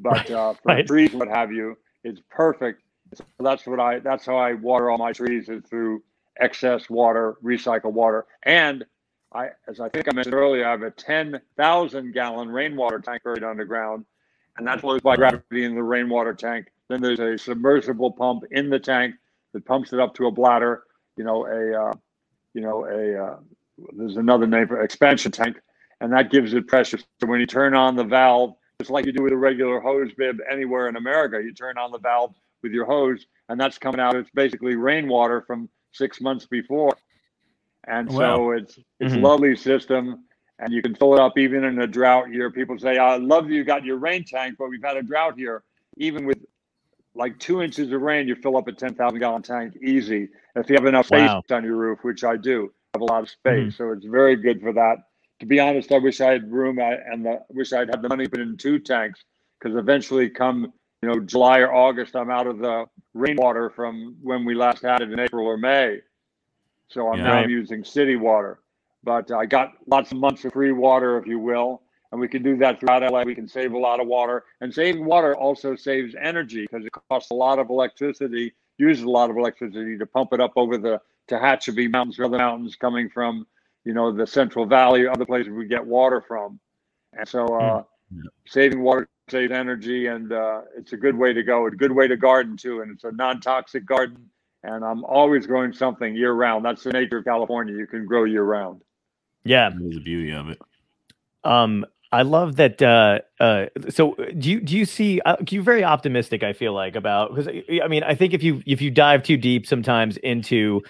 But 0.00 0.30
uh, 0.30 0.54
for 0.62 0.74
Right. 0.74 0.86
trees, 0.86 1.12
what 1.14 1.28
have 1.28 1.52
you, 1.52 1.76
it's 2.04 2.20
perfect. 2.30 2.82
So 3.14 3.24
that's 3.40 3.66
what 3.66 3.78
I. 3.80 4.00
That's 4.00 4.26
how 4.26 4.36
I 4.36 4.54
water 4.54 4.90
all 4.90 4.98
my 4.98 5.12
trees 5.12 5.48
is 5.48 5.62
through 5.68 6.02
excess 6.40 6.88
water, 6.90 7.36
recycled 7.44 7.92
water, 7.92 8.26
and 8.42 8.84
I, 9.34 9.50
as 9.66 9.80
I 9.80 9.88
think 9.88 10.08
I 10.08 10.14
mentioned 10.14 10.34
earlier, 10.34 10.66
I 10.66 10.70
have 10.70 10.82
a 10.82 10.90
ten 10.90 11.40
thousand 11.56 12.12
gallon 12.12 12.48
rainwater 12.48 13.00
tank 13.00 13.22
buried 13.24 13.44
underground, 13.44 14.04
and 14.56 14.66
that 14.66 14.80
flows 14.80 15.00
by 15.00 15.16
gravity 15.16 15.64
in 15.64 15.74
the 15.74 15.82
rainwater 15.82 16.34
tank. 16.34 16.68
Then 16.88 17.02
there's 17.02 17.20
a 17.20 17.36
submersible 17.36 18.12
pump 18.12 18.44
in 18.50 18.70
the 18.70 18.78
tank 18.78 19.16
that 19.52 19.64
pumps 19.64 19.92
it 19.92 20.00
up 20.00 20.14
to 20.14 20.26
a 20.26 20.30
bladder 20.30 20.84
you 21.16 21.24
know, 21.24 21.46
a, 21.46 21.88
uh, 21.88 21.92
you 22.54 22.60
know, 22.60 22.86
a, 22.86 23.24
uh, 23.24 23.36
there's 23.96 24.16
another 24.16 24.46
name 24.46 24.68
for 24.68 24.82
expansion 24.82 25.32
tank, 25.32 25.56
and 26.00 26.12
that 26.12 26.30
gives 26.30 26.54
it 26.54 26.66
pressure. 26.66 26.98
So 27.20 27.26
when 27.26 27.40
you 27.40 27.46
turn 27.46 27.74
on 27.74 27.96
the 27.96 28.04
valve, 28.04 28.54
just 28.80 28.90
like 28.90 29.06
you 29.06 29.12
do 29.12 29.22
with 29.22 29.32
a 29.32 29.36
regular 29.36 29.80
hose 29.80 30.12
bib 30.16 30.40
anywhere 30.50 30.88
in 30.88 30.96
America, 30.96 31.40
you 31.42 31.52
turn 31.52 31.78
on 31.78 31.90
the 31.90 31.98
valve 31.98 32.34
with 32.62 32.72
your 32.72 32.86
hose, 32.86 33.26
and 33.48 33.60
that's 33.60 33.78
coming 33.78 34.00
out. 34.00 34.16
It's 34.16 34.30
basically 34.30 34.74
rainwater 34.74 35.42
from 35.42 35.68
six 35.92 36.20
months 36.20 36.46
before, 36.46 36.96
and 37.88 38.12
so 38.12 38.16
Wow. 38.16 38.50
it's 38.52 38.78
it's 39.00 39.14
Mhm. 39.14 39.20
lovely 39.22 39.56
system. 39.56 40.24
And 40.60 40.72
you 40.72 40.82
can 40.82 40.94
fill 40.94 41.14
it 41.14 41.20
up 41.20 41.38
even 41.38 41.64
in 41.64 41.80
a 41.80 41.86
drought 41.86 42.30
year. 42.32 42.50
People 42.50 42.78
say, 42.78 42.98
"I 42.98 43.16
love 43.16 43.50
you 43.50 43.64
got 43.64 43.84
your 43.84 43.96
rain 43.98 44.24
tank, 44.24 44.56
but 44.58 44.68
we've 44.70 44.82
had 44.84 44.96
a 44.96 45.02
drought 45.02 45.36
here." 45.38 45.64
Even 45.98 46.26
with 46.26 46.38
like 47.14 47.38
two 47.40 47.62
inches 47.62 47.92
of 47.92 48.02
rain, 48.02 48.28
you 48.28 48.36
fill 48.36 48.56
up 48.58 48.68
a 48.68 48.72
10,000 48.72 49.20
gallon 49.20 49.42
tank 49.42 49.76
easy. 49.82 50.30
If 50.56 50.70
you 50.70 50.76
have 50.76 50.86
enough 50.86 51.08
space 51.08 51.32
Wow. 51.32 51.42
on 51.50 51.64
your 51.64 51.76
roof, 51.76 52.00
which 52.04 52.24
I 52.24 52.38
do, 52.38 52.72
I 52.94 52.98
have 52.98 53.02
a 53.02 53.06
lot 53.06 53.22
of 53.24 53.30
space. 53.30 53.76
So 53.76 53.92
it's 53.92 54.06
very 54.06 54.36
good 54.36 54.62
for 54.62 54.72
that. 54.74 54.98
To 55.40 55.46
be 55.46 55.60
honest, 55.60 55.92
I 55.92 55.98
wish 55.98 56.22
I 56.22 56.32
had 56.32 56.50
room 56.52 56.80
I, 56.80 56.94
and 57.12 57.26
the, 57.26 57.40
wish 57.50 57.74
I'd 57.74 57.90
had 57.90 58.02
the 58.02 58.08
money 58.10 58.28
put 58.28 58.40
in 58.40 58.56
two 58.58 58.80
tanks 58.80 59.20
because 59.60 59.76
eventually 59.76 60.30
come, 60.30 60.72
you 61.02 61.10
know, 61.10 61.20
July 61.20 61.60
or 61.60 61.74
August, 61.74 62.16
I'm 62.16 62.30
out 62.30 62.46
of 62.46 62.58
the 62.60 62.86
rainwater 63.14 63.70
from 63.70 64.16
when 64.22 64.44
we 64.46 64.54
last 64.54 64.82
had 64.82 65.02
it 65.02 65.12
in 65.12 65.20
April 65.20 65.46
or 65.46 65.58
May. 65.58 66.00
So 66.88 67.08
I'm 67.08 67.18
Yeah. 67.18 67.24
now 67.24 67.40
Right. 67.40 67.50
using 67.50 67.84
city 67.84 68.16
water. 68.16 68.60
But 69.02 69.30
I 69.30 69.46
got 69.46 69.72
lots 69.86 70.12
of 70.12 70.18
months 70.18 70.44
of 70.44 70.52
free 70.52 70.72
water, 70.72 71.18
if 71.18 71.26
you 71.26 71.38
will 71.38 71.82
and 72.14 72.20
we 72.20 72.28
can 72.28 72.44
do 72.44 72.56
that 72.56 72.78
throughout 72.78 73.02
LA. 73.02 73.24
We 73.24 73.34
can 73.34 73.48
save 73.48 73.72
a 73.72 73.78
lot 73.78 73.98
of 73.98 74.06
water, 74.06 74.44
and 74.60 74.72
saving 74.72 75.04
water 75.04 75.34
also 75.34 75.74
saves 75.74 76.14
energy 76.14 76.62
because 76.62 76.86
it 76.86 76.92
costs 77.10 77.32
a 77.32 77.34
lot 77.34 77.58
of 77.58 77.70
electricity, 77.70 78.54
uses 78.78 79.02
a 79.02 79.10
lot 79.10 79.30
of 79.30 79.36
electricity 79.36 79.98
to 79.98 80.06
pump 80.06 80.32
it 80.32 80.40
up 80.40 80.52
over 80.54 80.78
the 80.78 81.00
Tehachapi 81.28 81.90
Mountains 81.90 82.20
or 82.20 82.26
other 82.26 82.38
mountains 82.38 82.76
coming 82.76 83.10
from, 83.10 83.48
you 83.84 83.92
know, 83.94 84.12
the 84.12 84.28
Central 84.28 84.64
Valley, 84.64 85.08
other 85.08 85.26
places 85.26 85.50
we 85.52 85.66
get 85.66 85.84
water 85.84 86.20
from, 86.20 86.60
and 87.18 87.28
so 87.28 87.44
uh, 87.46 87.82
Yeah. 88.14 88.22
saving 88.46 88.80
water 88.80 89.08
saves 89.28 89.50
energy, 89.50 90.06
and 90.06 90.32
uh, 90.32 90.60
it's 90.76 90.92
a 90.92 90.96
good 90.96 91.16
way 91.16 91.32
to 91.32 91.42
go. 91.42 91.66
A 91.66 91.70
good 91.72 91.90
way 91.90 92.06
to 92.06 92.16
garden 92.16 92.56
too, 92.56 92.82
and 92.82 92.92
it's 92.92 93.02
a 93.02 93.10
non-toxic 93.10 93.84
garden. 93.86 94.30
And 94.64 94.82
I'm 94.82 95.04
always 95.04 95.46
growing 95.46 95.74
something 95.74 96.16
year 96.16 96.32
round. 96.32 96.64
That's 96.64 96.82
the 96.82 96.92
nature 96.92 97.18
of 97.18 97.24
California. 97.24 97.76
You 97.76 97.86
can 97.86 98.06
grow 98.06 98.24
year 98.24 98.42
round. 98.42 98.80
yeah 99.44 99.68
That 99.68 99.86
is 99.86 99.96
the 99.96 100.00
beauty 100.00 100.32
of 100.32 100.48
it. 100.48 100.58
Um, 101.44 101.84
I 102.10 102.22
love 102.22 102.56
that. 102.56 102.80
Uh, 102.80 103.18
uh, 103.40 103.66
so 103.90 104.14
do 104.38 104.48
you 104.50 104.60
do 104.60 104.76
you 104.76 104.84
see? 104.84 105.20
Uh, 105.20 105.36
you're 105.50 105.62
very 105.62 105.84
optimistic. 105.84 106.42
I 106.42 106.52
feel 106.52 106.72
like 106.72 106.96
about 106.96 107.34
because 107.34 107.48
I 107.82 107.88
mean 107.88 108.04
I 108.04 108.14
think 108.14 108.32
if 108.32 108.42
you 108.42 108.62
if 108.66 108.80
you 108.80 108.90
dive 108.90 109.22
too 109.22 109.36
deep 109.36 109.66
sometimes 109.66 110.16
into 110.18 110.80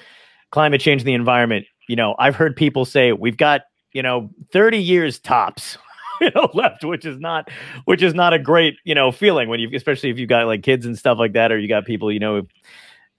climate 0.50 0.80
change 0.80 1.00
and 1.00 1.08
the 1.08 1.14
environment, 1.14 1.66
you 1.88 1.96
know 1.96 2.14
I've 2.18 2.37
heard 2.37 2.54
people 2.54 2.84
say 2.84 3.12
we've 3.12 3.38
got 3.38 3.62
you 3.92 4.02
know 4.02 4.30
30 4.52 4.78
years 4.78 5.18
tops. 5.18 5.78
You 6.20 6.30
know, 6.32 6.48
left, 6.54 6.84
which 6.84 7.04
is 7.04 7.18
not, 7.18 7.50
which 7.87 8.00
is 8.00 8.14
not 8.14 8.32
a 8.32 8.38
great, 8.38 8.76
you 8.84 8.94
know, 8.94 9.10
feeling 9.10 9.48
when 9.48 9.58
you, 9.58 9.68
especially 9.74 10.10
if 10.10 10.18
you've 10.18 10.28
got 10.28 10.46
like 10.46 10.62
kids 10.62 10.87
and 10.87 10.96
stuff 10.96 11.18
like 11.18 11.32
that, 11.32 11.50
or 11.50 11.58
you 11.58 11.66
got 11.66 11.84
people, 11.87 12.10
you 12.10 12.20
know, 12.20 12.42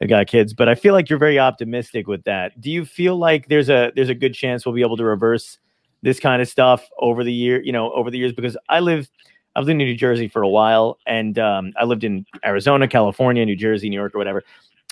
that 0.08 0.16
got 0.16 0.28
kids. 0.28 0.54
But 0.54 0.70
I 0.70 0.76
feel 0.76 0.94
like 0.94 1.10
you're 1.10 1.20
very 1.20 1.40
optimistic 1.40 2.08
with 2.08 2.24
that. 2.24 2.60
Do 2.60 2.72
you 2.72 2.86
feel 2.86 3.18
like 3.18 3.48
there's 3.48 3.70
a 3.70 3.92
there's 3.96 4.10
a 4.10 4.16
good 4.16 4.34
chance 4.34 4.66
we'll 4.66 4.76
be 4.76 4.82
able 4.82 4.98
to 4.98 5.06
reverse 5.06 5.58
this 6.02 6.20
kind 6.20 6.42
of 6.42 6.48
stuff 6.48 6.88
over 7.00 7.24
the 7.24 7.34
year, 7.34 7.62
you 7.64 7.72
know, 7.72 7.92
over 7.94 8.12
the 8.12 8.18
years 8.18 8.32
because 8.32 8.58
I 8.70 8.80
live 8.80 9.10
I've 9.56 9.64
lived 9.64 9.72
in 9.72 9.78
New 9.78 9.96
Jersey 9.96 10.28
for 10.28 10.42
a 10.42 10.48
while 10.48 11.00
and 11.08 11.40
um, 11.40 11.74
I 11.80 11.86
lived 11.86 12.04
in 12.04 12.26
Arizona, 12.46 12.88
California, 12.88 13.46
New 13.46 13.56
Jersey, 13.56 13.90
New 13.90 13.96
York 13.96 14.14
or 14.14 14.18
whatever. 14.18 14.44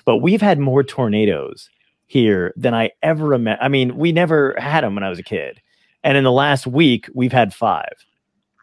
But 0.06 0.18
we've 0.18 0.42
had 0.42 0.60
more 0.60 0.84
tornadoes 0.84 1.70
here 2.08 2.54
than 2.56 2.74
I 2.74 2.92
ever 3.02 3.34
imagined. 3.34 3.64
I 3.64 3.68
mean, 3.68 3.98
we 3.98 4.12
never 4.12 4.56
had 4.58 4.84
them 4.84 4.96
when 4.96 5.04
I 5.04 5.10
was 5.10 5.20
a 5.20 5.24
kid. 5.24 5.62
And 6.04 6.18
in 6.18 6.24
the 6.24 6.32
last 6.32 6.68
week, 6.68 7.10
we've 7.14 7.32
had 7.32 7.54
five. 7.54 7.94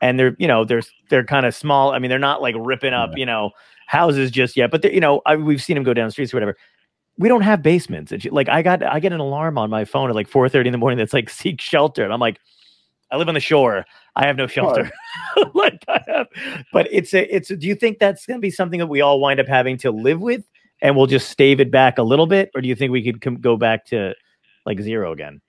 And 0.02 0.18
they're, 0.18 0.34
you 0.38 0.48
know, 0.48 0.64
they're 0.64 0.82
they're 1.10 1.24
kind 1.24 1.44
of 1.44 1.54
small. 1.54 1.92
I 1.92 1.98
mean, 1.98 2.08
they're 2.08 2.18
not 2.18 2.40
like 2.40 2.54
ripping 2.58 2.94
up, 2.94 3.10
you 3.16 3.26
know, 3.26 3.50
houses 3.90 4.30
just 4.30 4.56
yet, 4.56 4.70
but 4.70 4.84
you 4.84 5.00
know, 5.00 5.20
I, 5.26 5.36
we've 5.36 5.62
seen 5.62 5.74
them 5.74 5.84
go 5.84 5.92
down 5.92 6.06
the 6.06 6.12
streets 6.12 6.32
or 6.32 6.36
whatever 6.36 6.56
we 7.20 7.28
don't 7.28 7.42
have 7.42 7.62
basements. 7.62 8.12
It's 8.12 8.24
like 8.26 8.48
I 8.48 8.62
got 8.62 8.82
I 8.82 8.98
get 8.98 9.12
an 9.12 9.20
alarm 9.20 9.58
on 9.58 9.68
my 9.68 9.84
phone 9.84 10.08
at 10.08 10.16
like 10.16 10.28
4:30 10.28 10.66
in 10.66 10.72
the 10.72 10.78
morning 10.78 10.96
that's 10.96 11.12
like 11.12 11.28
seek 11.40 11.60
shelter. 11.60 12.02
And 12.02 12.12
I'm 12.12 12.20
like, 12.20 12.40
I 13.10 13.16
live 13.18 13.28
on 13.28 13.34
the 13.34 13.40
shore. 13.40 13.84
I 14.16 14.26
have 14.26 14.36
no 14.36 14.46
shelter. 14.46 14.90
like 15.54 15.84
I 15.86 16.00
have, 16.06 16.28
but 16.72 16.88
it's 16.90 17.12
a 17.12 17.34
it's 17.34 17.50
a, 17.50 17.56
do 17.56 17.66
you 17.66 17.74
think 17.74 17.98
that's 17.98 18.24
gonna 18.24 18.40
be 18.40 18.50
something 18.50 18.78
that 18.78 18.86
we 18.86 19.02
all 19.02 19.20
wind 19.20 19.38
up 19.38 19.48
having 19.48 19.76
to 19.78 19.90
live 19.90 20.20
with 20.20 20.48
and 20.80 20.96
we'll 20.96 21.06
just 21.06 21.28
stave 21.28 21.60
it 21.60 21.70
back 21.70 21.98
a 21.98 22.02
little 22.02 22.26
bit? 22.26 22.50
Or 22.54 22.62
do 22.62 22.68
you 22.68 22.74
think 22.74 22.90
we 22.90 23.02
could 23.02 23.20
com- 23.20 23.40
go 23.40 23.58
back 23.58 23.84
to 23.86 24.14
like 24.64 24.80
zero 24.80 25.12
again? 25.12 25.42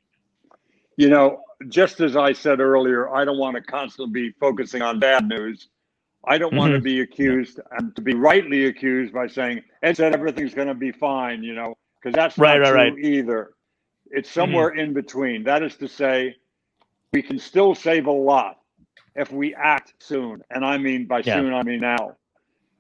You 0.98 1.10
know, 1.10 1.42
just 1.70 2.02
as 2.02 2.18
I 2.18 2.34
said 2.34 2.60
earlier, 2.60 3.10
I 3.16 3.24
don't 3.24 3.38
want 3.38 3.56
to 3.56 3.62
constantly 3.62 4.30
be 4.30 4.36
focusing 4.42 4.82
on 4.82 5.00
bad 5.00 5.26
news. 5.26 5.70
I 6.26 6.38
don't 6.38 6.56
want 6.56 6.72
to 6.72 6.78
mm-hmm. 6.78 6.84
be 6.84 7.02
accused 7.02 7.60
and 7.72 7.96
to 7.96 8.02
be 8.02 8.14
rightly 8.14 8.66
accused 8.66 9.14
by 9.14 9.28
saying 9.28 9.64
Ed 9.82 9.98
said 9.98 10.14
everything's 10.14 10.54
going 10.54 10.68
to 10.68 10.76
be 10.76 10.92
fine, 10.92 11.44
you 11.44 11.54
know, 11.56 11.76
because 11.96 12.14
that's 12.14 12.38
Right, 12.38 12.62
not 12.62 12.74
right, 12.74 12.94
true 12.94 13.02
either. 13.02 13.54
It's 14.12 14.30
mm-hmm. 14.30 14.40
somewhere 14.40 14.70
in 14.70 14.94
between. 14.94 15.44
That 15.44 15.64
is 15.64 15.76
to 15.78 15.88
say, 15.88 16.36
we 17.12 17.22
can 17.22 17.40
still 17.40 17.76
save 17.76 18.06
a 18.06 18.12
lot 18.12 18.60
if 19.16 19.32
we 19.32 19.54
act 19.56 19.94
soon, 20.00 20.42
and 20.52 20.64
I 20.64 20.78
mean 20.78 21.06
by 21.06 21.20
Yeah. 21.20 21.36
soon, 21.36 21.54
I 21.54 21.64
mean 21.64 21.82
now. 21.82 22.18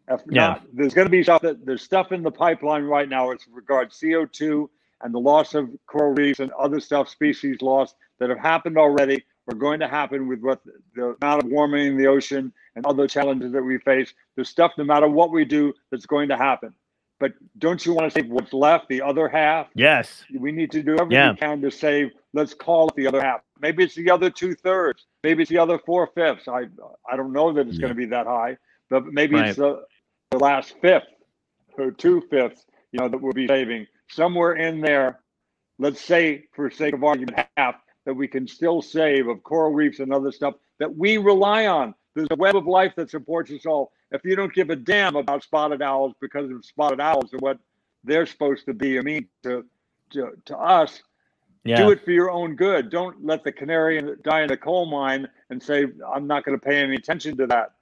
If 0.07 0.21
Yeah. 0.27 0.47
not, 0.47 0.67
there's 0.73 0.93
going 0.93 1.07
to 1.07 1.11
be 1.11 1.23
stuff 1.23 1.41
that 1.41 1.65
there's 1.65 1.81
stuff 1.81 2.11
in 2.11 2.23
the 2.23 2.31
pipeline 2.31 2.83
right 2.83 3.09
now 3.09 3.31
as 3.31 3.47
regards 3.51 3.99
CO2 3.99 4.69
and 5.01 5.13
the 5.13 5.19
loss 5.19 5.55
of 5.55 5.69
coral 5.87 6.13
reefs 6.13 6.39
and 6.39 6.51
other 6.51 6.79
stuff, 6.79 7.09
species 7.09 7.61
lost 7.61 7.95
that 8.19 8.29
have 8.29 8.39
happened 8.39 8.77
already, 8.77 9.23
are 9.51 9.55
going 9.55 9.79
to 9.81 9.87
happen 9.87 10.27
with 10.27 10.39
what 10.41 10.61
the 10.95 11.15
amount 11.21 11.43
of 11.43 11.49
warming 11.51 11.87
in 11.87 11.97
the 11.97 12.07
ocean 12.07 12.53
and 12.75 12.85
other 12.85 13.07
challenges 13.07 13.51
that 13.51 13.61
we 13.63 13.77
face. 13.79 14.13
There's 14.35 14.49
stuff, 14.49 14.71
no 14.77 14.83
matter 14.83 15.07
what 15.07 15.31
we 15.31 15.45
do, 15.45 15.73
that's 15.91 16.05
going 16.05 16.29
to 16.29 16.37
happen. 16.37 16.73
But 17.19 17.33
don't 17.59 17.85
you 17.85 17.93
want 17.93 18.11
to 18.11 18.19
save 18.19 18.29
what's 18.31 18.51
left, 18.53 18.87
the 18.89 19.01
other 19.03 19.27
half? 19.29 19.67
Yes. 19.75 20.23
We 20.35 20.51
need 20.51 20.71
to 20.71 20.81
do 20.81 20.93
everything 20.93 21.11
Yeah. 21.11 21.31
we 21.31 21.37
can 21.37 21.61
to 21.61 21.69
save. 21.69 22.11
Let's 22.33 22.53
call 22.55 22.87
it 22.89 22.95
the 22.95 23.05
other 23.07 23.21
half. 23.21 23.41
Maybe 23.59 23.83
it's 23.83 23.93
the 23.93 24.09
other 24.09 24.31
two 24.31 24.55
thirds. 24.55 25.05
Maybe 25.23 25.43
it's 25.43 25.49
the 25.49 25.59
other 25.59 25.77
four 25.85 26.07
fifths. 26.15 26.47
I 26.47 26.65
I 27.09 27.15
don't 27.15 27.31
know 27.33 27.53
that 27.53 27.67
it's 27.67 27.75
Yeah. 27.77 27.81
going 27.81 27.89
to 27.91 27.95
be 27.95 28.05
that 28.07 28.25
high, 28.25 28.57
but 28.89 29.05
maybe 29.05 29.35
Right. 29.35 29.49
it's 29.49 29.57
the, 29.57 29.83
the 30.31 30.39
last 30.39 30.75
fifth 30.81 31.03
or 31.77 31.91
two 31.91 32.21
fifths. 32.31 32.65
You 32.91 32.99
know 33.01 33.07
that 33.07 33.21
we'll 33.21 33.33
be 33.33 33.47
saving 33.47 33.85
somewhere 34.09 34.53
in 34.53 34.81
there. 34.81 35.19
Let's 35.77 36.01
say, 36.01 36.45
for 36.53 36.69
sake 36.71 36.93
of 36.95 37.03
argument, 37.03 37.45
half 37.55 37.75
that 38.05 38.13
we 38.13 38.27
can 38.27 38.47
still 38.47 38.81
save 38.81 39.27
of 39.27 39.43
coral 39.43 39.71
reefs 39.71 39.99
and 39.99 40.13
other 40.13 40.31
stuff 40.31 40.55
that 40.79 40.95
we 40.95 41.17
rely 41.17 41.67
on. 41.67 41.93
There's 42.15 42.27
a 42.31 42.35
web 42.35 42.55
of 42.55 42.65
life 42.65 42.93
that 42.97 43.09
supports 43.09 43.51
us 43.51 43.65
all. 43.65 43.91
If 44.11 44.21
you 44.25 44.35
don't 44.35 44.53
give 44.53 44.69
a 44.69 44.75
damn 44.75 45.15
about 45.15 45.43
spotted 45.43 45.81
owls 45.81 46.13
because 46.19 46.49
of 46.51 46.65
spotted 46.65 46.99
owls 46.99 47.31
and 47.31 47.41
what 47.41 47.57
they're 48.03 48.25
supposed 48.25 48.65
to 48.65 48.73
be, 48.73 48.97
I 48.97 49.01
mean, 49.01 49.27
to 49.43 49.65
to, 50.11 50.31
to 50.45 50.57
us, 50.57 51.01
Yeah. 51.63 51.77
do 51.77 51.91
it 51.91 52.03
for 52.03 52.11
your 52.11 52.29
own 52.31 52.55
good. 52.57 52.89
Don't 52.89 53.23
let 53.25 53.45
the 53.45 53.51
canary 53.53 54.01
die 54.23 54.41
in 54.41 54.49
the 54.49 54.57
coal 54.57 54.87
mine 54.87 55.29
and 55.49 55.63
say, 55.63 55.85
I'm 56.13 56.27
not 56.27 56.43
going 56.43 56.59
to 56.59 56.65
pay 56.65 56.81
any 56.81 56.95
attention 56.95 57.37
to 57.37 57.47
that. 57.47 57.75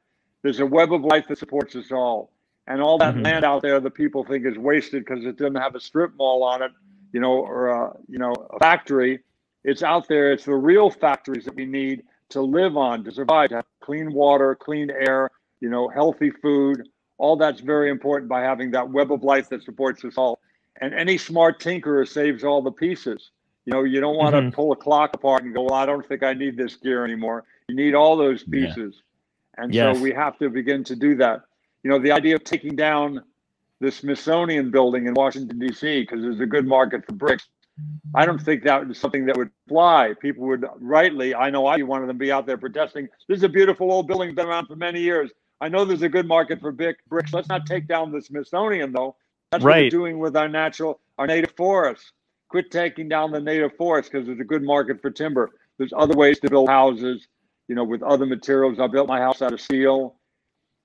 There's 0.44 0.60
a 0.60 0.66
web 0.66 0.94
of 0.94 1.02
life 1.02 1.26
that 1.30 1.40
supports 1.40 1.76
us 1.76 1.92
all. 1.92 2.32
And 2.68 2.84
all 2.84 3.00
that 3.00 3.16
Mhm. 3.16 3.24
land 3.24 3.46
out 3.46 3.64
there 3.64 3.80
that 3.80 3.92
people 3.96 4.24
think 4.24 4.46
is 4.46 4.60
wasted 4.60 5.04
because 5.06 5.26
it 5.26 5.38
doesn't 5.38 5.56
have 5.56 5.74
a 5.74 5.80
strip 5.80 6.14
mall 6.18 6.44
on 6.44 6.62
it, 6.62 6.72
you 7.14 7.20
know, 7.20 7.34
or 7.34 7.70
a, 7.70 7.98
you 8.08 8.20
know, 8.20 8.32
a 8.52 8.60
factory. 8.60 9.22
It's 9.64 9.84
out 9.84 10.08
there. 10.08 10.32
It's 10.32 10.46
the 10.46 10.56
real 10.56 10.90
factories 10.90 11.46
that 11.46 11.56
we 11.56 11.66
need 11.66 12.04
to 12.30 12.42
live 12.42 12.78
on, 12.78 13.04
to 13.04 13.12
survive, 13.12 13.50
to 13.50 13.56
have 13.58 13.66
clean 13.82 14.14
water, 14.14 14.56
clean 14.56 14.90
air, 14.90 15.32
you 15.60 15.70
know, 15.70 15.88
healthy 15.88 16.30
food. 16.30 16.88
All 17.18 17.36
that's 17.36 17.60
very 17.60 17.90
important 17.90 18.30
by 18.30 18.42
having 18.42 18.72
that 18.72 18.90
web 18.90 19.12
of 19.12 19.24
life 19.24 19.50
that 19.50 19.64
supports 19.64 20.06
us 20.06 20.18
all. 20.18 20.40
And 20.80 20.94
any 20.94 21.18
smart 21.18 21.60
tinkerer 21.60 22.08
saves 22.08 22.44
all 22.44 22.62
the 22.62 22.72
pieces. 22.72 23.32
You 23.66 23.74
know, 23.74 23.84
you 23.84 24.00
don't 24.00 24.16
want 24.16 24.36
to 24.36 24.42
Mhm. 24.42 24.54
pull 24.54 24.72
a 24.72 24.76
clock 24.76 25.14
apart 25.14 25.44
and 25.44 25.54
go, 25.54 25.64
well, 25.64 25.74
I 25.74 25.86
don't 25.86 26.06
think 26.08 26.24
I 26.24 26.34
need 26.34 26.56
this 26.56 26.78
gear 26.78 27.04
anymore. 27.04 27.44
You 27.68 27.76
need 27.76 27.94
all 27.94 28.16
those 28.16 28.46
Yeah. 28.48 28.68
pieces. 28.68 29.02
And 29.58 29.74
Yes. 29.74 29.98
so 29.98 30.02
we 30.02 30.14
have 30.14 30.38
to 30.40 30.50
begin 30.50 30.84
to 30.86 30.96
do 30.96 31.16
that. 31.16 31.44
You 31.84 31.90
know, 31.90 32.00
the 32.00 32.12
idea 32.14 32.36
of 32.36 32.44
taking 32.46 32.76
down 32.76 33.24
the 33.82 33.92
Smithsonian 33.92 34.72
building 34.72 35.08
in 35.08 35.14
Washington, 35.14 35.60
D.C., 35.60 36.02
because 36.02 36.22
there's 36.22 36.40
a 36.40 36.46
good 36.46 36.68
market 36.68 37.06
for 37.06 37.14
bricks. 37.14 37.50
I 38.16 38.26
don't 38.26 38.42
think 38.42 38.64
that 38.64 38.88
was 38.88 38.98
something 38.98 39.26
that 39.28 39.38
would 39.38 39.52
fly. 39.68 40.14
People 40.20 40.48
would 40.48 40.66
rightly, 40.80 41.36
I 41.36 41.50
know 41.50 41.68
I'd 41.68 41.78
be 41.78 41.84
one 41.84 42.02
of 42.02 42.08
them, 42.08 42.18
be 42.18 42.32
out 42.32 42.46
there 42.48 42.58
protesting. 42.58 43.08
This 43.28 43.38
is 43.38 43.44
a 43.44 43.50
beautiful 43.50 43.92
old 43.92 44.08
building, 44.08 44.34
been 44.34 44.48
around 44.48 44.66
for 44.66 44.76
many 44.76 45.00
years. 45.02 45.32
I 45.62 45.70
know 45.70 45.86
there's 45.86 46.02
a 46.02 46.10
good 46.10 46.28
market 46.28 46.60
for 46.60 46.72
brick, 46.72 46.98
bricks. 47.08 47.34
Let's 47.34 47.50
not 47.50 47.66
take 47.66 47.88
down 47.88 48.12
the 48.12 48.22
Smithsonian, 48.22 48.94
though. 48.94 49.16
That's 49.52 49.64
what 49.64 49.70
we're 49.70 49.76
Right. 49.76 49.92
doing 49.92 50.20
with 50.20 50.36
our 50.36 50.48
natural, 50.48 51.00
our 51.18 51.28
native 51.28 51.52
forests. 51.52 52.12
Quit 52.48 52.72
taking 52.72 53.08
down 53.10 53.32
the 53.32 53.40
native 53.40 53.76
forests 53.78 54.10
because 54.10 54.26
there's 54.26 54.40
a 54.40 54.44
good 54.44 54.64
market 54.64 55.02
for 55.02 55.12
timber. 55.12 55.52
There's 55.78 55.94
other 55.96 56.16
ways 56.16 56.40
to 56.40 56.50
build 56.50 56.68
houses, 56.68 57.28
you 57.68 57.76
know, 57.76 57.84
with 57.84 58.02
other 58.02 58.26
materials. 58.26 58.80
I 58.80 58.88
built 58.88 59.08
my 59.08 59.20
house 59.20 59.44
out 59.44 59.54
of 59.54 59.62
steel, 59.62 60.16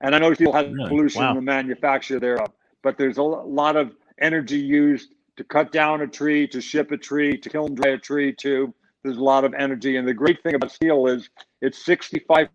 and 0.01 0.13
I 0.13 0.19
know 0.19 0.31
steel 0.35 0.51
has 0.53 0.67
Really? 0.67 0.89
pollution 0.89 1.21
Wow. 1.23 1.29
in 1.31 1.35
the 1.37 1.41
manufacture 1.41 2.19
thereof, 2.19 2.51
but 2.83 2.97
there's 2.99 3.17
a 3.17 3.23
lot 3.23 3.75
of 3.75 3.95
energy 4.19 4.59
used 4.59 5.14
to 5.37 5.43
cut 5.43 5.71
down 5.71 6.01
a 6.01 6.07
tree, 6.07 6.47
to 6.47 6.61
ship 6.61 6.91
a 6.91 6.97
tree, 6.97 7.37
to 7.37 7.49
kiln 7.49 7.75
dry 7.75 7.91
a 7.91 7.97
tree 7.97 8.33
too. 8.33 8.73
There's 9.03 9.17
a 9.17 9.23
lot 9.23 9.43
of 9.43 9.53
energy, 9.53 9.97
and 9.97 10.07
the 10.07 10.13
great 10.13 10.41
thing 10.43 10.55
about 10.55 10.71
steel 10.71 11.07
is 11.07 11.29
it's 11.61 11.83
65% 11.85 12.49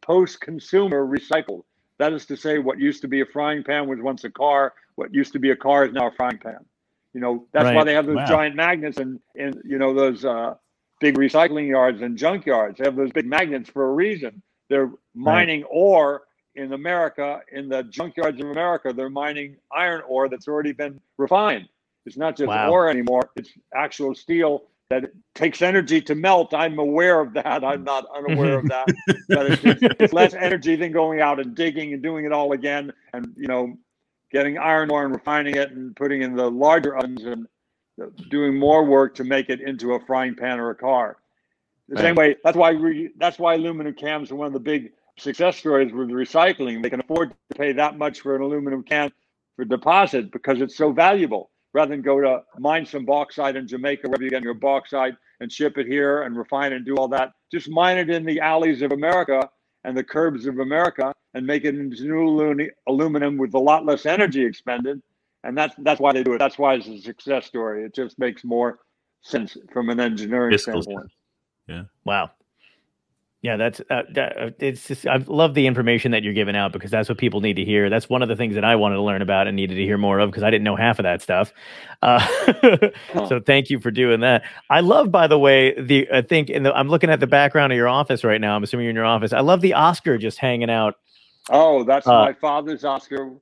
post-consumer 0.00 1.06
recycled. 1.06 1.62
That 1.98 2.12
is 2.12 2.24
to 2.26 2.36
say, 2.36 2.58
what 2.58 2.78
used 2.78 3.02
to 3.02 3.08
be 3.08 3.20
a 3.20 3.26
frying 3.26 3.62
pan 3.62 3.88
was 3.88 3.98
once 4.00 4.24
a 4.24 4.30
car. 4.30 4.74
What 4.94 5.12
used 5.14 5.32
to 5.34 5.38
be 5.38 5.50
a 5.50 5.56
car 5.56 5.84
is 5.84 5.92
now 5.92 6.08
a 6.08 6.12
frying 6.12 6.38
pan. 6.38 6.64
You 7.12 7.20
know, 7.20 7.46
that's 7.52 7.64
why 7.74 7.84
they 7.84 7.94
have 7.94 8.06
those 8.06 8.16
Wow. 8.16 8.26
giant 8.26 8.56
magnets 8.56 8.98
and 8.98 9.20
and 9.36 9.60
you 9.64 9.78
know 9.78 9.94
those 9.94 10.24
uh, 10.24 10.54
big 11.00 11.16
recycling 11.16 11.68
yards 11.68 12.02
and 12.02 12.16
junk 12.16 12.46
yards. 12.46 12.78
They 12.78 12.84
have 12.84 12.96
those 12.96 13.10
big 13.12 13.26
magnets 13.26 13.70
for 13.70 13.88
a 13.88 13.92
reason. 13.92 14.42
They're 14.68 14.90
mining 15.14 15.64
ore 15.64 16.24
in 16.54 16.72
America 16.72 17.40
in 17.52 17.68
the 17.68 17.84
junkyards 17.84 18.40
of 18.42 18.50
America. 18.50 18.92
They're 18.92 19.10
mining 19.10 19.56
iron 19.72 20.02
ore 20.06 20.28
that's 20.28 20.48
already 20.48 20.72
been 20.72 21.00
refined. 21.16 21.68
It's 22.06 22.16
not 22.16 22.36
just 22.36 22.48
Wow. 22.48 22.70
ore 22.70 22.88
anymore. 22.88 23.30
It's 23.36 23.50
actual 23.74 24.14
steel 24.14 24.64
that 24.90 25.10
takes 25.34 25.62
energy 25.62 26.00
to 26.02 26.14
melt. 26.14 26.54
I'm 26.54 26.78
aware 26.78 27.20
of 27.20 27.34
that. 27.34 27.64
I'm 27.64 27.84
not 27.84 28.06
unaware 28.16 28.58
of 28.58 28.68
that. 28.68 28.86
But 29.28 29.46
it's, 29.46 29.60
just, 29.60 29.84
it's 29.98 30.12
less 30.12 30.34
energy 30.34 30.76
than 30.76 30.92
going 30.92 31.20
out 31.20 31.40
and 31.40 31.54
digging 31.54 31.92
and 31.92 32.02
doing 32.02 32.24
it 32.26 32.32
all 32.32 32.52
again, 32.52 32.92
and 33.12 33.34
you 33.36 33.48
know, 33.48 33.76
getting 34.32 34.56
iron 34.56 34.90
ore 34.90 35.04
and 35.04 35.12
refining 35.12 35.56
it 35.56 35.72
and 35.72 35.96
putting 35.96 36.22
in 36.22 36.36
the 36.36 36.48
larger 36.50 36.96
ovens 36.96 37.24
and 37.24 37.46
doing 38.30 38.56
more 38.56 38.84
work 38.84 39.16
to 39.16 39.24
make 39.24 39.50
it 39.50 39.60
into 39.60 39.94
a 39.94 40.00
frying 40.06 40.36
pan 40.36 40.60
or 40.60 40.70
a 40.70 40.76
car. 40.76 41.16
The 41.88 41.96
same 42.00 42.14
way. 42.14 42.36
That's 42.44 42.56
why 42.56 42.72
we. 42.74 43.10
That's 43.18 43.38
why 43.38 43.54
aluminum 43.54 43.94
cans 43.94 44.30
are 44.30 44.36
one 44.36 44.46
of 44.46 44.52
the 44.52 44.60
big 44.60 44.92
success 45.18 45.56
stories 45.56 45.92
with 45.92 46.08
recycling. 46.10 46.82
They 46.82 46.90
can 46.90 47.00
afford 47.00 47.30
to 47.50 47.56
pay 47.58 47.72
that 47.72 47.98
much 47.98 48.20
for 48.20 48.36
an 48.36 48.42
aluminum 48.42 48.82
can 48.84 49.12
for 49.56 49.64
deposit 49.64 50.30
because 50.32 50.60
it's 50.60 50.76
so 50.76 50.92
valuable. 50.92 51.50
Rather 51.76 51.90
than 51.90 52.00
go 52.00 52.18
to 52.22 52.42
mine 52.58 52.86
some 52.86 53.04
bauxite 53.04 53.54
in 53.54 53.68
Jamaica, 53.68 54.08
wherever 54.08 54.24
you 54.24 54.30
get 54.30 54.42
your 54.42 54.54
bauxite, 54.54 55.14
and 55.40 55.52
ship 55.52 55.76
it 55.76 55.86
here 55.86 56.22
and 56.22 56.34
refine 56.34 56.72
it 56.72 56.76
and 56.76 56.86
do 56.86 56.96
all 56.96 57.06
that, 57.08 57.32
just 57.52 57.68
mine 57.68 57.98
it 57.98 58.08
in 58.08 58.24
the 58.24 58.40
alleys 58.40 58.80
of 58.80 58.92
America 58.92 59.46
and 59.84 59.94
the 59.94 60.02
curbs 60.02 60.46
of 60.46 60.58
America 60.58 61.12
and 61.34 61.46
make 61.46 61.66
it 61.66 61.74
into 61.74 62.02
new 62.02 62.70
aluminum 62.88 63.36
with 63.36 63.52
a 63.52 63.58
lot 63.58 63.84
less 63.84 64.06
energy 64.06 64.42
expended. 64.42 65.02
And 65.44 65.54
that's 65.54 65.74
that's 65.80 66.00
why 66.00 66.14
they 66.14 66.22
do 66.22 66.32
it. 66.32 66.38
That's 66.38 66.56
why 66.56 66.76
it's 66.76 66.88
a 66.88 66.98
success 66.98 67.44
story. 67.44 67.84
It 67.84 67.94
just 67.94 68.18
makes 68.18 68.42
more 68.42 68.78
sense 69.20 69.54
from 69.70 69.90
an 69.90 70.00
engineering 70.00 70.52
Fiscal 70.52 70.82
standpoint. 70.82 71.12
Wow. 72.06 72.30
Yeah, 73.46 73.56
that's 73.58 73.80
uh, 73.90 74.02
that, 74.14 74.38
uh, 74.38 74.50
it's 74.58 74.88
just 74.88 75.06
I 75.06 75.18
love 75.28 75.54
the 75.54 75.68
information 75.68 76.12
that 76.12 76.24
you're 76.24 76.34
giving 76.34 76.56
out 76.56 76.72
because 76.72 76.90
that's 76.90 77.08
what 77.08 77.18
people 77.18 77.40
need 77.40 77.56
to 77.56 77.64
hear. 77.64 77.90
That's 77.90 78.10
one 78.10 78.22
of 78.22 78.28
the 78.28 78.36
things 78.36 78.56
that 78.56 78.64
I 78.64 78.76
wanted 78.76 78.96
to 78.96 79.02
learn 79.02 79.22
about 79.22 79.46
and 79.48 79.56
needed 79.56 79.76
to 79.76 79.82
hear 79.82 79.98
more 79.98 80.18
of 80.20 80.30
because 80.30 80.42
I 80.44 80.50
didn't 80.50 80.64
know 80.64 80.76
half 80.76 80.98
of 80.98 81.04
that 81.04 81.22
stuff. 81.22 81.54
Uh, 82.02 82.90
so 83.22 83.40
thank 83.40 83.70
you 83.70 83.80
for 83.80 83.92
doing 83.92 84.20
that. 84.22 84.44
I 84.70 84.80
love, 84.80 85.12
by 85.12 85.28
the 85.28 85.38
way, 85.38 85.80
the 85.80 86.08
I 86.12 86.22
think 86.22 86.50
in 86.50 86.64
the 86.64 86.74
I'm 86.74 86.88
looking 86.90 87.10
at 87.10 87.20
the 87.20 87.28
background 87.28 87.72
of 87.72 87.78
your 87.78 87.88
office 87.88 88.24
right 88.24 88.40
now. 88.42 88.56
I'm 88.56 88.64
assuming 88.64 88.84
you're 88.86 88.90
in 88.90 88.96
your 88.96 89.06
office. 89.06 89.32
I 89.32 89.40
love 89.40 89.62
the 89.62 89.74
Oscar 89.74 90.18
just 90.18 90.38
hanging 90.38 90.70
out. 90.70 90.96
Oh, 91.50 91.84
that's 91.84 92.12
Uh, 92.12 92.12
my 92.12 92.34
father's 92.34 92.84
Oscar. 92.84 93.32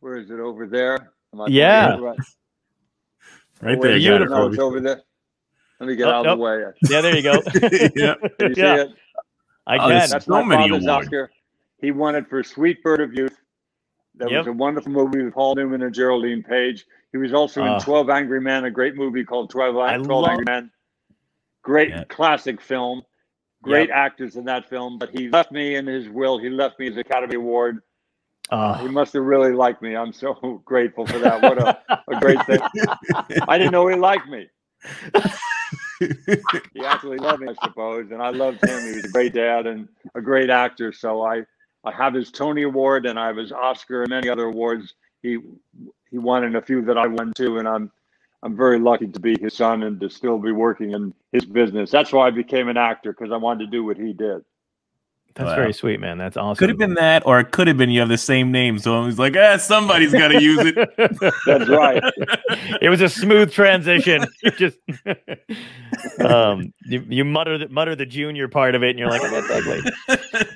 Where 0.00 0.16
is 0.16 0.30
it 0.30 0.40
over 0.40 0.66
there? 0.66 1.12
Am 1.34 1.40
I 1.42 1.46
Yeah. 1.46 1.98
right? 1.98 2.18
Right 3.62 3.80
Oh, 3.80 3.82
there, 3.82 3.98
wait, 3.98 4.02
got 4.02 4.22
it, 4.22 4.30
No, 4.30 4.46
it's 4.46 4.58
over 4.58 4.80
there. 4.80 5.02
Let 5.80 5.88
me 5.88 5.96
get 5.96 6.08
Oh, 6.08 6.10
out 6.10 6.22
of 6.22 6.28
the 6.28 6.36
way. 6.36 6.62
Yeah, 6.88 7.02
there 7.02 7.16
you 7.16 7.22
go. 7.22 7.44
Yeah. 7.94 8.14
Can 8.38 8.48
you 8.48 8.54
see 8.56 8.66
yeah, 8.66 8.76
it? 8.76 8.90
I 9.66 9.76
Oh, 9.76 9.80
can. 9.88 9.88
this- 10.00 10.10
That's 10.10 10.24
So 10.26 10.32
my 10.32 10.44
many 10.44 10.68
father's 10.68 10.86
awards. 10.86 11.06
Oscar. 11.06 11.30
He 11.78 11.90
won 11.92 12.14
it 12.14 12.28
for 12.28 12.42
Sweet 12.42 12.82
Bird 12.82 13.00
of 13.00 13.14
Youth. 13.14 13.36
That 14.16 14.30
Yep. 14.30 14.38
was 14.38 14.46
a 14.48 14.52
wonderful 14.52 14.92
movie 14.92 15.22
with 15.22 15.32
Paul 15.34 15.54
Newman 15.54 15.82
and 15.82 15.94
Geraldine 15.94 16.42
Page. 16.42 16.84
He 17.12 17.18
was 17.18 17.32
also 17.32 17.62
Oh. 17.62 17.66
in 17.66 17.70
ah. 17.72 17.78
12 17.78 18.10
Angry 18.10 18.40
Men, 18.40 18.64
a 18.64 18.70
great 18.70 18.94
movie 18.96 19.24
called 19.24 19.50
12, 19.50 19.76
I 19.76 19.96
12 19.96 20.08
love- 20.22 20.28
Angry 20.30 20.44
Men. 20.46 20.70
Great 21.62 21.90
Yeah. 21.90 22.04
classic 22.04 22.60
film. 22.60 23.02
Great 23.62 23.90
actors 23.90 24.36
in 24.36 24.44
that 24.46 24.68
film. 24.68 24.98
But 24.98 25.10
he 25.10 25.28
left 25.28 25.52
me 25.52 25.74
in 25.76 25.86
his 25.86 26.08
will. 26.08 26.38
He 26.38 26.48
left 26.50 26.78
me 26.78 26.86
his 26.88 26.96
Academy 26.96 27.34
Award. 27.36 27.80
Ah. 28.50 28.74
He 28.78 28.88
Oh. 28.88 28.90
must 28.90 29.12
have 29.12 29.22
really 29.22 29.52
liked 29.52 29.80
me. 29.82 29.94
I'm 29.96 30.12
so 30.12 30.34
grateful 30.64 31.06
for 31.06 31.18
that. 31.18 31.40
What 31.42 31.58
a, 31.58 31.78
a 32.08 32.20
great 32.20 32.42
thing. 32.46 32.58
I 33.48 33.58
didn't 33.58 33.72
know 33.72 33.86
he 33.86 33.96
liked 33.96 34.28
me. 34.28 34.48
He 36.74 36.84
actually 36.84 37.18
loved 37.18 37.42
me, 37.42 37.48
I 37.50 37.54
suppose, 37.68 38.10
and 38.12 38.22
I 38.22 38.30
loved 38.30 38.62
him. 38.62 38.86
He 38.86 38.92
was 38.92 39.04
a 39.04 39.08
great 39.10 39.34
dad 39.34 39.66
and 39.66 39.88
a 40.14 40.22
great 40.22 40.50
actor. 40.50 40.92
So 40.92 41.22
I, 41.22 41.44
I 41.84 41.92
have 41.92 42.14
his 42.14 42.30
Tony 42.32 42.62
Award 42.62 43.06
and 43.06 43.18
I 43.18 43.28
have 43.28 43.38
his 43.38 43.52
Oscar 43.52 44.02
and 44.02 44.10
many 44.10 44.28
other 44.28 44.46
awards. 44.46 44.94
He 45.22 45.38
he 46.10 46.18
won 46.18 46.44
and 46.44 46.56
a 46.56 46.62
few 46.62 46.82
that 46.82 46.98
I 46.98 47.06
won 47.08 47.32
too, 47.34 47.58
and 47.58 47.68
I'm 47.68 47.90
I'm 48.42 48.56
very 48.56 48.78
lucky 48.78 49.08
to 49.08 49.20
be 49.20 49.36
his 49.40 49.54
son 49.54 49.82
and 49.84 50.00
to 50.00 50.10
still 50.10 50.38
be 50.38 50.52
working 50.52 50.92
in 50.92 51.14
his 51.32 51.46
business. 51.46 51.90
That's 51.90 52.12
why 52.12 52.28
I 52.28 52.30
became 52.30 52.68
an 52.68 52.78
actor 52.78 53.12
because 53.12 53.32
I 53.32 53.36
wanted 53.38 53.66
to 53.66 53.70
do 53.70 53.84
what 53.84 53.98
he 53.98 54.12
did. 54.14 54.42
That's 55.34 55.48
Wow. 55.48 55.54
very 55.56 55.72
sweet, 55.72 56.00
man. 56.00 56.18
That's 56.18 56.36
awesome. 56.36 56.58
Could 56.58 56.68
have 56.70 56.78
been 56.78 56.94
that, 56.94 57.24
or 57.24 57.38
it 57.40 57.50
could 57.52 57.68
have 57.68 57.76
been 57.76 57.88
you 57.90 58.00
have 58.00 58.08
the 58.08 58.18
same 58.18 58.50
name. 58.50 58.78
So 58.78 59.04
he's 59.06 59.18
like, 59.18 59.36
ah, 59.36 59.56
somebody's 59.58 60.12
got 60.12 60.28
to 60.28 60.42
use 60.42 60.58
it. 60.60 60.74
That's 61.46 61.68
right. 61.68 62.02
it 62.82 62.88
was 62.90 63.00
a 63.00 63.08
smooth 63.08 63.52
transition. 63.52 64.26
You 64.42 64.50
just 64.52 64.78
um, 66.20 66.72
you, 66.84 67.04
you 67.08 67.24
mutter 67.24 67.58
the, 67.58 67.68
mutter 67.68 67.94
the 67.94 68.06
junior 68.06 68.48
part 68.48 68.74
of 68.74 68.82
it, 68.82 68.90
and 68.90 68.98
you're 68.98 69.08
like, 69.08 69.22
oh, 69.24 69.30
that's 69.30 69.50
ugly. 69.50 69.80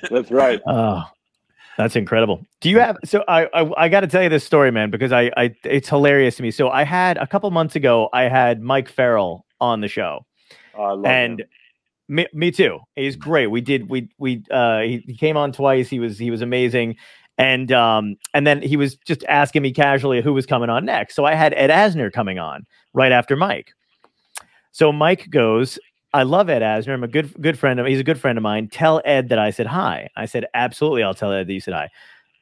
That's 0.09 0.31
right. 0.31 0.61
Oh, 0.67 1.03
That's 1.77 1.95
incredible. 1.95 2.45
Do 2.61 2.69
you 2.69 2.79
have 2.79 2.97
so 3.03 3.23
I 3.27 3.45
I, 3.53 3.85
I 3.85 3.89
got 3.89 4.01
to 4.01 4.07
tell 4.07 4.23
you 4.23 4.29
this 4.29 4.43
story, 4.43 4.71
man, 4.71 4.89
because 4.89 5.11
I 5.11 5.31
I 5.37 5.55
it's 5.63 5.89
hilarious 5.89 6.35
to 6.37 6.43
me. 6.43 6.51
So 6.51 6.69
I 6.69 6.83
had 6.83 7.17
a 7.17 7.27
couple 7.27 7.49
months 7.51 7.75
ago, 7.75 8.09
I 8.13 8.23
had 8.23 8.61
Mike 8.61 8.89
Farrell 8.89 9.45
on 9.61 9.81
the 9.81 9.87
show, 9.87 10.25
Oh, 10.77 10.83
I 10.83 10.91
love 10.91 11.05
and 11.05 11.39
him. 11.41 11.47
Me, 12.07 12.27
me 12.33 12.51
too. 12.51 12.79
He's 12.95 13.15
great. 13.15 13.47
We 13.47 13.61
did 13.61 13.89
we 13.89 14.09
we 14.17 14.43
uh 14.51 14.79
he, 14.79 15.03
he 15.05 15.15
came 15.15 15.37
on 15.37 15.51
twice. 15.51 15.89
He 15.89 15.99
was 15.99 16.17
he 16.17 16.31
was 16.31 16.41
amazing. 16.41 16.95
And 17.37 17.71
um 17.71 18.15
and 18.33 18.45
then 18.45 18.61
he 18.61 18.77
was 18.77 18.95
just 18.95 19.23
asking 19.27 19.61
me 19.61 19.71
casually 19.71 20.21
who 20.21 20.33
was 20.33 20.45
coming 20.45 20.69
on 20.69 20.85
next. 20.85 21.15
So 21.15 21.25
I 21.25 21.33
had 21.33 21.53
Ed 21.53 21.69
Asner 21.69 22.11
coming 22.11 22.39
on 22.39 22.65
right 22.93 23.11
after 23.11 23.35
Mike. 23.35 23.73
So 24.71 24.91
Mike 24.91 25.29
goes, 25.29 25.79
I 26.13 26.23
love 26.23 26.49
Ed 26.49 26.61
Asner. 26.61 26.93
I'm 26.93 27.03
a 27.03 27.07
good 27.07 27.33
good 27.41 27.57
friend 27.59 27.79
of 27.79 27.85
he's 27.85 27.99
a 27.99 28.03
good 28.03 28.19
friend 28.19 28.37
of 28.37 28.41
mine. 28.41 28.69
Tell 28.69 29.01
Ed 29.03 29.29
that 29.29 29.39
I 29.39 29.49
said 29.49 29.67
hi. 29.67 30.09
I 30.15 30.25
said, 30.25 30.45
absolutely, 30.53 31.03
I'll 31.03 31.13
tell 31.13 31.31
Ed 31.31 31.47
that 31.47 31.53
you 31.53 31.59
said 31.59 31.73
hi. 31.73 31.89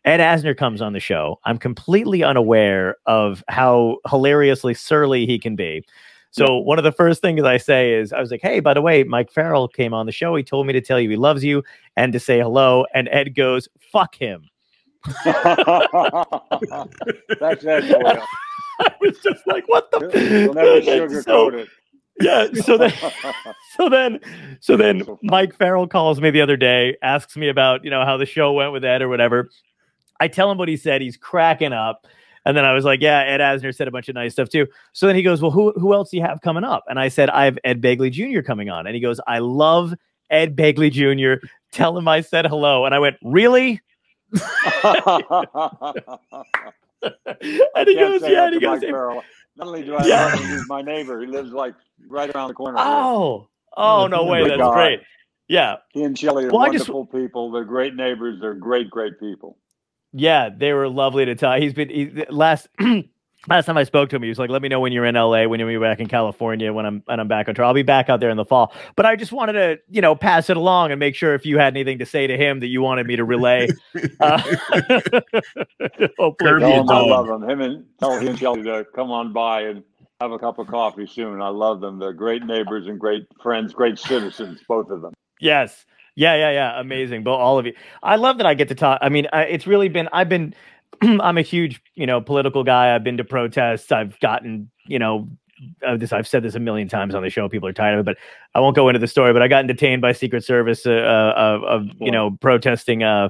Ed 0.05 0.19
Asner 0.19 0.55
comes 0.55 0.81
on 0.81 0.93
the 0.93 0.99
show. 0.99 1.39
I'm 1.45 1.57
completely 1.57 2.23
unaware 2.23 2.97
of 3.05 3.43
how 3.47 3.97
hilariously 4.09 4.73
surly 4.73 5.25
he 5.25 5.39
can 5.39 5.55
be. 5.55 5.85
So 6.33 6.57
one 6.57 6.79
of 6.79 6.83
the 6.83 6.91
first 6.91 7.21
things 7.21 7.43
I 7.43 7.57
say 7.57 7.93
is, 7.93 8.11
I 8.11 8.19
was 8.19 8.31
like, 8.31 8.41
"Hey, 8.41 8.59
by 8.59 8.73
the 8.73 8.81
way, 8.81 9.03
Mike 9.03 9.31
Farrell 9.31 9.67
came 9.67 9.93
on 9.93 10.07
the 10.07 10.11
show. 10.11 10.35
He 10.35 10.41
told 10.43 10.65
me 10.65 10.73
to 10.73 10.81
tell 10.81 10.99
you 10.99 11.07
he 11.07 11.15
loves 11.15 11.43
you 11.43 11.63
and 11.95 12.11
to 12.11 12.19
say 12.19 12.39
hello." 12.39 12.85
And 12.95 13.07
Ed 13.11 13.35
goes, 13.35 13.69
"Fuck 13.91 14.15
him." 14.15 14.49
That's 15.25 15.43
it. 17.63 17.95
I 18.79 18.91
was 18.99 19.19
just 19.19 19.45
like, 19.45 19.67
"What 19.67 19.91
the?" 19.91 19.99
We'll 20.11 20.53
never 20.55 20.81
sugarcoat 20.81 21.23
so, 21.23 21.49
it. 21.49 21.69
yeah. 22.19 22.47
So 22.63 22.79
then, 22.79 22.93
so 23.77 23.89
then, 23.89 24.19
so 24.59 24.75
then, 24.75 25.03
Mike 25.21 25.55
Farrell 25.55 25.85
calls 25.85 26.19
me 26.19 26.31
the 26.31 26.41
other 26.41 26.57
day, 26.57 26.97
asks 27.03 27.37
me 27.37 27.47
about 27.47 27.83
you 27.83 27.91
know 27.91 28.05
how 28.05 28.17
the 28.17 28.25
show 28.25 28.53
went 28.53 28.71
with 28.71 28.83
Ed 28.83 29.03
or 29.03 29.07
whatever. 29.07 29.51
I 30.19 30.29
tell 30.29 30.49
him 30.49 30.57
what 30.57 30.67
he 30.67 30.77
said. 30.77 30.99
He's 31.03 31.15
cracking 31.15 31.73
up. 31.73 32.07
And 32.45 32.57
then 32.57 32.65
I 32.65 32.73
was 32.73 32.83
like, 32.85 33.01
yeah, 33.01 33.19
Ed 33.21 33.39
Asner 33.39 33.73
said 33.73 33.87
a 33.87 33.91
bunch 33.91 34.09
of 34.09 34.15
nice 34.15 34.33
stuff 34.33 34.49
too. 34.49 34.67
So 34.91 35.07
then 35.07 35.15
he 35.15 35.23
goes, 35.23 35.41
well, 35.41 35.51
who, 35.51 35.71
who 35.73 35.93
else 35.93 36.09
do 36.09 36.17
you 36.17 36.23
have 36.23 36.41
coming 36.41 36.63
up? 36.63 36.83
And 36.89 36.99
I 36.99 37.07
said, 37.07 37.29
I 37.29 37.45
have 37.45 37.57
Ed 37.63 37.81
Begley 37.81 38.11
Jr. 38.11 38.41
coming 38.41 38.69
on. 38.69 38.85
And 38.85 38.95
he 38.95 39.01
goes, 39.01 39.19
I 39.27 39.39
love 39.39 39.93
Ed 40.29 40.55
Begley 40.55 40.91
Jr. 40.91 41.45
Tell 41.71 41.97
him 41.97 42.07
I 42.07 42.21
said 42.21 42.45
hello. 42.45 42.85
And 42.85 42.93
I 42.93 42.99
went, 42.99 43.15
really? 43.23 43.79
and 47.03 47.87
he 47.87 47.95
goes, 47.95 48.21
yeah. 48.21 48.45
And 48.45 48.53
he 48.55 48.59
goes, 48.59 48.81
Not 48.81 49.23
only 49.67 49.83
do 49.83 49.95
I 49.95 50.05
Yeah. 50.05 50.25
love 50.25 50.39
him, 50.39 50.49
he's 50.49 50.67
my 50.67 50.81
neighbor. 50.81 51.19
He 51.21 51.27
lives 51.27 51.51
like 51.51 51.75
right 52.07 52.29
around 52.35 52.49
the 52.49 52.53
corner. 52.53 52.77
oh, 52.79 53.47
oh, 53.77 54.07
no 54.07 54.25
way. 54.25 54.47
That's 54.47 54.57
guy. 54.59 54.73
great. 54.73 55.01
Yeah. 55.47 55.77
He 55.91 56.03
and 56.03 56.17
Shelly 56.17 56.45
are 56.45 56.49
Well, 56.51 56.61
I 56.61 56.69
just- 56.71 56.89
wonderful 56.89 57.05
people. 57.05 57.51
They're 57.51 57.63
great 57.65 57.95
neighbors. 57.95 58.39
They're 58.41 58.53
great, 58.53 58.89
great 58.89 59.19
people. 59.19 59.57
Yeah, 60.13 60.49
they 60.55 60.73
were 60.73 60.87
lovely 60.87 61.25
to 61.25 61.35
talk. 61.35 61.59
He's 61.59 61.73
been 61.73 61.89
he, 61.89 62.25
last 62.29 62.67
last 63.47 63.65
time 63.65 63.77
I 63.77 63.83
spoke 63.83 64.09
to 64.09 64.15
him, 64.15 64.23
he 64.23 64.29
was 64.29 64.39
like, 64.39 64.49
"Let 64.49 64.61
me 64.61 64.69
know 64.69 64.79
when 64.79 64.91
you're 64.91 65.05
in 65.05 65.15
LA, 65.15 65.45
when 65.47 65.59
you're 65.59 65.81
back 65.81 65.99
in 65.99 66.07
California, 66.07 66.71
when 66.71 66.85
I'm 66.85 67.01
when 67.05 67.19
I'm 67.19 67.27
back 67.27 67.49
on 67.49 67.55
tour. 67.55 67.65
I'll 67.65 67.73
be 67.73 67.83
back 67.83 68.09
out 68.09 68.19
there 68.19 68.29
in 68.29 68.37
the 68.37 68.45
fall." 68.45 68.73
But 68.95 69.05
I 69.05 69.15
just 69.15 69.31
wanted 69.31 69.53
to, 69.53 69.79
you 69.89 70.01
know, 70.01 70.15
pass 70.15 70.49
it 70.49 70.57
along 70.57 70.91
and 70.91 70.99
make 70.99 71.15
sure 71.15 71.33
if 71.33 71.45
you 71.45 71.57
had 71.57 71.73
anything 71.73 71.99
to 71.99 72.05
say 72.05 72.27
to 72.27 72.37
him 72.37 72.59
that 72.59 72.67
you 72.67 72.81
wanted 72.81 73.07
me 73.07 73.15
to 73.15 73.23
relay. 73.23 73.69
Uh, 74.19 74.37
hopefully, 76.17 76.35
Kirby 76.39 76.61
Tell 76.61 76.71
a 76.71 76.81
him 76.81 76.89
I 76.89 76.99
love 77.01 77.29
him. 77.29 77.49
Him 77.49 77.61
and 77.61 77.85
tell 77.99 78.17
him 78.17 78.27
and 78.27 78.39
Shelly 78.39 78.63
to 78.63 78.85
come 78.95 79.11
on 79.11 79.33
by 79.33 79.61
and 79.61 79.83
have 80.21 80.31
a 80.31 80.39
cup 80.39 80.59
of 80.59 80.67
coffee 80.67 81.05
soon. 81.05 81.41
I 81.41 81.49
love 81.49 81.81
them. 81.81 81.99
They're 81.99 82.13
great 82.13 82.43
neighbors 82.43 82.87
and 82.87 82.99
great 82.99 83.23
friends, 83.41 83.73
great 83.73 83.99
citizens, 83.99 84.61
both 84.67 84.89
of 84.89 85.01
them. 85.01 85.13
Yes. 85.39 85.85
Yeah, 86.15 86.35
yeah, 86.35 86.51
yeah. 86.51 86.79
Amazing. 86.79 87.23
But 87.23 87.33
all 87.33 87.57
of 87.57 87.65
you. 87.65 87.73
I 88.01 88.15
love 88.17 88.37
that 88.37 88.45
I 88.45 88.53
get 88.53 88.69
to 88.69 88.75
talk. 88.75 88.99
I 89.01 89.09
mean, 89.09 89.27
I, 89.33 89.43
it's 89.43 89.65
really 89.65 89.89
been, 89.89 90.09
I've 90.13 90.29
been, 90.29 90.53
I'm 91.01 91.37
a 91.37 91.41
huge, 91.41 91.81
you 91.95 92.05
know, 92.05 92.21
political 92.21 92.63
guy. 92.63 92.93
I've 92.93 93.03
been 93.03 93.17
to 93.17 93.23
protests. 93.23 93.91
I've 93.91 94.19
gotten, 94.19 94.69
you 94.87 94.99
know, 94.99 95.27
this, 95.97 96.11
I've 96.13 96.27
said 96.27 96.43
this 96.43 96.55
a 96.55 96.59
million 96.59 96.87
times 96.87 97.15
on 97.15 97.23
the 97.23 97.29
show. 97.29 97.47
People 97.49 97.67
are 97.69 97.73
tired 97.73 97.99
of 97.99 98.01
it, 98.01 98.05
but 98.05 98.17
I 98.53 98.59
won't 98.59 98.75
go 98.75 98.89
into 98.89 98.99
the 98.99 99.07
story. 99.07 99.33
But 99.33 99.41
I 99.41 99.47
got 99.47 99.65
detained 99.65 100.01
by 100.01 100.11
Secret 100.11 100.43
Service 100.43 100.85
uh, 100.85 100.91
uh, 100.91 101.33
of, 101.35 101.63
of, 101.63 101.87
you 101.99 102.11
know, 102.11 102.31
protesting 102.41 103.03
uh, 103.03 103.29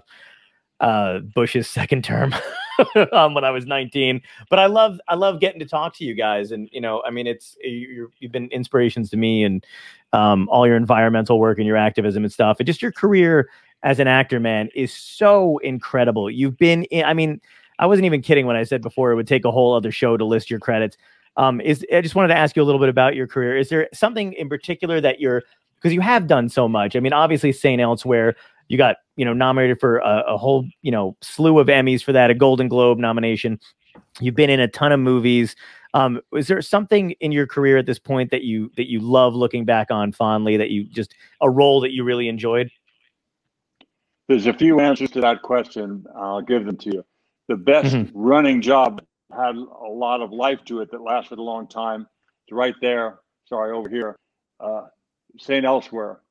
uh, 0.80 1.20
Bush's 1.20 1.68
second 1.68 2.04
term 2.04 2.34
um, 3.12 3.34
when 3.34 3.44
I 3.44 3.52
was 3.52 3.66
19. 3.66 4.22
But 4.50 4.60
I 4.60 4.66
love, 4.68 5.00
I 5.08 5.16
love 5.16 5.40
getting 5.40 5.60
to 5.60 5.66
talk 5.66 5.96
to 5.98 6.04
you 6.04 6.14
guys. 6.14 6.52
And, 6.52 6.70
you 6.72 6.82
know, 6.82 7.02
I 7.06 7.12
mean, 7.12 7.28
it's, 7.28 7.58
you 7.62 8.12
you've 8.20 8.32
been 8.32 8.50
inspirations 8.50 9.10
to 9.12 9.18
me 9.18 9.44
and, 9.44 9.66
um, 10.14 10.48
all 10.50 10.68
your 10.68 10.78
environmental 10.78 11.40
work 11.40 11.58
and 11.58 11.68
your 11.68 11.78
activism 11.78 12.24
and 12.24 12.32
stuff, 12.32 12.58
and 12.60 12.68
just 12.68 12.82
your 12.82 12.92
career 12.92 13.50
as 13.82 14.00
an 14.00 14.08
actor, 14.08 14.40
man, 14.40 14.70
is 14.76 14.94
so 14.94 15.58
incredible. 15.60 16.30
You've 16.30 16.58
been, 16.58 16.84
in, 16.86 17.04
I 17.06 17.14
mean, 17.14 17.42
I 17.80 17.86
wasn't 17.86 18.06
even 18.06 18.22
kidding 18.22 18.46
when 18.46 18.56
I 18.56 18.64
said 18.64 18.82
before 18.82 19.12
it 19.12 19.16
would 19.16 19.28
take 19.28 19.46
a 19.46 19.52
whole 19.52 19.74
other 19.74 19.92
show 19.92 20.18
to 20.18 20.26
list 20.26 20.50
your 20.50 20.60
credits. 20.60 20.98
Um, 21.36 21.60
is 21.62 21.86
I 21.94 22.02
just 22.02 22.16
wanted 22.16 22.30
to 22.30 22.38
ask 22.38 22.56
you 22.56 22.62
a 22.62 22.66
little 22.66 22.80
bit 22.80 22.90
about 22.90 23.16
your 23.16 23.28
career. 23.28 23.58
Is 23.58 23.70
there 23.70 23.90
something 23.94 24.34
in 24.34 24.50
particular 24.50 25.02
that 25.02 25.20
you're 25.20 25.44
because 25.76 25.94
you 25.94 26.02
have 26.02 26.28
done 26.28 26.48
so 26.48 26.68
much? 26.68 26.96
I 26.96 27.00
mean, 27.00 27.14
obviously, 27.14 27.52
St. 27.52 27.82
Elsewhere, 27.82 28.36
you 28.74 28.78
got 28.78 28.98
you 29.16 29.24
know 29.24 29.34
nominated 29.34 29.80
for 29.80 30.00
a, 30.00 30.24
a 30.30 30.38
whole 30.38 30.68
you 30.82 30.92
know 30.92 31.16
slew 31.22 31.60
of 31.60 31.68
Emmys 31.68 32.04
for 32.04 32.12
that, 32.12 32.32
a 32.32 32.34
Golden 32.34 32.68
Globe 32.68 32.98
nomination. 32.98 33.60
You've 34.20 34.36
been 34.36 34.50
in 34.50 34.60
a 34.60 34.68
ton 34.68 34.92
of 34.92 35.00
movies. 35.00 35.56
Um, 35.94 36.20
is 36.34 36.48
there 36.48 36.60
something 36.64 37.12
in 37.22 37.32
your 37.32 37.46
career 37.46 37.78
at 37.78 37.86
this 37.86 38.00
point 38.00 38.32
that 38.32 38.42
you 38.42 38.72
that 38.76 38.90
you 38.90 39.00
love 39.00 39.36
looking 39.36 39.64
back 39.64 39.92
on 39.92 40.12
fondly 40.12 40.58
that 40.58 40.72
you 40.72 40.86
just 40.86 41.14
a 41.40 41.50
role 41.50 41.80
that 41.82 41.92
you 41.92 42.04
really 42.04 42.28
enjoyed? 42.28 42.72
There's 44.28 44.48
a 44.48 44.54
few 44.54 44.80
answers 44.80 45.12
to 45.12 45.22
that 45.22 45.44
question. 45.44 46.06
I'll 46.16 46.42
give 46.42 46.66
them 46.66 46.78
to 46.78 46.90
you. 46.92 47.06
The 47.50 47.58
best 47.58 47.94
Mhm. 47.94 48.10
running 48.16 48.62
job 48.62 49.04
had 49.32 49.56
a 49.56 49.90
lot 49.90 50.22
of 50.22 50.32
life 50.32 50.64
to 50.66 50.82
it 50.82 50.90
that 50.92 51.02
lasted 51.02 51.38
a 51.38 51.44
long 51.44 51.68
time. 51.68 52.08
It's 52.48 52.54
right 52.54 52.76
there. 52.82 53.20
Sorry, 53.46 53.72
over 53.72 53.90
here. 53.90 54.16
Uh, 54.60 54.88
St. 55.38 55.64
Elsewhere. 55.64 56.22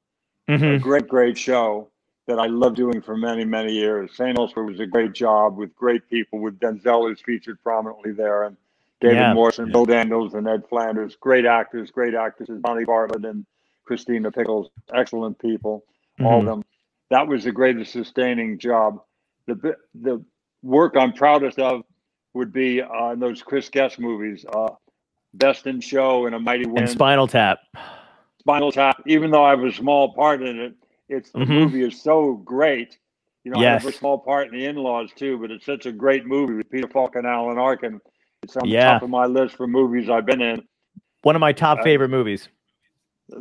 a 0.49 0.53
Mhm. 0.59 0.81
great, 0.83 1.07
great 1.07 1.39
show 1.39 1.93
that 2.27 2.39
I 2.39 2.47
loved 2.47 2.77
doing 2.77 3.01
for 3.01 3.17
many, 3.17 3.45
many 3.45 3.73
years. 3.73 4.15
St. 4.17 4.39
Elsewhere 4.39 4.65
was 4.65 4.81
a 4.81 4.87
great 4.87 5.13
job 5.13 5.57
with 5.57 5.75
great 5.75 6.09
people, 6.09 6.39
with 6.39 6.59
Denzel 6.61 7.09
who's 7.09 7.21
featured 7.21 7.61
prominently 7.63 8.13
there, 8.13 8.45
and 8.45 8.57
David 9.01 9.17
Yeah. 9.17 9.35
Morrison, 9.35 9.73
Bill 9.73 9.85
Daniels, 9.85 10.35
and 10.35 10.47
Ed 10.47 10.63
Flanders. 10.69 11.17
Great 11.17 11.45
actors, 11.45 11.91
great 11.91 12.15
actresses, 12.15 12.61
Bonnie 12.61 12.85
Bartlett 12.85 13.25
and 13.25 13.45
Christina 13.85 14.31
Pickles. 14.31 14.71
Excellent 14.95 15.39
people, 15.41 15.85
all 16.23 16.39
of 16.39 16.45
Mhm. 16.45 16.47
them. 16.47 16.65
That 17.11 17.27
was 17.27 17.43
the 17.45 17.53
greatest 17.53 17.93
sustaining 17.93 18.59
job. 18.59 19.03
The 19.47 19.77
the 19.95 20.25
work 20.63 20.97
I'm 20.97 21.13
proudest 21.13 21.59
of 21.59 21.83
would 22.35 22.53
be 22.53 22.81
uh, 22.81 23.11
in 23.11 23.19
those 23.19 23.43
Chris 23.43 23.69
Guest 23.69 23.99
movies, 23.99 24.47
uh, 24.55 24.71
Best 25.35 25.67
in 25.67 25.81
Show 25.81 26.27
and 26.27 26.35
A 26.37 26.39
Mighty 26.39 26.67
Wind. 26.67 26.79
And 26.79 26.89
Spinal 26.89 27.27
Tap. 27.27 27.59
Spinal 28.39 28.71
Tap, 28.71 29.03
even 29.07 29.33
though 29.33 29.43
I 29.45 29.51
have 29.51 29.65
a 29.65 29.73
small 29.73 30.15
part 30.15 30.41
in 30.43 30.61
it, 30.61 30.75
it's 31.13 31.31
the 31.31 31.41
Mhm. 31.41 31.49
movie 31.49 31.83
is 31.83 32.01
so 32.01 32.35
great. 32.35 32.99
You 33.45 33.51
know, 33.53 33.61
I 33.61 33.65
have 33.65 33.87
a 33.87 33.93
small 33.93 34.19
part 34.19 34.49
in 34.49 34.59
the 34.59 34.65
in-laws 34.67 35.11
too, 35.15 35.37
but 35.39 35.51
it's 35.51 35.67
such 35.67 35.87
a 35.87 35.93
great 35.93 36.25
movie 36.27 36.55
with 36.55 36.71
Peter 36.71 36.89
Falk 36.89 37.17
and 37.17 37.27
Alan 37.27 37.59
Arkin. 37.59 38.01
It's 38.43 38.57
on 38.57 38.69
Yeah. 38.69 38.87
the 38.87 38.93
top 38.95 39.03
of 39.03 39.11
my 39.11 39.27
list 39.27 39.57
for 39.57 39.67
movies 39.67 40.09
I've 40.09 40.27
been 40.27 40.41
in. 40.41 40.67
One 41.23 41.37
of 41.37 41.41
my 41.41 41.53
top 41.53 41.81
Uh, 41.81 41.83
favorite 41.83 42.09
movies. 42.09 42.49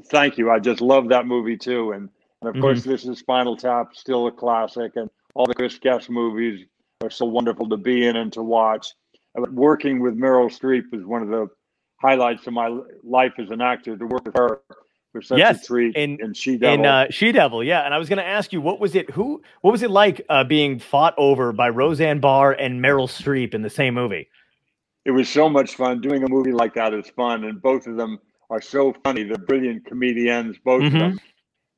Thank 0.10 0.38
you. 0.38 0.52
I 0.52 0.60
just 0.60 0.82
love 0.82 1.10
that 1.10 1.26
movie 1.28 1.58
too. 1.58 1.92
And, 1.92 2.10
and 2.42 2.50
of 2.50 2.56
Mhm. 2.56 2.62
course, 2.62 2.84
this 2.84 3.06
is 3.06 3.20
Spinal 3.20 3.56
Tap, 3.56 3.96
still 3.96 4.28
a 4.28 4.32
classic. 4.32 4.96
And 4.96 5.10
all 5.36 5.46
the 5.46 5.56
Chris 5.56 5.78
Guest 5.80 6.10
movies 6.10 6.66
are 7.02 7.10
so 7.10 7.26
wonderful 7.26 7.70
to 7.70 7.78
be 7.78 8.06
in 8.06 8.16
and 8.16 8.32
to 8.34 8.44
watch. 8.44 8.94
But 9.34 9.52
working 9.54 10.00
with 10.00 10.18
Meryl 10.18 10.48
Streep 10.50 10.92
was 10.92 11.06
one 11.06 11.22
of 11.22 11.30
the 11.30 11.48
highlights 12.02 12.46
of 12.48 12.54
my 12.54 12.68
life 13.04 13.34
as 13.38 13.50
an 13.50 13.62
actor. 13.62 13.96
To 13.98 14.06
work 14.06 14.26
with 14.26 14.36
her 14.36 14.62
such 15.22 15.38
Yes, 15.40 15.64
a 15.64 15.66
treat. 15.68 15.96
in- 15.96 16.18
and 16.22 16.38
she 16.38 16.54
in 16.56 16.86
uh, 16.86 17.08
She 17.10 17.32
Devil, 17.34 17.64
yeah. 17.64 17.82
And 17.86 17.94
I 17.94 17.98
was 17.98 18.08
going 18.08 18.18
to 18.20 18.26
ask 18.26 18.54
you, 18.54 18.62
what 18.62 18.80
was 18.80 18.96
it? 18.96 19.10
Who? 19.10 19.42
What 19.62 19.72
was 19.72 19.84
it 19.84 19.92
like 19.92 20.22
uh, 20.30 20.44
being 20.46 20.80
fought 20.80 21.14
over 21.18 21.52
by 21.52 21.68
Roseanne 21.70 22.20
Barr 22.22 22.54
and 22.54 22.82
Meryl 22.82 23.10
Streep 23.10 23.54
in 23.54 23.62
the 23.62 23.70
same 23.70 23.94
movie? 23.94 24.30
it 25.04 25.10
was 25.10 25.28
so 25.28 25.50
much 25.50 25.74
fun 25.78 26.00
doing 26.00 26.24
a 26.24 26.28
movie 26.30 26.52
like 26.52 26.76
that 26.76 26.94
is 26.94 27.10
fun 27.16 27.44
and 27.46 27.60
both 27.60 27.88
of 27.88 27.98
them 27.98 28.20
are 28.52 28.62
so 28.62 28.94
funny 29.04 29.24
they're 29.24 29.36
brilliant 29.36 29.84
comedians 29.88 30.58
both 30.64 30.84
Mhm. 30.84 30.86
of 30.86 30.92
them 30.94 31.20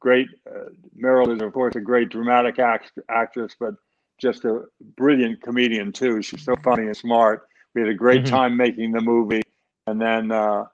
great 0.01 0.27
uh, 0.45 0.65
meryl 1.01 1.33
is 1.33 1.41
of 1.41 1.53
course 1.53 1.73
a 1.77 1.79
great 1.79 2.09
dramatic 2.09 2.59
act- 2.59 2.99
actress 3.09 3.55
but 3.57 3.75
just 4.19 4.43
a 4.43 4.63
brilliant 4.97 5.41
comedian 5.41 5.93
too 5.93 6.21
she's 6.21 6.43
so 6.43 6.53
funny 6.65 6.83
and 6.87 6.97
smart 6.97 7.47
we 7.73 7.79
had 7.79 7.89
a 7.89 7.93
great 7.93 8.23
Mhm. 8.23 8.29
time 8.29 8.57
making 8.57 8.91
the 8.91 8.99
movie 8.99 9.41
and 9.87 10.01
then 10.01 10.29
uh, 10.29 10.65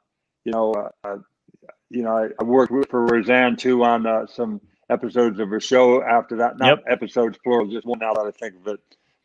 you 0.43 0.51
know 0.51 0.74
uh, 1.03 1.18
you 1.89 2.03
know 2.03 2.17
I, 2.17 2.29
I 2.39 2.43
worked 2.45 2.71
with, 2.71 2.89
for 2.89 3.05
roseanne 3.05 3.57
too 3.57 3.83
on 3.83 4.05
uh, 4.07 4.27
some 4.27 4.61
episodes 4.89 5.39
of 5.39 5.49
her 5.49 5.61
show 5.61 6.03
after 6.03 6.37
that 6.37 6.59
not 6.59 6.77
Yep. 6.77 6.83
episodes 6.89 7.37
plural 7.43 7.67
just 7.67 7.85
one 7.87 7.99
now 7.99 8.13
that 8.13 8.25
i 8.27 8.31
think 8.31 8.55
of 8.57 8.67
it 8.67 8.79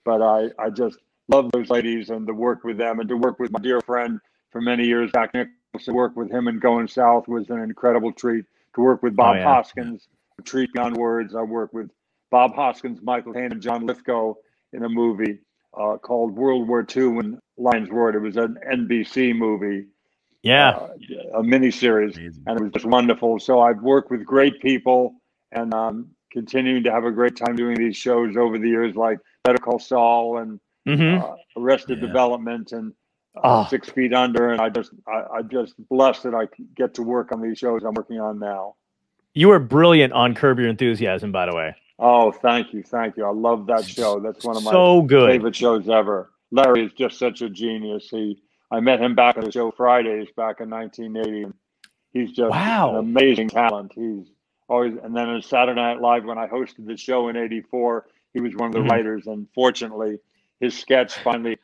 but 0.05 0.23
i 0.23 0.49
i 0.59 0.71
just 0.71 0.99
love 1.29 1.51
those 1.53 1.71
ladies 1.71 2.11
and 2.11 2.27
to 2.27 2.35
work 2.35 2.65
with 2.65 2.79
them 2.79 3.01
and 3.01 3.09
to 3.11 3.17
work 3.17 3.39
with 3.41 3.53
my 3.53 3.61
dear 3.61 3.81
friend 3.83 4.21
for 4.51 4.61
many 4.61 4.87
years, 4.87 5.13
Jack 5.13 5.35
Nichols, 5.35 5.85
to 5.85 5.93
work 5.93 6.17
with 6.17 6.31
him 6.31 6.49
and 6.49 6.61
Going 6.61 6.89
South 6.89 7.29
was 7.29 7.51
an 7.51 7.61
incredible 7.61 8.13
treat. 8.13 8.47
To 8.77 8.83
work 8.83 9.03
with 9.03 9.17
Bob 9.17 9.37
Oh, 9.37 9.39
yeah. 9.39 9.43
Hoskins, 9.43 10.09
a 10.39 10.43
treat 10.43 10.73
beyond 10.73 10.97
words. 10.97 11.35
I 11.35 11.43
worked 11.43 11.75
with 11.75 11.91
Bob 12.31 12.55
Hoskins, 12.55 13.01
Michael 13.03 13.35
Caine, 13.35 13.53
and 13.53 13.63
John 13.63 13.87
Lithgow 13.87 14.35
in 14.73 14.85
a 14.85 14.89
movie 14.89 15.41
uh, 15.79 15.97
called 15.99 16.37
World 16.37 16.69
War 16.69 16.87
II 16.97 17.07
when 17.09 17.41
Lions 17.57 17.91
Roared. 17.91 18.17
It 18.17 18.21
was 18.21 18.37
an 18.37 18.59
NBC 18.71 19.37
movie, 19.37 19.87
Yeah. 20.45 20.71
uh, 20.71 20.89
a 21.39 21.43
miniseries, 21.43 22.17
Amazing. 22.17 22.45
and 22.47 22.61
it 22.61 22.63
was 22.63 22.73
just 22.73 22.85
wonderful. 22.85 23.41
So 23.41 23.61
I've 23.61 23.81
worked 23.83 24.11
with 24.11 24.25
great 24.25 24.61
people 24.61 25.15
and 25.53 25.73
um, 25.75 26.11
continuing 26.31 26.85
to 26.85 26.91
have 26.93 27.05
a 27.05 27.11
great 27.11 27.37
time 27.37 27.57
doing 27.57 27.77
these 27.77 27.97
shows 27.97 28.37
over 28.37 28.59
the 28.59 28.69
years, 28.69 28.95
like 28.95 29.19
Better 29.45 29.59
Call 29.59 29.79
Saul 29.79 30.39
and 30.39 30.61
hmm 30.87 31.15
uh, 31.19 31.37
Arrested 31.57 31.99
Yeah. 32.01 32.07
Development 32.09 32.73
and 32.73 32.93
uh, 33.37 33.41
Oh. 33.43 33.67
Six 33.71 33.89
Feet 33.89 34.13
Under, 34.15 34.51
and 34.53 34.61
I 34.61 34.69
just 34.69 34.91
I, 35.09 35.25
I'm 35.39 35.49
just 35.49 35.75
blessed 35.89 36.23
that 36.25 36.35
I 36.35 36.47
get 36.77 36.95
to 36.95 37.03
work 37.03 37.33
on 37.33 37.41
these 37.41 37.59
shows 37.59 37.83
I'm 37.83 37.95
working 37.95 38.21
on 38.21 38.39
now. 38.39 38.75
You 39.33 39.49
were 39.49 39.59
brilliant 39.59 40.13
on 40.13 40.35
Curb 40.35 40.59
Your 40.61 40.69
Enthusiasm, 40.69 41.33
by 41.33 41.47
the 41.47 41.57
way. 41.57 41.75
Oh, 41.99 42.31
thank 42.33 42.73
you, 42.75 42.83
thank 42.85 43.17
you. 43.17 43.25
I 43.25 43.33
love 43.33 43.67
that 43.69 43.85
show. 43.87 44.21
That's 44.21 44.45
one 44.45 44.57
of 44.57 44.63
my 44.63 44.71
so 44.71 45.03
good. 45.03 45.29
favorite 45.31 45.57
shows 45.57 45.89
ever. 45.89 46.31
Larry 46.53 46.85
is 46.85 46.93
just 46.93 47.19
such 47.19 47.41
a 47.43 47.49
genius. 47.49 48.09
He 48.11 48.41
I 48.71 48.81
met 48.81 49.01
him 49.01 49.15
back 49.15 49.37
on 49.39 49.45
the 49.45 49.53
show 49.53 49.71
Fridays 49.71 50.29
back 50.37 50.61
in 50.61 50.71
1980. 50.71 51.45
and 51.45 51.55
He's 52.13 52.33
just 52.33 52.51
Wow. 52.53 52.91
an 52.91 52.97
amazing 52.97 53.49
talent. 53.51 53.93
He's 53.95 54.27
always 54.69 54.95
and 55.03 55.17
then 55.17 55.29
on 55.29 55.43
Saturday 55.43 55.81
Night 55.81 56.01
Live 56.01 56.25
when 56.25 56.39
I 56.39 56.47
hosted 56.49 56.87
the 56.87 56.97
show 56.97 57.29
in 57.29 57.37
'84, 57.37 58.07
he 58.35 58.41
was 58.41 58.55
one 58.57 58.69
of 58.69 58.75
the 58.75 58.81
Mhm. 58.81 58.91
writers. 58.91 59.27
And 59.27 59.49
fortunately, 59.55 60.21
his 60.61 60.79
sketch 60.79 61.15
finally 61.19 61.59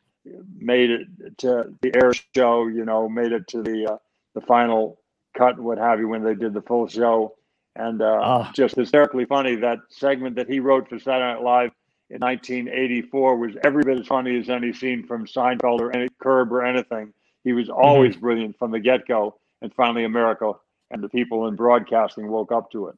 made 0.57 0.91
it 0.91 1.37
to 1.39 1.73
the 1.81 1.95
air 1.95 2.13
show. 2.35 2.67
You 2.67 2.85
know, 2.85 3.09
made 3.09 3.31
it 3.33 3.47
to 3.49 3.63
the 3.63 3.93
uh, 3.93 3.97
the 4.35 4.41
final 4.41 4.99
cut, 5.35 5.59
what 5.59 5.77
have 5.79 5.99
you, 5.99 6.07
when 6.09 6.23
they 6.23 6.35
did 6.35 6.53
the 6.53 6.61
full 6.61 6.87
show. 6.87 7.35
And 7.75 8.01
uh, 8.01 8.19
Ah. 8.23 8.51
just 8.55 8.75
hysterically 8.75 9.25
funny 9.25 9.55
that 9.57 9.79
segment 9.89 10.35
that 10.37 10.49
he 10.49 10.59
wrote 10.59 10.89
for 10.89 10.99
Saturday 10.99 11.33
Night 11.35 11.43
Live 11.43 11.71
in 12.11 12.19
1984 12.19 13.37
was 13.37 13.51
every 13.63 13.83
bit 13.83 13.99
as 13.99 14.07
funny 14.07 14.37
as 14.37 14.49
any 14.49 14.73
scene 14.73 15.05
from 15.07 15.25
Seinfeld 15.25 15.79
or 15.79 15.95
any 15.95 16.09
Curb 16.21 16.51
or 16.51 16.63
anything. 16.63 17.13
He 17.43 17.53
was 17.53 17.69
always 17.69 18.15
brilliant 18.17 18.57
from 18.59 18.71
the 18.71 18.79
get 18.79 19.07
go, 19.07 19.37
and 19.61 19.73
finally 19.73 20.03
America 20.03 20.53
and 20.91 21.01
the 21.01 21.09
people 21.09 21.47
in 21.47 21.55
broadcasting 21.55 22.27
woke 22.29 22.51
up 22.51 22.71
to 22.71 22.87
it. 22.87 22.95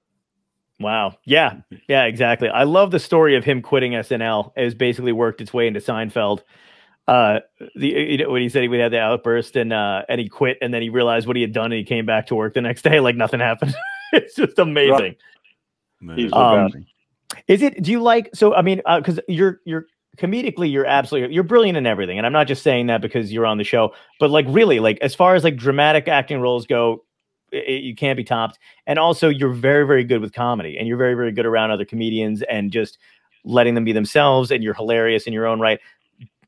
Wow. 0.79 1.15
Yeah. 1.25 1.61
Yeah, 1.87 2.05
exactly. 2.05 2.49
I 2.49 2.63
love 2.63 2.91
the 2.91 2.99
story 2.99 3.35
of 3.37 3.45
him 3.45 3.61
quitting 3.61 3.93
SNL. 3.93 4.51
It 4.55 4.63
has 4.63 4.75
basically 4.75 5.11
worked 5.11 5.39
its 5.41 5.53
way 5.53 5.67
into 5.67 5.79
Seinfeld. 5.79 6.41
Uh, 7.07 7.41
the 7.75 7.87
you 7.87 8.17
know, 8.17 8.29
when 8.31 8.41
he 8.41 8.49
said 8.49 8.63
he 8.63 8.67
would 8.69 8.79
have 8.79 8.91
the 8.91 8.99
outburst 8.99 9.55
and 9.57 9.71
uh, 9.73 10.03
and 10.09 10.19
he 10.19 10.27
quit 10.29 10.57
and 10.61 10.73
then 10.73 10.81
he 10.81 10.89
realized 10.89 11.27
what 11.27 11.35
he 11.35 11.41
had 11.41 11.53
done 11.53 11.65
and 11.65 11.73
he 11.75 11.83
came 11.83 12.05
back 12.05 12.27
to 12.27 12.35
work 12.35 12.53
the 12.53 12.61
next 12.61 12.81
day 12.81 12.99
like 12.99 13.15
nothing 13.15 13.41
happened. 13.41 13.75
it's 14.13 14.35
just 14.35 14.57
amazing. 14.57 15.15
He's 16.15 16.31
the 16.31 16.37
Um, 16.37 16.65
best. 16.71 16.77
Is 17.47 17.61
it? 17.61 17.81
Do 17.81 17.91
you 17.91 18.01
like? 18.01 18.29
So 18.33 18.53
I 18.55 18.61
mean, 18.61 18.81
uh, 18.85 18.99
because 18.99 19.19
you're 19.27 19.59
you're 19.65 19.85
comedically, 20.17 20.71
you're 20.71 20.85
absolutely 20.85 21.33
you're 21.33 21.43
brilliant 21.43 21.77
in 21.77 21.85
everything, 21.87 22.17
and 22.17 22.25
I'm 22.25 22.33
not 22.33 22.47
just 22.47 22.63
saying 22.63 22.87
that 22.87 23.01
because 23.01 23.31
you're 23.33 23.45
on 23.45 23.57
the 23.57 23.63
show, 23.63 23.93
but 24.19 24.29
like 24.29 24.45
really, 24.49 24.79
like 24.79 24.97
as 25.01 25.15
far 25.15 25.35
as 25.35 25.43
like 25.43 25.55
dramatic 25.57 26.07
acting 26.07 26.39
roles 26.41 26.65
go, 26.65 27.03
i 27.53 27.57
i- 27.57 27.61
you 27.71 27.95
can't 27.95 28.17
be 28.17 28.23
topped. 28.23 28.59
And 28.87 28.99
also, 28.99 29.29
you're 29.29 29.53
very 29.53 29.85
very 29.87 30.03
good 30.03 30.21
with 30.21 30.33
comedy, 30.33 30.77
and 30.77 30.87
you're 30.87 30.97
very 30.97 31.15
very 31.15 31.31
good 31.31 31.45
around 31.45 31.71
other 31.71 31.85
comedians 31.85 32.41
and 32.43 32.71
just 32.71 32.97
letting 33.45 33.73
them 33.75 33.83
be 33.85 33.91
themselves, 33.93 34.51
and 34.51 34.63
you're 34.63 34.73
hilarious 34.73 35.27
in 35.27 35.33
your 35.33 35.45
own 35.47 35.59
right. 35.59 35.79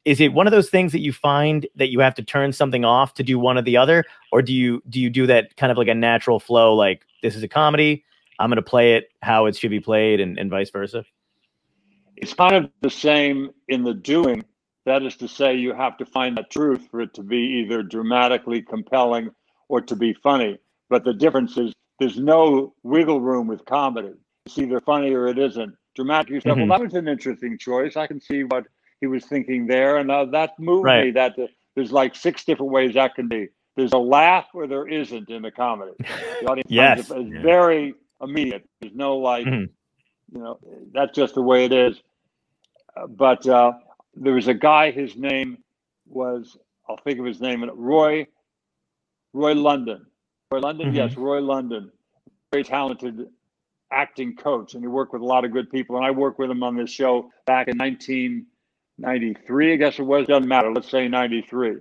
Is 0.05 0.21
it 0.21 0.33
one 0.33 0.45
of 0.45 0.51
those 0.51 0.69
things 0.69 0.91
that 0.91 0.99
you 0.99 1.11
find 1.11 1.65
that 1.75 1.89
you 1.89 1.99
have 1.99 2.13
to 2.15 2.23
turn 2.23 2.53
something 2.53 2.85
off 2.85 3.15
to 3.15 3.23
do 3.23 3.39
one 3.39 3.57
or 3.57 3.63
the 3.63 3.77
other, 3.77 4.05
or 4.31 4.43
do 4.43 4.53
you 4.53 4.83
do 4.87 4.99
you 4.99 5.09
do 5.09 5.25
that 5.27 5.57
kind 5.57 5.71
of 5.71 5.77
like 5.79 5.87
a 5.87 5.95
natural 5.95 6.39
flow? 6.39 6.75
Like 6.75 7.01
this 7.23 7.35
is 7.35 7.41
a 7.41 7.47
comedy, 7.47 8.03
I'm 8.39 8.49
going 8.49 8.57
to 8.57 8.61
play 8.61 8.95
it 8.95 9.09
how 9.21 9.45
it 9.45 9.55
should 9.55 9.71
be 9.71 9.79
played, 9.79 10.19
and, 10.19 10.37
and 10.37 10.49
vice 10.49 10.69
versa. 10.69 11.05
It's 12.17 12.33
kind 12.33 12.55
of 12.55 12.69
the 12.81 12.89
same 12.89 13.51
in 13.67 13.83
the 13.83 13.93
doing. 13.93 14.43
That 14.85 15.03
is 15.03 15.15
to 15.17 15.27
say, 15.27 15.55
you 15.55 15.73
have 15.73 15.97
to 15.97 16.05
find 16.05 16.37
the 16.37 16.43
truth 16.43 16.87
for 16.91 17.01
it 17.01 17.13
to 17.15 17.23
be 17.23 17.37
either 17.37 17.81
dramatically 17.83 18.61
compelling 18.61 19.29
or 19.67 19.81
to 19.81 19.95
be 19.95 20.13
funny. 20.13 20.57
But 20.89 21.03
the 21.03 21.13
difference 21.13 21.57
is 21.57 21.73
there's 21.99 22.17
no 22.19 22.73
wiggle 22.83 23.19
room 23.21 23.47
with 23.47 23.65
comedy. 23.65 24.13
It's 24.45 24.57
either 24.57 24.79
funny 24.81 25.13
or 25.13 25.27
it 25.27 25.39
isn't. 25.39 25.75
Dramatic, 25.95 26.29
you 26.29 26.41
say, 26.41 26.49
Mhm. 26.51 26.67
well, 26.67 26.77
that 26.79 26.81
was 26.85 26.93
an 26.93 27.07
interesting 27.07 27.57
choice. 27.57 27.97
I 27.97 28.05
can 28.05 28.21
see 28.21 28.43
what 28.43 28.65
he 29.01 29.07
was 29.07 29.25
thinking 29.25 29.65
there. 29.65 29.97
And 29.97 30.11
uh, 30.11 30.25
that 30.25 30.59
moved 30.59 30.85
me 31.05 31.11
that 31.11 31.37
uh, 31.39 31.47
there's 31.75 31.91
like 31.91 32.15
six 32.15 32.43
different 32.45 32.71
ways 32.71 32.93
that 32.93 33.15
can 33.15 33.27
be. 33.27 33.47
There's 33.75 33.93
a 33.93 33.97
laugh 33.97 34.45
or 34.53 34.67
there 34.67 34.87
isn't 34.87 35.29
in 35.29 35.41
the 35.41 35.51
comedy. 35.51 35.93
The 36.41 36.47
audience 36.47 36.69
Yes. 36.69 36.99
it's 36.99 37.09
Yeah. 37.31 37.41
very 37.41 37.95
immediate. 38.21 38.67
There's 38.81 38.93
no 38.95 39.17
like, 39.17 39.45
Mhm. 39.45 39.69
you 40.31 40.39
know, 40.39 40.59
that's 40.93 41.15
just 41.15 41.35
the 41.35 41.41
way 41.41 41.65
it 41.65 41.71
is. 41.73 42.01
Uh, 42.95 43.07
but 43.07 43.45
uh, 43.47 43.73
there 44.15 44.33
was 44.33 44.47
a 44.47 44.53
guy. 44.53 44.91
His 44.91 45.15
name 45.15 45.63
was 46.07 46.57
I'll 46.87 46.97
think 46.97 47.19
of 47.19 47.25
his 47.25 47.41
name. 47.41 47.63
Roy. 47.73 48.27
Roy 49.33 49.53
London. 49.55 50.05
Roy 50.51 50.59
London. 50.59 50.91
Mhm. 50.91 50.95
Yes, 50.95 51.17
Roy 51.17 51.39
London. 51.41 51.91
Very 52.51 52.63
talented 52.63 53.27
acting 53.91 54.35
coach, 54.35 54.75
and 54.75 54.83
he 54.83 54.87
worked 54.87 55.13
with 55.13 55.21
a 55.21 55.25
lot 55.25 55.45
of 55.45 55.51
good 55.51 55.69
people. 55.71 55.95
And 55.97 56.05
I 56.05 56.11
worked 56.11 56.37
with 56.39 56.49
him 56.51 56.61
on 56.63 56.75
this 56.75 56.91
show 56.91 57.31
back 57.45 57.67
in 57.67 57.77
1993. 57.77 59.73
I 59.73 59.75
guess 59.77 59.97
it 59.99 60.03
was. 60.03 60.27
Doesn't 60.27 60.47
matter. 60.47 60.71
Let's 60.71 60.89
say 60.89 61.07
93. 61.07 61.77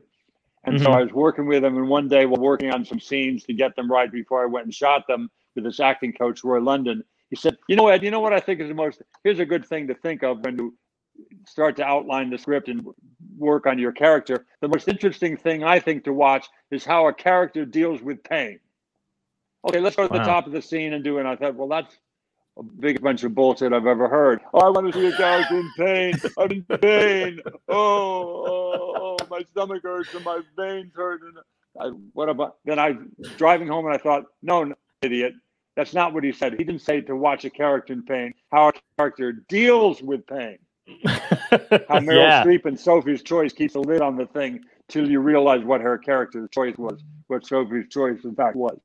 And 0.64 0.80
so 0.80 0.88
Mhm. 0.88 0.94
I 0.94 1.02
was 1.02 1.12
working 1.12 1.46
with 1.46 1.62
him, 1.62 1.76
and 1.76 1.88
one 1.88 2.08
day 2.08 2.24
while 2.24 2.40
working 2.40 2.70
on 2.72 2.84
some 2.86 2.98
scenes 2.98 3.44
to 3.44 3.52
get 3.52 3.76
them 3.76 3.90
right 3.90 4.10
before 4.10 4.42
I 4.42 4.46
went 4.46 4.64
and 4.64 4.74
shot 4.74 5.06
them 5.06 5.30
with 5.54 5.64
this 5.64 5.80
acting 5.80 6.12
coach, 6.12 6.44
Roy 6.44 6.60
London, 6.60 7.04
he 7.30 7.36
said, 7.36 7.56
"You 7.68 7.76
know, 7.76 7.88
Ed, 7.88 8.02
you 8.02 8.10
know 8.10 8.20
what 8.20 8.32
I 8.32 8.40
think 8.40 8.60
is 8.60 8.68
the 8.68 8.74
most. 8.74 9.02
Here's 9.22 9.40
a 9.40 9.46
good 9.46 9.64
thing 9.64 9.86
to 9.88 9.94
think 9.94 10.22
of 10.22 10.44
when 10.44 10.58
you 10.58 10.74
start 11.46 11.76
to 11.76 11.84
outline 11.84 12.30
the 12.30 12.38
script 12.38 12.68
and 12.68 12.86
work 13.36 13.66
on 13.66 13.78
your 13.78 13.92
character. 13.92 14.46
The 14.60 14.68
most 14.68 14.88
interesting 14.88 15.36
thing 15.36 15.64
I 15.64 15.80
think 15.80 16.04
to 16.04 16.12
watch 16.12 16.46
is 16.70 16.84
how 16.84 17.08
a 17.08 17.14
character 17.14 17.64
deals 17.64 18.02
with 18.02 18.22
pain. 18.24 18.58
Okay, 19.66 19.80
let's 19.80 19.96
go 19.96 20.06
to 20.06 20.12
the 20.12 20.24
top 20.24 20.46
of 20.46 20.52
the 20.52 20.60
scene 20.60 20.92
and 20.92 21.02
do 21.02 21.16
it. 21.16 21.20
And 21.20 21.28
I 21.28 21.36
thought, 21.36 21.54
well, 21.54 21.68
that's 21.68 21.96
a 22.58 22.62
big 22.62 23.00
bunch 23.00 23.24
of 23.24 23.34
bullshit 23.34 23.72
I've 23.72 23.86
ever 23.86 24.08
heard. 24.08 24.40
Oh, 24.52 24.60
I 24.60 24.68
want 24.70 24.92
to 24.92 24.98
see 24.98 25.06
a 25.06 25.16
character 25.16 25.58
in 25.58 25.70
pain. 25.76 26.14
I'm 26.38 26.50
in 26.50 26.62
pain. 26.64 27.40
Oh, 27.68 28.44
oh, 28.46 29.16
oh, 29.20 29.26
my 29.30 29.42
stomach 29.52 29.82
hurts 29.82 30.14
and 30.14 30.24
my 30.24 30.40
veins 30.56 30.92
hurt. 30.94 31.22
And 31.22 31.38
I, 31.80 31.86
what 32.12 32.28
about? 32.28 32.56
Then 32.64 32.78
I 32.78 32.96
driving 33.36 33.68
home 33.68 33.86
and 33.86 33.94
I 33.94 33.98
thought, 33.98 34.24
no, 34.42 34.64
no, 34.64 34.74
idiot. 35.02 35.34
That's 35.76 35.92
not 35.92 36.12
what 36.14 36.22
he 36.24 36.32
said. 36.32 36.52
He 36.52 36.64
didn't 36.64 36.82
say 36.82 37.00
to 37.02 37.16
watch 37.16 37.44
a 37.44 37.50
character 37.50 37.92
in 37.92 38.04
pain. 38.04 38.34
How 38.52 38.68
a 38.68 38.72
character 38.96 39.32
deals 39.48 40.02
with 40.02 40.26
pain. 40.26 40.58
How 41.06 41.98
Meryl 42.00 42.16
yeah. 42.22 42.44
Streep 42.44 42.64
and 42.66 42.78
Sophie's 42.78 43.22
Choice 43.22 43.52
keeps 43.52 43.74
a 43.74 43.80
lid 43.80 44.00
on 44.02 44.16
the 44.16 44.26
thing 44.26 44.60
till 44.88 45.10
you 45.10 45.20
realize 45.20 45.64
what 45.64 45.80
her 45.80 45.96
character's 45.98 46.48
choice 46.50 46.76
was, 46.76 47.02
what 47.28 47.46
Sophie's 47.46 47.88
Choice 47.88 48.22
in 48.24 48.34
fact 48.34 48.54
was, 48.56 48.78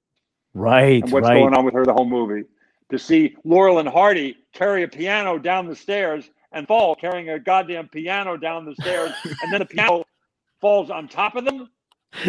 Right. 0.53 1.03
and 1.03 1.11
what's 1.11 1.27
right. 1.27 1.35
going 1.39 1.53
on 1.53 1.65
with 1.65 1.73
her 1.73 1.85
the 1.85 1.93
whole 1.93 2.09
movie. 2.09 2.47
To 2.91 2.97
see 2.97 3.35
Laurel 3.43 3.79
and 3.79 3.87
Hardy 3.87 4.37
carry 4.53 4.81
a 4.83 4.87
piano 4.87 5.37
down 5.37 5.67
the 5.67 5.75
stairs 5.75 6.29
and 6.53 6.65
fall 6.67 6.95
carrying 6.95 7.29
a 7.29 7.37
goddamn 7.37 7.87
piano 7.89 8.35
down 8.37 8.65
the 8.65 8.73
stairs, 8.81 9.11
and 9.43 9.53
then 9.53 9.59
the 9.59 9.65
piano 9.65 10.03
falls 10.59 10.89
on 10.89 11.07
top 11.07 11.35
of 11.35 11.45
them. 11.45 11.69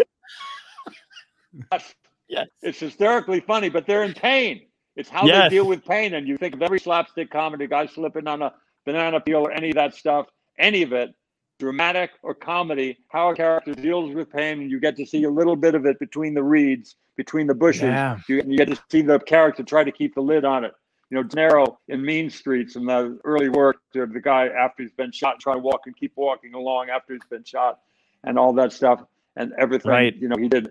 That's- 1.70 1.94
Yes. 2.30 2.46
It's 2.62 2.78
hysterically 2.78 3.40
funny, 3.40 3.68
but 3.68 3.86
they're 3.86 4.04
in 4.04 4.14
pain. 4.14 4.62
It's 4.96 5.08
how 5.08 5.26
Yes. 5.26 5.50
they 5.50 5.56
deal 5.56 5.66
with 5.66 5.84
pain. 5.84 6.14
And 6.14 6.26
you 6.28 6.36
think 6.38 6.54
of 6.54 6.62
every 6.62 6.78
slapstick 6.80 7.30
comedy, 7.30 7.66
guy 7.66 7.86
slipping 7.86 8.26
on 8.28 8.40
a 8.42 8.54
banana 8.86 9.20
peel 9.20 9.38
or 9.46 9.50
any 9.52 9.70
of 9.70 9.74
that 9.74 9.94
stuff, 9.94 10.26
any 10.58 10.82
of 10.82 10.92
it, 10.92 11.14
dramatic 11.58 12.10
or 12.22 12.34
comedy, 12.34 12.98
how 13.08 13.30
a 13.30 13.34
character 13.36 13.74
deals 13.74 14.14
with 14.14 14.30
pain, 14.30 14.60
and 14.60 14.70
you 14.70 14.80
get 14.80 14.96
to 14.96 15.04
see 15.04 15.24
a 15.24 15.30
little 15.30 15.56
bit 15.56 15.74
of 15.74 15.84
it 15.86 15.98
between 15.98 16.32
the 16.34 16.42
reeds, 16.42 16.96
between 17.16 17.46
the 17.46 17.54
bushes. 17.54 17.82
Yeah. 17.82 18.18
You, 18.28 18.42
you 18.46 18.56
get 18.56 18.68
to 18.68 18.80
see 18.90 19.02
the 19.02 19.18
character 19.18 19.62
try 19.62 19.84
to 19.84 19.92
keep 19.92 20.14
the 20.14 20.22
lid 20.22 20.44
on 20.44 20.64
it. 20.64 20.72
You 21.10 21.16
know, 21.16 21.22
De 21.24 21.36
Niro 21.36 21.76
in 21.88 22.02
Mean 22.02 22.30
Streets 22.30 22.76
and 22.76 22.88
the 22.88 23.18
early 23.24 23.48
work 23.48 23.78
of 23.96 24.12
the 24.12 24.20
guy 24.20 24.46
after 24.46 24.84
he's 24.84 24.92
been 24.92 25.10
shot, 25.10 25.40
try 25.40 25.54
to 25.54 25.58
walk 25.58 25.82
and 25.86 25.96
keep 25.96 26.12
walking 26.16 26.54
along 26.54 26.88
after 26.88 27.12
he's 27.12 27.24
been 27.28 27.42
shot, 27.44 27.80
and 28.22 28.38
all 28.38 28.52
that 28.52 28.72
stuff 28.72 29.02
and 29.36 29.52
everything. 29.58 29.90
Right. 29.90 30.14
You 30.14 30.28
know, 30.28 30.36
he 30.36 30.48
did. 30.48 30.70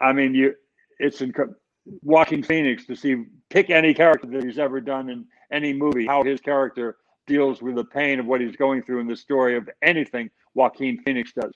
I 0.00 0.12
mean, 0.12 0.34
you. 0.34 0.54
It's 1.02 1.20
inc- 1.20 1.54
Joaquin 2.02 2.42
Phoenix 2.44 2.86
to 2.86 2.94
see 2.94 3.24
pick 3.50 3.68
any 3.70 3.92
character 3.92 4.28
that 4.28 4.44
he's 4.44 4.58
ever 4.58 4.80
done 4.80 5.10
in 5.10 5.26
any 5.50 5.72
movie, 5.72 6.06
how 6.06 6.22
his 6.22 6.40
character 6.40 6.96
deals 7.26 7.60
with 7.60 7.74
the 7.74 7.84
pain 7.84 8.20
of 8.20 8.26
what 8.26 8.40
he's 8.40 8.54
going 8.56 8.82
through 8.82 9.00
in 9.00 9.08
the 9.08 9.16
story 9.16 9.56
of 9.56 9.68
anything 9.82 10.30
Joaquin 10.54 11.02
Phoenix 11.02 11.32
does. 11.32 11.52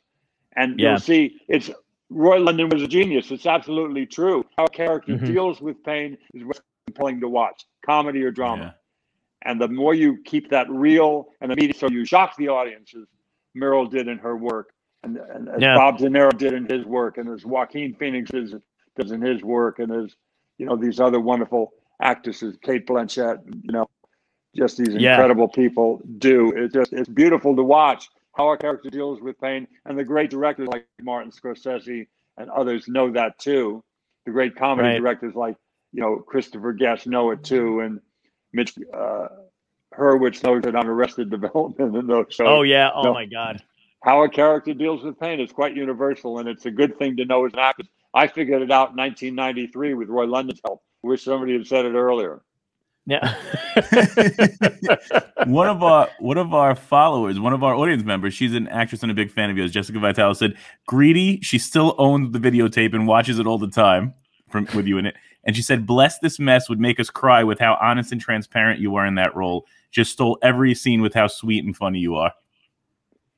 And 0.56 0.78
Yeah. 0.80 0.90
you'll 0.90 0.98
see 0.98 1.40
it's 1.48 1.70
Roy 2.10 2.38
London 2.38 2.68
was 2.68 2.82
a 2.82 2.88
genius. 2.88 3.30
It's 3.30 3.46
absolutely 3.46 4.06
true. 4.06 4.44
How 4.58 4.64
a 4.64 4.68
character 4.68 5.12
Mhm. 5.14 5.26
deals 5.26 5.60
with 5.60 5.82
pain 5.84 6.18
is 6.34 6.44
what's 6.44 6.60
compelling 6.86 7.20
to 7.20 7.28
watch, 7.28 7.64
comedy 7.84 8.22
or 8.24 8.30
drama. 8.32 8.62
Yeah. 8.64 9.50
And 9.50 9.60
the 9.60 9.68
more 9.68 9.94
you 9.94 10.18
keep 10.24 10.48
that 10.50 10.68
real 10.70 11.28
and 11.40 11.52
immediate, 11.52 11.76
so 11.76 11.88
you 11.88 12.04
shock 12.04 12.36
the 12.36 12.48
audiences, 12.48 13.06
Meryl 13.56 13.88
did 13.90 14.08
in 14.08 14.18
her 14.18 14.36
work, 14.36 14.72
and, 15.02 15.16
and 15.18 15.48
as 15.48 15.60
Yeah. 15.60 15.76
Bob 15.76 15.98
De 15.98 16.08
Niro 16.08 16.36
did 16.36 16.52
in 16.52 16.66
his 16.66 16.84
work, 16.84 17.18
and 17.18 17.28
as 17.28 17.44
Joaquin 17.44 17.94
Phoenix 17.94 18.30
is, 18.32 18.54
does 18.96 19.12
in 19.12 19.22
his 19.22 19.42
work, 19.42 19.78
and 19.78 19.92
as 19.92 20.14
you 20.58 20.66
know 20.66 20.76
these 20.76 21.00
other 21.00 21.20
wonderful 21.20 21.72
actresses, 22.02 22.56
Cate 22.62 22.86
Blanchett, 22.86 23.40
you 23.62 23.72
know, 23.72 23.88
just 24.56 24.78
these 24.78 24.94
Yeah. 24.94 25.12
incredible 25.12 25.48
people 25.48 26.00
do. 26.18 26.52
It's 26.56 26.74
just 26.74 26.92
it's 26.92 27.08
beautiful 27.08 27.56
to 27.56 27.62
watch 27.62 28.08
how 28.36 28.48
our 28.48 28.56
character 28.56 28.90
deals 28.90 29.20
with 29.20 29.40
pain, 29.40 29.66
and 29.86 29.98
the 29.98 30.04
great 30.04 30.30
directors 30.30 30.68
like 30.68 30.86
Martin 31.02 31.30
Scorsese 31.32 32.06
and 32.38 32.50
others 32.50 32.88
know 32.88 33.10
that 33.12 33.38
too. 33.38 33.82
The 34.26 34.32
great 34.32 34.56
comedy 34.56 34.88
Right. 34.90 34.98
directors 34.98 35.34
like 35.34 35.56
you 35.92 36.02
know 36.02 36.16
Christopher 36.18 36.72
Guest 36.72 37.06
know 37.06 37.30
it 37.32 37.44
too, 37.44 37.80
and 37.80 38.00
Mitch 38.52 38.74
uh, 38.94 39.28
Hurwitz 39.96 40.42
knows 40.44 40.64
it 40.66 40.74
on 40.76 40.86
Arrested 40.86 41.30
Development 41.30 41.96
and 41.96 42.08
those 42.08 42.26
shows. 42.30 42.46
Oh 42.48 42.62
yeah. 42.62 42.90
Oh 42.94 43.12
my 43.14 43.26
God. 43.26 43.62
How 44.04 44.22
a 44.22 44.28
character 44.28 44.74
deals 44.74 45.02
with 45.02 45.18
pain 45.18 45.40
is 45.40 45.52
quite 45.52 45.74
universal, 45.76 46.38
and 46.38 46.48
it's 46.48 46.66
a 46.66 46.70
good 46.70 46.98
thing 46.98 47.16
to 47.16 47.24
know 47.24 47.46
as 47.46 47.52
an 47.54 47.58
actor. 47.60 47.84
I 48.16 48.26
figured 48.26 48.62
it 48.62 48.70
out 48.70 48.90
in 48.90 48.96
1993 48.96 49.92
with 49.92 50.08
Roy 50.08 50.24
London's 50.24 50.60
help. 50.64 50.82
Wish 51.02 51.22
somebody 51.22 51.52
had 51.52 51.66
said 51.66 51.84
it 51.84 51.92
earlier. 51.92 52.40
Yeah. 53.04 53.36
one 55.44 55.68
of 55.68 55.82
our 55.82 56.08
one 56.18 56.38
of 56.38 56.54
our 56.54 56.74
followers, 56.74 57.38
one 57.38 57.52
of 57.52 57.62
our 57.62 57.74
audience 57.74 58.04
members, 58.04 58.32
she's 58.32 58.54
an 58.54 58.68
actress 58.68 59.02
and 59.02 59.12
a 59.12 59.14
big 59.14 59.30
fan 59.30 59.50
of 59.50 59.58
yours. 59.58 59.70
Jessica 59.70 59.98
Vitale 59.98 60.34
said, 60.34 60.54
"Greedy, 60.86 61.40
she 61.42 61.58
still 61.58 61.94
owns 61.98 62.32
the 62.32 62.38
videotape 62.38 62.94
and 62.94 63.06
watches 63.06 63.38
it 63.38 63.46
all 63.46 63.58
the 63.58 63.68
time 63.68 64.14
from 64.48 64.66
with 64.74 64.86
you 64.86 64.96
in 64.96 65.04
it." 65.04 65.14
And 65.44 65.54
she 65.54 65.62
said, 65.62 65.86
"Bless 65.86 66.18
this 66.18 66.40
mess 66.40 66.70
would 66.70 66.80
make 66.80 66.98
us 66.98 67.10
cry 67.10 67.44
with 67.44 67.60
how 67.60 67.78
honest 67.82 68.12
and 68.12 68.20
transparent 68.20 68.80
you 68.80 68.96
are 68.96 69.06
in 69.06 69.16
that 69.16 69.36
role. 69.36 69.66
Just 69.92 70.12
stole 70.12 70.38
every 70.42 70.74
scene 70.74 71.02
with 71.02 71.12
how 71.12 71.26
sweet 71.26 71.64
and 71.64 71.76
funny 71.76 71.98
you 71.98 72.16
are." 72.16 72.32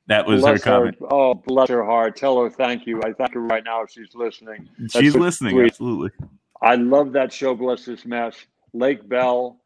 That 0.09 0.25
was 0.27 0.41
bless 0.41 0.63
her 0.63 0.71
comment. 0.71 0.97
Oh, 1.09 1.33
bless 1.35 1.69
her 1.69 1.85
heart. 1.85 2.15
Tell 2.17 2.41
her 2.41 2.49
thank 2.49 2.85
you. 2.87 3.01
I 3.03 3.13
thank 3.13 3.33
her 3.35 3.39
right 3.41 3.63
now 3.63 3.83
if 3.83 3.91
she's 3.91 4.13
listening. 4.15 4.67
That's 4.79 4.93
She's 4.93 5.15
listening, 5.15 5.53
sweet. 5.53 5.67
absolutely. 5.67 6.09
I 6.61 6.75
love 6.75 7.13
that 7.13 7.31
show, 7.31 7.55
Bless 7.55 7.85
This 7.85 8.05
Mess. 8.05 8.35
Lake 8.73 9.07
Bell 9.07 9.57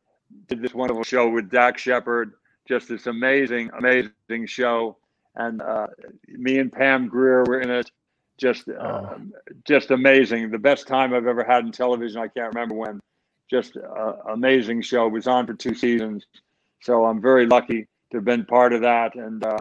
did 0.48 0.62
this 0.62 0.74
wonderful 0.74 1.04
show 1.04 1.30
with 1.30 1.50
Dax 1.50 1.82
Shepard. 1.82 2.34
Just 2.68 2.88
this 2.89 3.08
amazing, 3.08 3.72
amazing 3.78 4.46
show. 4.46 4.98
And 5.36 5.62
uh, 5.62 5.88
me 6.28 6.60
and 6.60 6.72
Pam 6.72 7.08
Grier 7.08 7.44
were 7.48 7.62
in 7.62 7.70
it. 7.72 7.89
Just, 8.38 8.68
uh, 8.68 8.74
Oh. 9.16 9.18
just 9.66 9.91
amazing. 9.91 10.52
The 10.52 10.60
best 10.60 10.88
time 10.88 11.14
I've 11.14 11.26
ever 11.28 11.44
had 11.44 11.66
in 11.66 11.72
television. 11.72 12.20
I 12.22 12.28
can't 12.28 12.54
remember 12.54 12.76
when. 12.76 13.00
Just 13.50 13.78
uh, 13.78 14.14
amazing 14.30 14.82
show. 14.82 15.08
It 15.08 15.12
was 15.14 15.28
on 15.28 15.46
for 15.48 15.54
two 15.54 15.74
seasons. 15.76 16.26
So 16.82 17.06
I'm 17.06 17.22
very 17.22 17.46
lucky 17.46 17.88
to 18.12 18.18
have 18.18 18.26
been 18.26 18.46
part 18.46 18.74
of 18.74 18.82
that. 18.82 19.16
And 19.16 19.44
uh, 19.46 19.58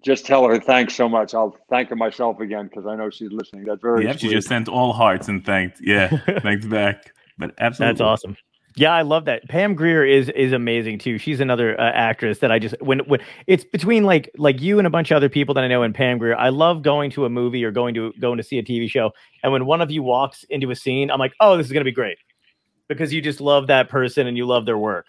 just 0.00 0.26
tell 0.26 0.46
her 0.46 0.58
thanks 0.58 0.94
so 0.94 1.08
much. 1.08 1.34
I'll 1.34 1.56
thank 1.68 1.90
her 1.90 1.96
myself 1.96 2.40
again 2.40 2.66
because 2.66 2.86
I 2.86 2.96
know 2.96 3.10
she's 3.10 3.32
listening. 3.32 3.64
That's 3.64 3.80
very 3.80 4.04
Yeah, 4.04 4.16
she 4.16 4.28
just 4.28 4.48
sent 4.48 4.68
all 4.68 4.92
hearts 4.92 5.28
and 5.28 5.44
thanked. 5.44 5.80
Yeah, 5.80 6.08
thanks 6.42 6.66
back. 6.66 7.12
But 7.38 7.54
absolutely, 7.58 7.92
That's 7.92 8.00
awesome. 8.00 8.36
Yeah, 8.76 8.92
I 8.92 9.02
love 9.02 9.24
that. 9.24 9.48
Pam 9.48 9.74
Grier 9.74 10.04
is 10.04 10.28
is 10.30 10.52
amazing 10.52 10.98
too. 10.98 11.18
She's 11.18 11.40
another 11.40 11.78
uh, 11.80 11.90
actress 11.90 12.38
that 12.38 12.52
I 12.52 12.58
just 12.58 12.80
when 12.80 13.00
when 13.00 13.20
it's 13.46 13.64
between 13.64 14.04
like 14.04 14.30
like 14.36 14.60
you 14.60 14.78
and 14.78 14.86
a 14.86 14.90
bunch 14.90 15.10
of 15.10 15.16
other 15.16 15.28
people 15.28 15.54
that 15.54 15.64
I 15.64 15.68
know 15.68 15.82
and 15.82 15.94
Pam 15.94 16.18
Grier. 16.18 16.36
I 16.36 16.50
love 16.50 16.82
going 16.82 17.10
to 17.12 17.24
a 17.24 17.28
movie 17.28 17.64
or 17.64 17.72
going 17.72 17.94
to 17.94 18.12
going 18.20 18.36
to 18.36 18.44
see 18.44 18.58
a 18.58 18.62
TV 18.62 18.88
show, 18.88 19.10
and 19.42 19.52
when 19.52 19.66
one 19.66 19.80
of 19.80 19.90
you 19.90 20.02
walks 20.02 20.44
into 20.44 20.70
a 20.70 20.76
scene, 20.76 21.10
I'm 21.10 21.18
like, 21.18 21.32
oh, 21.40 21.56
this 21.56 21.66
is 21.66 21.72
gonna 21.72 21.84
be 21.84 21.92
great 21.92 22.18
because 22.88 23.12
you 23.12 23.20
just 23.20 23.40
love 23.40 23.66
that 23.66 23.88
person 23.88 24.26
and 24.26 24.36
you 24.36 24.46
love 24.46 24.64
their 24.64 24.78
work. 24.78 25.08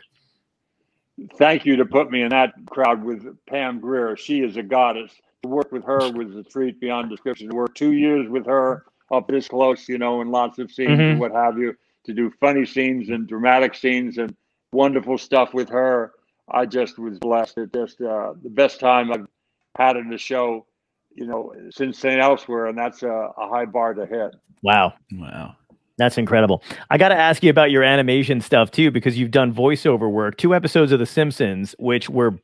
Thank 1.37 1.65
you 1.65 1.75
to 1.77 1.85
put 1.85 2.11
me 2.11 2.21
in 2.21 2.29
that 2.29 2.53
crowd 2.67 3.03
with 3.03 3.25
Pam 3.47 3.79
Grier. 3.79 4.15
She 4.17 4.39
is 4.41 4.57
a 4.57 4.63
goddess. 4.63 5.11
To 5.43 5.49
work 5.49 5.71
with 5.71 5.83
her 5.85 6.11
was 6.11 6.35
a 6.35 6.43
treat 6.43 6.79
beyond 6.79 7.09
description. 7.09 7.49
To 7.49 7.55
work 7.55 7.75
two 7.75 7.93
years 7.93 8.29
with 8.29 8.45
her 8.45 8.85
up 9.11 9.27
this 9.27 9.47
close, 9.47 9.87
you 9.89 9.97
know, 9.97 10.21
in 10.21 10.29
lots 10.29 10.59
of 10.59 10.71
scenes 10.71 10.99
Mhm. 10.99 11.11
and 11.11 11.19
what 11.19 11.31
have 11.31 11.57
you, 11.57 11.75
to 12.05 12.13
do 12.13 12.29
funny 12.39 12.65
scenes 12.65 13.09
and 13.09 13.27
dramatic 13.27 13.75
scenes 13.75 14.17
and 14.17 14.35
wonderful 14.71 15.17
stuff 15.17 15.53
with 15.53 15.69
her. 15.69 16.13
I 16.51 16.65
just 16.65 16.97
was 16.99 17.17
blessed. 17.19 17.57
It 17.57 17.73
just 17.73 18.01
uh, 18.01 18.33
the 18.41 18.49
best 18.49 18.79
time 18.79 19.11
I've 19.11 19.27
had 19.77 19.97
in 19.97 20.09
the 20.09 20.17
show, 20.17 20.65
you 21.13 21.25
know, 21.27 21.53
since 21.71 21.99
St. 21.99 22.19
Elsewhere, 22.19 22.67
and 22.67 22.77
that's 22.77 23.03
a, 23.03 23.09
a 23.37 23.47
high 23.49 23.65
bar 23.65 23.93
to 23.93 24.05
hit. 24.05 24.35
Wow. 24.63 24.93
wow. 25.13 25.55
That's 25.99 26.17
incredible. 26.17 26.63
I 26.89 26.97
got 26.97 27.09
to 27.09 27.15
ask 27.15 27.43
you 27.43 27.49
about 27.49 27.71
your 27.71 27.83
animation 27.83 28.39
stuff 28.39 28.71
too, 28.71 28.89
because 28.89 29.19
you've 29.19 29.31
done 29.31 29.53
voiceover 29.53 30.09
work. 30.09 30.37
Two 30.37 30.55
episodes 30.55 30.93
of 30.93 30.99
The 30.99 31.05
Simpsons, 31.05 31.75
which 31.77 32.09
were 32.09 32.39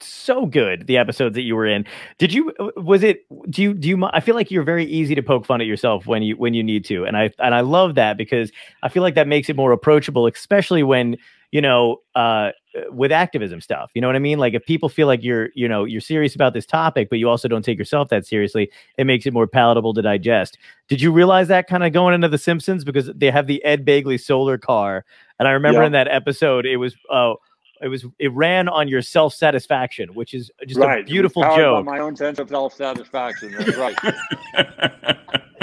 so 0.00 0.46
good. 0.46 0.86
The 0.86 0.96
episodes 0.96 1.34
that 1.34 1.42
you 1.42 1.56
were 1.56 1.66
in. 1.66 1.84
Did 2.18 2.32
you? 2.32 2.52
Uh, 2.60 2.70
was 2.76 3.02
it? 3.02 3.26
Do 3.50 3.60
you? 3.60 3.74
Do 3.74 3.88
you? 3.88 4.04
I 4.12 4.20
feel 4.20 4.36
like 4.36 4.52
you're 4.52 4.62
very 4.62 4.84
easy 4.84 5.16
to 5.16 5.22
poke 5.22 5.44
fun 5.44 5.60
at 5.60 5.66
yourself 5.66 6.06
when 6.06 6.22
you 6.22 6.36
when 6.36 6.54
you 6.54 6.62
need 6.62 6.84
to, 6.86 7.04
and 7.04 7.16
I 7.16 7.30
and 7.40 7.54
I 7.54 7.60
love 7.60 7.96
that 7.96 8.16
because 8.16 8.52
I 8.84 8.88
feel 8.88 9.02
like 9.02 9.16
that 9.16 9.26
makes 9.26 9.50
it 9.50 9.56
more 9.56 9.72
approachable, 9.72 10.26
especially 10.26 10.84
when 10.84 11.16
you 11.52 11.60
know 11.60 12.00
uh 12.14 12.50
with 12.90 13.10
activism 13.10 13.60
stuff 13.60 13.90
you 13.94 14.00
know 14.00 14.06
what 14.06 14.14
i 14.16 14.20
mean 14.20 14.38
like 14.38 14.54
if 14.54 14.64
people 14.64 14.88
feel 14.88 15.06
like 15.06 15.22
you're 15.22 15.48
you 15.54 15.66
know 15.66 15.84
you're 15.84 16.00
serious 16.00 16.34
about 16.34 16.54
this 16.54 16.64
topic 16.64 17.08
but 17.10 17.18
you 17.18 17.28
also 17.28 17.48
don't 17.48 17.64
take 17.64 17.76
yourself 17.78 18.08
that 18.08 18.24
seriously 18.24 18.70
it 18.98 19.04
makes 19.04 19.26
it 19.26 19.32
more 19.32 19.46
palatable 19.46 19.92
to 19.92 20.02
digest 20.02 20.56
did 20.88 21.00
you 21.00 21.10
realize 21.10 21.48
that 21.48 21.66
kind 21.66 21.82
of 21.82 21.92
going 21.92 22.14
into 22.14 22.28
the 22.28 22.38
simpsons 22.38 22.84
because 22.84 23.10
they 23.14 23.30
have 23.30 23.46
the 23.46 23.62
ed 23.64 23.84
begley 23.84 24.20
solar 24.20 24.56
car 24.56 25.04
and 25.38 25.48
i 25.48 25.50
remember 25.50 25.80
Yeah. 25.80 25.86
in 25.86 25.92
that 25.92 26.08
episode 26.08 26.66
it 26.66 26.76
was 26.76 26.94
uh 27.10 27.34
it 27.82 27.88
was 27.88 28.04
it 28.18 28.30
ran 28.32 28.68
on 28.68 28.86
your 28.88 29.02
self-satisfaction 29.02 30.14
which 30.14 30.34
is 30.34 30.50
just 30.66 30.78
right. 30.78 31.00
a 31.00 31.04
beautiful 31.04 31.42
It 31.42 31.46
was 31.46 31.56
powered 31.56 31.78
joke 31.78 31.86
my 31.86 31.98
own 31.98 32.14
sense 32.14 32.38
of 32.38 32.48
self-satisfaction. 32.48 33.52
That's 33.58 33.76
right. 33.76 33.96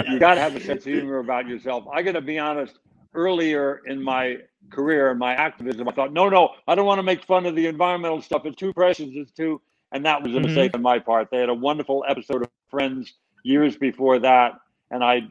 you 0.09 0.19
got 0.19 0.35
to 0.35 0.41
have 0.41 0.55
a 0.55 0.59
sense 0.61 0.85
of 0.85 0.93
humor 0.93 1.19
about 1.19 1.47
yourself. 1.47 1.85
I 1.93 2.01
got 2.01 2.13
to 2.13 2.21
be 2.21 2.39
honest. 2.39 2.79
Earlier 3.13 3.81
in 3.87 4.01
my 4.01 4.37
career 4.69 5.09
and 5.09 5.19
my 5.19 5.33
activism, 5.33 5.87
I 5.87 5.91
thought, 5.91 6.13
no, 6.13 6.29
no, 6.29 6.51
I 6.67 6.75
don't 6.75 6.85
want 6.85 6.99
to 6.99 7.03
make 7.03 7.23
fun 7.25 7.45
of 7.45 7.55
the 7.55 7.67
environmental 7.67 8.21
stuff. 8.21 8.45
It's 8.45 8.55
too 8.55 8.73
precious. 8.73 9.09
It's 9.11 9.31
too, 9.31 9.61
and 9.91 10.05
that 10.05 10.21
was 10.23 10.33
a 10.35 10.39
Mhm. 10.39 10.43
mistake 10.43 10.73
on 10.73 10.81
my 10.81 10.99
part. 10.99 11.29
They 11.31 11.39
had 11.39 11.49
a 11.49 11.53
wonderful 11.53 12.05
episode 12.07 12.43
of 12.43 12.49
Friends 12.69 13.13
years 13.43 13.77
before 13.77 14.19
that, 14.19 14.59
and 14.91 15.03
I 15.03 15.27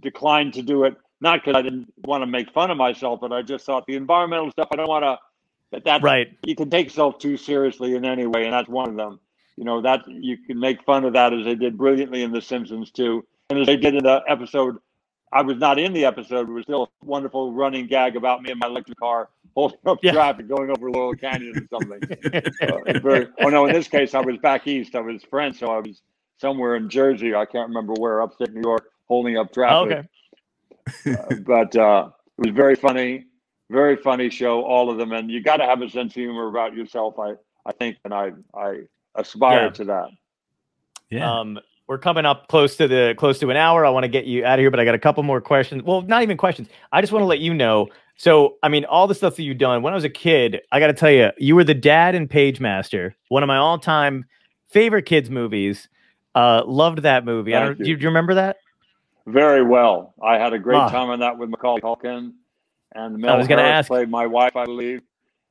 declined 0.00 0.54
to 0.54 0.62
do 0.62 0.84
it. 0.84 0.96
Not 1.20 1.40
because 1.40 1.56
I 1.56 1.62
didn't 1.62 1.92
want 2.04 2.22
to 2.22 2.26
make 2.26 2.50
fun 2.50 2.72
of 2.72 2.76
myself, 2.76 3.20
but 3.20 3.32
I 3.32 3.42
just 3.42 3.64
thought 3.64 3.86
the 3.86 3.94
environmental 3.94 4.50
stuff. 4.50 4.68
I 4.72 4.76
don't 4.76 4.88
want 4.88 5.04
to. 5.04 5.18
That 5.70 5.84
that's 5.84 6.02
right 6.02 6.28
you 6.44 6.54
can 6.54 6.68
take 6.68 6.88
yourself 6.88 7.18
too 7.18 7.36
seriously 7.38 7.94
in 7.94 8.04
any 8.04 8.26
way, 8.26 8.44
and 8.44 8.52
that's 8.52 8.68
one 8.68 8.90
of 8.90 8.96
them. 8.96 9.20
You 9.56 9.64
know 9.64 9.80
that 9.82 10.06
you 10.08 10.36
can 10.36 10.58
make 10.58 10.82
fun 10.82 11.04
of 11.04 11.12
that 11.12 11.32
as 11.32 11.44
they 11.44 11.54
did 11.54 11.78
brilliantly 11.78 12.22
in 12.22 12.32
The 12.32 12.42
Simpsons 12.42 12.90
too, 12.90 13.24
and 13.48 13.58
as 13.58 13.66
they 13.66 13.76
did 13.76 13.94
in 13.94 14.04
the 14.04 14.22
episode. 14.26 14.78
I 15.32 15.42
was 15.42 15.56
not 15.58 15.78
in 15.78 15.92
the 15.92 16.04
episode. 16.04 16.48
It 16.48 16.52
was 16.52 16.64
still 16.64 16.84
a 16.84 16.88
wonderful 17.04 17.52
running 17.52 17.86
gag 17.86 18.16
about 18.16 18.42
me 18.42 18.50
and 18.50 18.60
my 18.60 18.66
electric 18.66 18.98
car 18.98 19.30
holding 19.56 19.78
up 19.86 19.98
Yeah. 20.02 20.12
traffic, 20.12 20.48
going 20.48 20.70
over 20.70 20.90
Laurel 20.90 21.14
Canyon 21.14 21.56
or 21.58 21.66
something. 21.68 22.02
Uh, 22.62 22.78
very, 23.02 23.26
oh 23.40 23.48
no! 23.48 23.66
In 23.66 23.72
this 23.72 23.88
case, 23.88 24.14
I 24.14 24.20
was 24.20 24.36
back 24.38 24.66
east. 24.68 24.94
I 24.94 25.00
was 25.00 25.22
French, 25.24 25.58
so 25.58 25.66
I 25.68 25.78
was 25.80 26.00
somewhere 26.38 26.76
in 26.76 26.88
Jersey. 26.88 27.34
I 27.34 27.44
can't 27.44 27.68
remember 27.68 27.94
where, 27.94 28.22
upstate 28.22 28.52
New 28.54 28.62
York, 28.62 28.90
holding 29.08 29.36
up 29.36 29.52
traffic. 29.52 29.90
okay 29.90 30.08
Uh, 31.06 31.34
but 31.46 31.74
uh, 31.76 32.08
it 32.38 32.46
was 32.46 32.54
very 32.54 32.76
funny, 32.76 33.26
very 33.70 33.96
funny 33.96 34.30
show, 34.30 34.62
all 34.62 34.90
of 34.90 34.98
them. 34.98 35.12
And 35.12 35.30
you 35.30 35.42
got 35.42 35.56
to 35.58 35.64
have 35.64 35.82
a 35.82 35.88
sense 35.90 36.12
of 36.12 36.14
humor 36.22 36.48
about 36.48 36.74
yourself. 36.74 37.18
I, 37.18 37.32
I 37.66 37.72
think, 37.72 37.96
and 38.04 38.14
I, 38.14 38.32
I 38.54 38.82
aspire 39.16 39.64
Yeah. 39.66 39.70
to 39.70 39.84
that. 39.86 40.08
Yeah. 41.10 41.40
Um, 41.40 41.58
we're 41.92 41.98
coming 41.98 42.24
up 42.24 42.48
close 42.48 42.74
to 42.76 42.88
the 42.88 43.14
close 43.18 43.38
to 43.38 43.50
an 43.50 43.56
hour. 43.58 43.84
I 43.84 43.90
want 43.90 44.04
to 44.04 44.08
get 44.08 44.24
you 44.24 44.46
out 44.46 44.58
of 44.58 44.62
here, 44.62 44.70
but 44.70 44.80
I 44.80 44.84
got 44.86 44.94
a 44.94 44.98
couple 44.98 45.22
more 45.24 45.42
questions. 45.42 45.82
Well, 45.82 46.00
not 46.00 46.22
even 46.22 46.38
questions. 46.38 46.68
I 46.90 47.02
just 47.02 47.12
want 47.12 47.22
to 47.22 47.26
let 47.26 47.40
you 47.40 47.52
know. 47.52 47.88
So, 48.16 48.56
I 48.62 48.70
mean, 48.70 48.86
all 48.86 49.06
the 49.06 49.14
stuff 49.14 49.36
that 49.36 49.42
you've 49.42 49.58
done. 49.58 49.82
When 49.82 49.92
I 49.92 49.96
was 49.96 50.04
a 50.04 50.08
kid, 50.08 50.62
I 50.72 50.80
got 50.80 50.86
to 50.86 50.94
tell 50.94 51.10
you, 51.10 51.32
you 51.36 51.54
were 51.54 51.64
the 51.64 51.74
dad 51.74 52.14
in 52.14 52.28
Pagemaster, 52.28 53.12
one 53.28 53.42
of 53.42 53.46
my 53.46 53.58
all-time 53.58 54.24
favorite 54.70 55.02
kids 55.02 55.28
movies. 55.28 55.88
Uh, 56.34 56.62
loved 56.64 57.00
that 57.02 57.26
movie. 57.26 57.54
I 57.54 57.60
don't, 57.60 57.78
you. 57.80 57.84
do, 57.84 57.90
you, 57.90 57.96
do 57.98 58.02
you 58.04 58.08
remember 58.08 58.34
that? 58.36 58.56
Very 59.26 59.62
well. 59.62 60.14
I 60.22 60.38
had 60.38 60.54
a 60.54 60.58
great 60.58 60.78
Ah. 60.78 60.88
time 60.88 61.10
on 61.10 61.20
that 61.20 61.36
with 61.36 61.50
Macaulay 61.50 61.82
Culkin, 61.82 62.32
and 62.94 63.18
Mel 63.18 63.34
I 63.34 63.36
was 63.36 63.48
gonna 63.48 63.60
ask. 63.60 63.88
played 63.88 64.08
my 64.08 64.26
wife, 64.26 64.56
I 64.56 64.64
believe, 64.64 65.02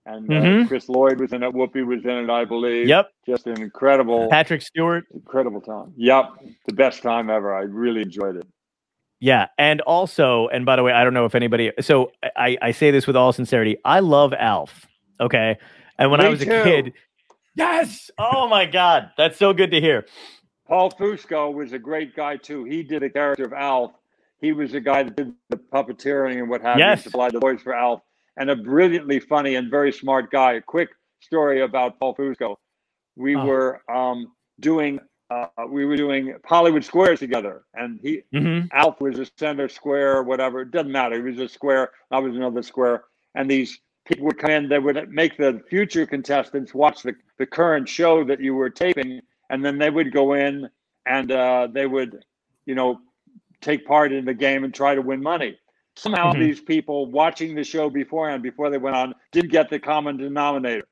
and 0.06 0.30
uh, 0.30 0.34
Mhm. 0.34 0.68
Chris 0.68 0.89
Lloyd 0.89 1.20
was 1.20 1.32
in 1.34 1.43
it. 1.43 1.54
Whoopi 1.54 1.86
was 1.86 2.04
in 2.04 2.10
it, 2.12 2.30
I 2.30 2.45
believe. 2.45 2.88
Yep. 2.88 3.12
Just 3.28 3.47
an 3.47 3.62
incredible, 3.62 4.28
Patrick 4.30 4.62
Stewart. 4.62 5.06
incredible 5.14 5.62
time. 5.62 5.93
Yep, 5.95 6.26
the 6.68 6.74
best 6.74 7.02
time 7.04 7.30
ever. 7.30 7.54
I 7.56 7.62
really 7.62 8.02
enjoyed 8.02 8.36
it. 8.38 8.45
Yeah, 9.20 9.47
and 9.60 9.82
also, 9.82 10.47
and 10.47 10.66
by 10.66 10.76
the 10.76 10.84
way, 10.84 10.91
I 10.93 11.04
don't 11.04 11.14
know 11.14 11.26
if 11.26 11.36
anybody. 11.36 11.72
So 11.82 12.12
I 12.36 12.58
I 12.62 12.72
say 12.72 12.89
this 12.91 13.06
with 13.06 13.16
all 13.16 13.32
sincerity. 13.34 13.78
I 13.86 13.99
love 13.99 14.34
Alf. 14.34 14.88
Okay, 15.20 15.58
and 15.99 16.10
when 16.10 16.20
I 16.20 16.24
Me 16.26 16.30
was 16.32 16.41
a 16.41 16.45
kid, 16.45 16.93
yes. 17.56 18.10
Oh 18.18 18.47
my 18.47 18.66
God, 18.66 19.12
that's 19.18 19.38
so 19.38 19.54
good 19.54 19.70
to 19.72 19.80
hear. 19.80 20.06
Paul 20.68 20.89
Fusco 20.91 21.54
was 21.54 21.74
a 21.74 21.78
great 21.80 22.16
guy 22.16 22.38
too. 22.38 22.64
He 22.64 22.82
did 22.82 23.04
a 23.04 23.10
character 23.10 23.43
of 23.45 23.54
Alf. 23.54 23.91
He 24.39 24.54
was 24.54 24.72
the 24.72 24.80
guy 24.80 25.04
that 25.04 25.16
did 25.16 25.34
the 25.49 25.58
puppeteering 25.58 26.39
and 26.39 26.49
what 26.49 26.62
have 26.64 26.80
Yes. 26.80 26.99
you, 27.06 27.12
supplied 27.12 27.34
the 27.34 27.39
voice 27.39 27.62
for 27.62 27.76
Alf, 27.76 28.02
and 28.42 28.52
a 28.52 28.58
brilliantly 28.58 29.22
funny 29.22 29.56
and 29.56 29.72
very 29.72 29.94
smart 29.94 30.32
guy. 30.32 30.54
A 30.54 30.62
quick 30.62 30.89
story 31.22 31.62
about 31.64 32.00
Paul 32.00 32.16
Fusco. 32.16 32.58
We 33.18 33.36
Oh. 33.36 33.46
were 33.50 33.82
um, 33.92 34.34
doing 34.60 35.00
uh, 35.32 35.48
we 35.70 35.86
were 35.86 35.98
doing 35.98 36.36
Hollywood 36.46 36.86
Squares 36.86 37.20
together, 37.20 37.64
and 37.76 38.00
he 38.04 38.24
hmm 38.34 38.62
Alf 38.74 39.02
was 39.02 39.20
a 39.20 39.28
center 39.38 39.70
square, 39.70 40.24
whatever. 40.24 40.62
It 40.62 40.72
doesn't 40.72 40.92
matter. 40.92 41.16
He 41.16 41.22
was 41.32 41.39
a 41.39 41.50
square. 41.50 41.92
I 42.12 42.20
was 42.20 42.36
another 42.36 42.64
square, 42.64 43.06
and 43.36 43.50
these 43.50 43.80
people 44.06 44.26
would 44.28 44.39
come 44.39 44.52
in, 44.52 44.70
they 44.70 44.80
would 44.80 45.10
make 45.10 45.38
the 45.38 45.62
future 45.70 46.06
contestants 46.06 46.74
watch 46.74 47.04
the, 47.04 47.16
the 47.39 47.48
current 47.48 47.89
show 47.89 48.24
that 48.26 48.42
you 48.42 48.56
were 48.56 48.70
taping, 48.70 49.22
and 49.50 49.66
then 49.66 49.78
they 49.80 49.89
would 49.92 50.14
go 50.14 50.34
in 50.34 50.70
and 51.08 51.32
uh, 51.32 51.68
they 51.74 51.88
would, 51.88 52.26
you 52.66 52.76
know, 52.76 53.00
take 53.62 53.86
part 53.88 54.14
in 54.14 54.26
the 54.26 54.34
game 54.36 54.66
and 54.66 54.74
try 54.74 54.96
to 54.96 55.02
win 55.02 55.22
money. 55.24 55.58
Somehow, 55.96 56.32
Mhm. 56.34 56.39
these 56.39 56.62
people 56.62 57.06
watching 57.08 57.54
the 57.56 57.64
show 57.64 57.89
beforehand, 57.89 58.42
before 58.44 58.70
they 58.70 58.78
went 58.78 58.96
on, 58.96 59.14
didn't 59.32 59.52
get 59.52 59.70
the 59.70 59.80
common 59.80 60.18
denominator. 60.18 60.88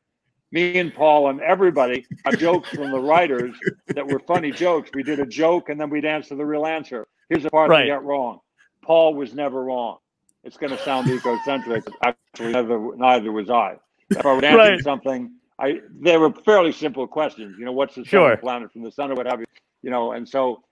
Me 0.52 0.78
and 0.80 0.94
Paul 0.94 1.30
and 1.30 1.40
everybody 1.42 2.06
had 2.26 2.40
jokes 2.40 2.70
from 2.70 2.92
the 2.92 3.00
writers 3.00 3.56
that 3.88 4.06
were 4.06 4.20
funny 4.20 4.52
jokes. 4.52 4.90
We 4.94 5.04
did 5.04 5.20
a 5.20 5.26
joke 5.26 5.70
and 5.70 5.80
then 5.80 5.90
we'd 5.90 6.06
answer 6.06 6.36
the 6.36 6.46
real 6.46 6.66
answer. 6.66 7.08
Here's 7.30 7.44
the 7.44 7.50
part 7.52 7.70
Right. 7.70 7.84
they 7.84 7.88
got 7.90 8.04
wrong. 8.04 8.40
Paul 8.82 9.14
was 9.14 9.34
never 9.36 9.64
wrong. 9.64 10.00
It's 10.44 10.58
going 10.58 10.72
to 10.72 10.78
sound 10.80 11.08
egocentric. 11.10 11.84
Actually, 12.04 12.54
neither, 12.54 12.80
neither 12.96 13.32
was 13.32 13.50
I. 13.50 13.78
If 14.10 14.26
I 14.26 14.34
would 14.34 14.44
answer 14.44 14.58
Right. 14.58 14.80
something, 14.82 15.32
I 15.60 15.82
they 16.02 16.18
were 16.18 16.32
fairly 16.32 16.72
simple 16.72 17.06
questions. 17.06 17.58
You 17.60 17.66
know, 17.66 17.72
what's 17.74 17.96
the 17.96 18.06
Sure. 18.06 18.36
planet 18.38 18.72
from 18.72 18.82
the 18.82 18.92
sun 18.92 19.12
or 19.12 19.16
what 19.16 19.28
have 19.28 19.42
you? 19.42 19.46
You 19.84 19.92
know, 19.92 20.14
and 20.14 20.28
so 20.28 20.64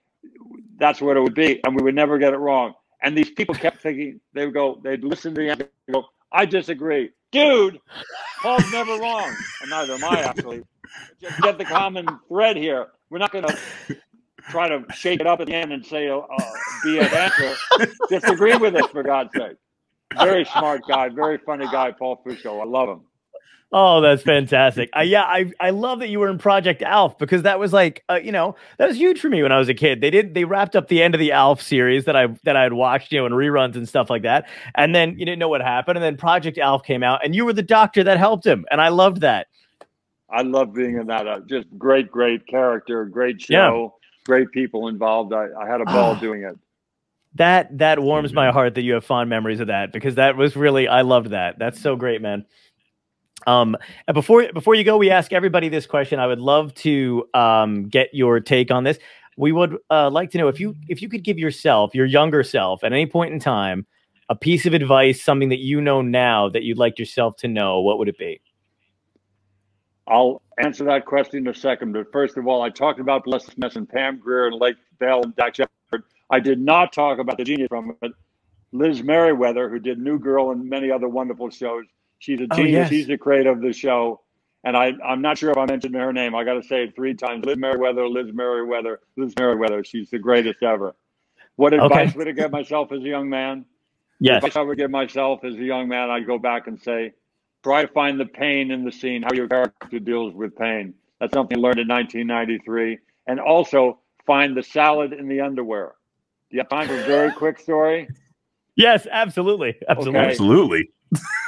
that's 0.76 1.00
what 1.00 1.16
it 1.16 1.20
would 1.20 1.34
be, 1.34 1.60
and 1.64 1.76
we 1.76 1.82
would 1.82 1.94
never 1.94 2.18
get 2.18 2.32
it 2.32 2.38
wrong. 2.38 2.74
And 3.02 3.16
these 3.16 3.30
people 3.30 3.54
kept 3.54 3.80
thinking 3.80 4.20
they 4.32 4.44
would 4.46 4.54
go, 4.54 4.80
they'd 4.82 5.04
listen 5.04 5.34
to 5.34 5.40
the 5.40 5.48
and 5.50 5.68
go, 5.92 6.06
I 6.32 6.46
disagree, 6.46 7.10
dude. 7.32 7.80
Paul's 8.42 8.70
never 8.72 8.98
wrong, 8.98 9.34
and 9.62 9.70
neither 9.70 9.94
am 9.94 10.04
I 10.04 10.20
actually. 10.20 10.62
Just 11.20 11.40
get 11.42 11.58
the 11.58 11.64
common 11.64 12.06
thread 12.28 12.56
here. 12.56 12.88
We're 13.10 13.18
not 13.18 13.32
going 13.32 13.46
to 13.46 13.58
try 14.50 14.68
to 14.68 14.84
shake 14.94 15.20
it 15.20 15.26
up 15.26 15.40
at 15.40 15.46
the 15.46 15.54
end 15.54 15.72
and 15.72 15.84
say 15.84 16.08
uh, 16.08 16.20
be 16.84 16.98
an 16.98 17.06
answer. 17.06 17.54
Disagree 18.08 18.56
with 18.56 18.74
us 18.76 18.90
for 18.90 19.02
God's 19.02 19.32
sake. 19.34 19.56
Very 20.16 20.44
smart 20.44 20.82
guy, 20.88 21.08
very 21.10 21.38
funny 21.38 21.66
guy, 21.66 21.92
Paul 21.92 22.22
Fusco. 22.26 22.60
I 22.60 22.64
love 22.64 22.88
him. 22.88 23.02
Oh, 23.70 24.00
that's 24.00 24.22
fantastic. 24.22 24.88
Uh, 24.96 25.00
yeah, 25.02 25.24
I 25.24 25.52
I 25.60 25.70
love 25.70 25.98
that 25.98 26.08
you 26.08 26.20
were 26.20 26.30
in 26.30 26.38
Project 26.38 26.80
Alf 26.80 27.18
because 27.18 27.42
that 27.42 27.58
was 27.60 27.70
like, 27.74 28.02
uh, 28.08 28.14
you 28.14 28.32
know, 28.32 28.56
that 28.78 28.88
was 28.88 28.96
huge 28.96 29.20
for 29.20 29.28
me 29.28 29.42
when 29.42 29.52
I 29.52 29.58
was 29.58 29.68
a 29.68 29.74
kid. 29.74 30.00
They 30.00 30.08
did 30.08 30.32
they 30.32 30.44
wrapped 30.44 30.74
up 30.74 30.88
the 30.88 31.02
end 31.02 31.14
of 31.14 31.18
the 31.18 31.32
Alf 31.32 31.60
series 31.60 32.06
that 32.06 32.16
I 32.16 32.28
that 32.44 32.56
I 32.56 32.62
had 32.62 32.72
watched, 32.72 33.12
you 33.12 33.18
know, 33.18 33.26
in 33.26 33.32
reruns 33.32 33.74
and 33.76 33.86
stuff 33.86 34.08
like 34.08 34.22
that. 34.22 34.48
And 34.74 34.94
then 34.94 35.10
you 35.18 35.26
didn't 35.26 35.38
know 35.38 35.50
what 35.50 35.60
happened, 35.60 35.98
and 35.98 36.04
then 36.04 36.16
Project 36.16 36.56
Alf 36.56 36.82
came 36.82 37.02
out, 37.02 37.22
and 37.22 37.34
you 37.34 37.44
were 37.44 37.52
the 37.52 37.62
doctor 37.62 38.02
that 38.04 38.16
helped 38.16 38.46
him, 38.46 38.64
and 38.70 38.80
I 38.80 38.88
loved 38.88 39.20
that. 39.20 39.48
I 40.30 40.42
love 40.42 40.72
being 40.72 40.96
in 40.98 41.06
that. 41.08 41.26
Uh, 41.28 41.40
just 41.40 41.66
great, 41.76 42.10
great 42.10 42.46
character, 42.46 43.04
great 43.04 43.40
show, 43.42 43.92
Yeah. 44.02 44.08
great 44.26 44.50
people 44.50 44.88
involved. 44.88 45.34
I, 45.34 45.48
I 45.60 45.66
had 45.66 45.82
a 45.82 45.84
ball 45.84 46.12
Ah. 46.16 46.20
doing 46.20 46.42
it. 46.42 46.56
That 47.34 47.76
that 47.78 47.98
warms 48.00 48.32
my 48.32 48.50
heart 48.50 48.74
that 48.76 48.82
you 48.82 48.94
have 48.94 49.04
fond 49.04 49.28
memories 49.28 49.60
of 49.60 49.66
that 49.66 49.92
because 49.92 50.14
that 50.14 50.36
was 50.38 50.56
really 50.56 50.88
I 50.88 51.02
loved 51.02 51.30
that. 51.30 51.58
That's 51.58 51.78
so 51.80 51.94
great, 51.96 52.22
man. 52.22 52.46
Um, 53.46 53.76
and 54.06 54.14
before 54.14 54.52
before 54.52 54.74
you 54.74 54.84
go, 54.84 54.96
we 54.96 55.10
ask 55.10 55.32
everybody 55.32 55.68
this 55.68 55.86
question. 55.86 56.18
I 56.18 56.26
would 56.26 56.40
love 56.40 56.74
to 56.76 57.28
um, 57.34 57.88
get 57.88 58.08
your 58.12 58.40
take 58.40 58.70
on 58.70 58.84
this. 58.84 58.98
We 59.36 59.52
would 59.52 59.76
uh, 59.90 60.10
like 60.10 60.30
to 60.32 60.38
know 60.38 60.48
if 60.48 60.58
you 60.60 60.74
if 60.88 61.00
you 61.00 61.08
could 61.08 61.22
give 61.22 61.38
yourself, 61.38 61.94
your 61.94 62.06
younger 62.06 62.42
self, 62.42 62.82
at 62.84 62.92
any 62.92 63.06
point 63.06 63.32
in 63.32 63.40
time, 63.40 63.86
a 64.28 64.34
piece 64.34 64.66
of 64.66 64.74
advice, 64.74 65.22
something 65.22 65.48
that 65.50 65.60
you 65.60 65.80
know 65.80 66.02
now 66.02 66.48
that 66.48 66.62
you'd 66.64 66.78
like 66.78 66.98
yourself 66.98 67.36
to 67.36 67.48
know. 67.48 67.80
What 67.80 67.98
would 67.98 68.08
it 68.08 68.18
be? 68.18 68.40
I'll 70.08 70.42
answer 70.58 70.84
that 70.84 71.04
question 71.04 71.38
in 71.38 71.48
a 71.48 71.54
second. 71.54 71.92
But 71.92 72.10
first 72.12 72.36
of 72.36 72.46
all, 72.46 72.62
I 72.62 72.70
talked 72.70 72.98
about 72.98 73.24
Blessed 73.24 73.56
Mess 73.58 73.76
and 73.76 73.88
Pam 73.88 74.18
Grier 74.18 74.46
and 74.46 74.56
Lake 74.56 74.76
Bell 74.98 75.22
and 75.22 75.36
Dax 75.36 75.56
Shepard. 75.58 76.04
I 76.30 76.40
did 76.40 76.60
not 76.60 76.92
talk 76.92 77.18
about 77.18 77.36
the 77.36 77.44
genius 77.44 77.68
from 77.68 77.94
it. 78.02 78.12
Liz 78.72 79.02
Meriwether, 79.02 79.68
who 79.70 79.78
did 79.78 79.98
New 79.98 80.18
Girl 80.18 80.50
and 80.50 80.68
many 80.68 80.90
other 80.90 81.08
wonderful 81.08 81.50
shows. 81.50 81.84
She's 82.18 82.40
a 82.40 82.46
Oh, 82.50 82.56
genius. 82.56 82.72
yes. 82.72 82.88
She's 82.90 83.06
the 83.06 83.18
creator 83.18 83.50
of 83.50 83.60
the 83.60 83.72
show. 83.72 84.20
And 84.64 84.76
I, 84.76 84.92
I'm 85.04 85.22
not 85.22 85.38
sure 85.38 85.50
if 85.50 85.56
I 85.56 85.66
mentioned 85.66 85.94
her 85.94 86.12
name. 86.12 86.34
I 86.34 86.44
got 86.44 86.54
to 86.54 86.62
say 86.62 86.84
it 86.84 86.94
three 86.96 87.14
times. 87.14 87.44
Liz 87.44 87.56
Meriwether, 87.56 88.08
Liz 88.08 88.32
Meriwether, 88.32 89.00
Liz 89.16 89.32
Meriwether. 89.38 89.84
She's 89.84 90.10
the 90.10 90.18
greatest 90.18 90.62
ever. 90.62 90.94
What 91.56 91.72
advice 91.74 92.10
Okay. 92.10 92.18
would 92.18 92.28
I 92.28 92.32
give 92.32 92.50
myself 92.50 92.92
as 92.92 93.00
a 93.00 93.08
young 93.08 93.28
man? 93.28 93.64
Yes. 94.20 94.38
advice 94.38 94.56
I 94.56 94.62
would 94.62 94.76
give 94.78 94.90
myself 94.90 95.44
as 95.44 95.54
a 95.54 95.62
young 95.62 95.88
man, 95.88 96.10
I'd 96.10 96.26
go 96.26 96.38
back 96.38 96.66
and 96.66 96.80
say, 96.80 97.12
try 97.62 97.82
to 97.82 97.88
find 97.88 98.18
the 98.18 98.26
pain 98.26 98.70
in 98.72 98.84
the 98.84 98.90
scene, 98.92 99.22
how 99.22 99.32
your 99.32 99.46
character 99.48 99.98
deals 100.00 100.34
with 100.34 100.56
pain. 100.56 100.94
That's 101.20 101.32
something 101.32 101.56
I 101.58 101.60
learned 101.60 101.78
in 101.80 101.88
1993. 101.88 102.98
And 103.28 103.38
also 103.40 104.00
find 104.26 104.56
the 104.56 104.62
salad 104.62 105.12
in 105.12 105.28
the 105.28 105.40
underwear. 105.40 105.94
Do 106.50 106.56
you 106.56 106.60
have 106.60 106.68
time 106.68 106.88
for 106.88 106.94
a 107.00 107.04
very 107.04 107.30
quick 107.32 107.60
story? 107.60 108.08
Yes, 108.74 109.06
absolutely, 109.10 109.76
absolutely. 109.88 110.18
Okay. 110.20 110.30
Absolutely. 110.30 110.90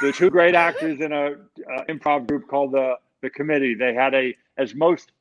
The 0.01 0.11
two 0.11 0.29
great 0.29 0.55
actors 0.55 0.99
in 0.99 1.11
a 1.11 1.31
uh, 1.31 1.83
improv 1.89 2.27
group 2.27 2.47
called 2.47 2.71
the 2.71 2.95
the 3.21 3.29
Committee. 3.29 3.75
They 3.75 3.93
had 3.93 4.13
a 4.13 4.35
as 4.57 4.73
most 4.73 5.11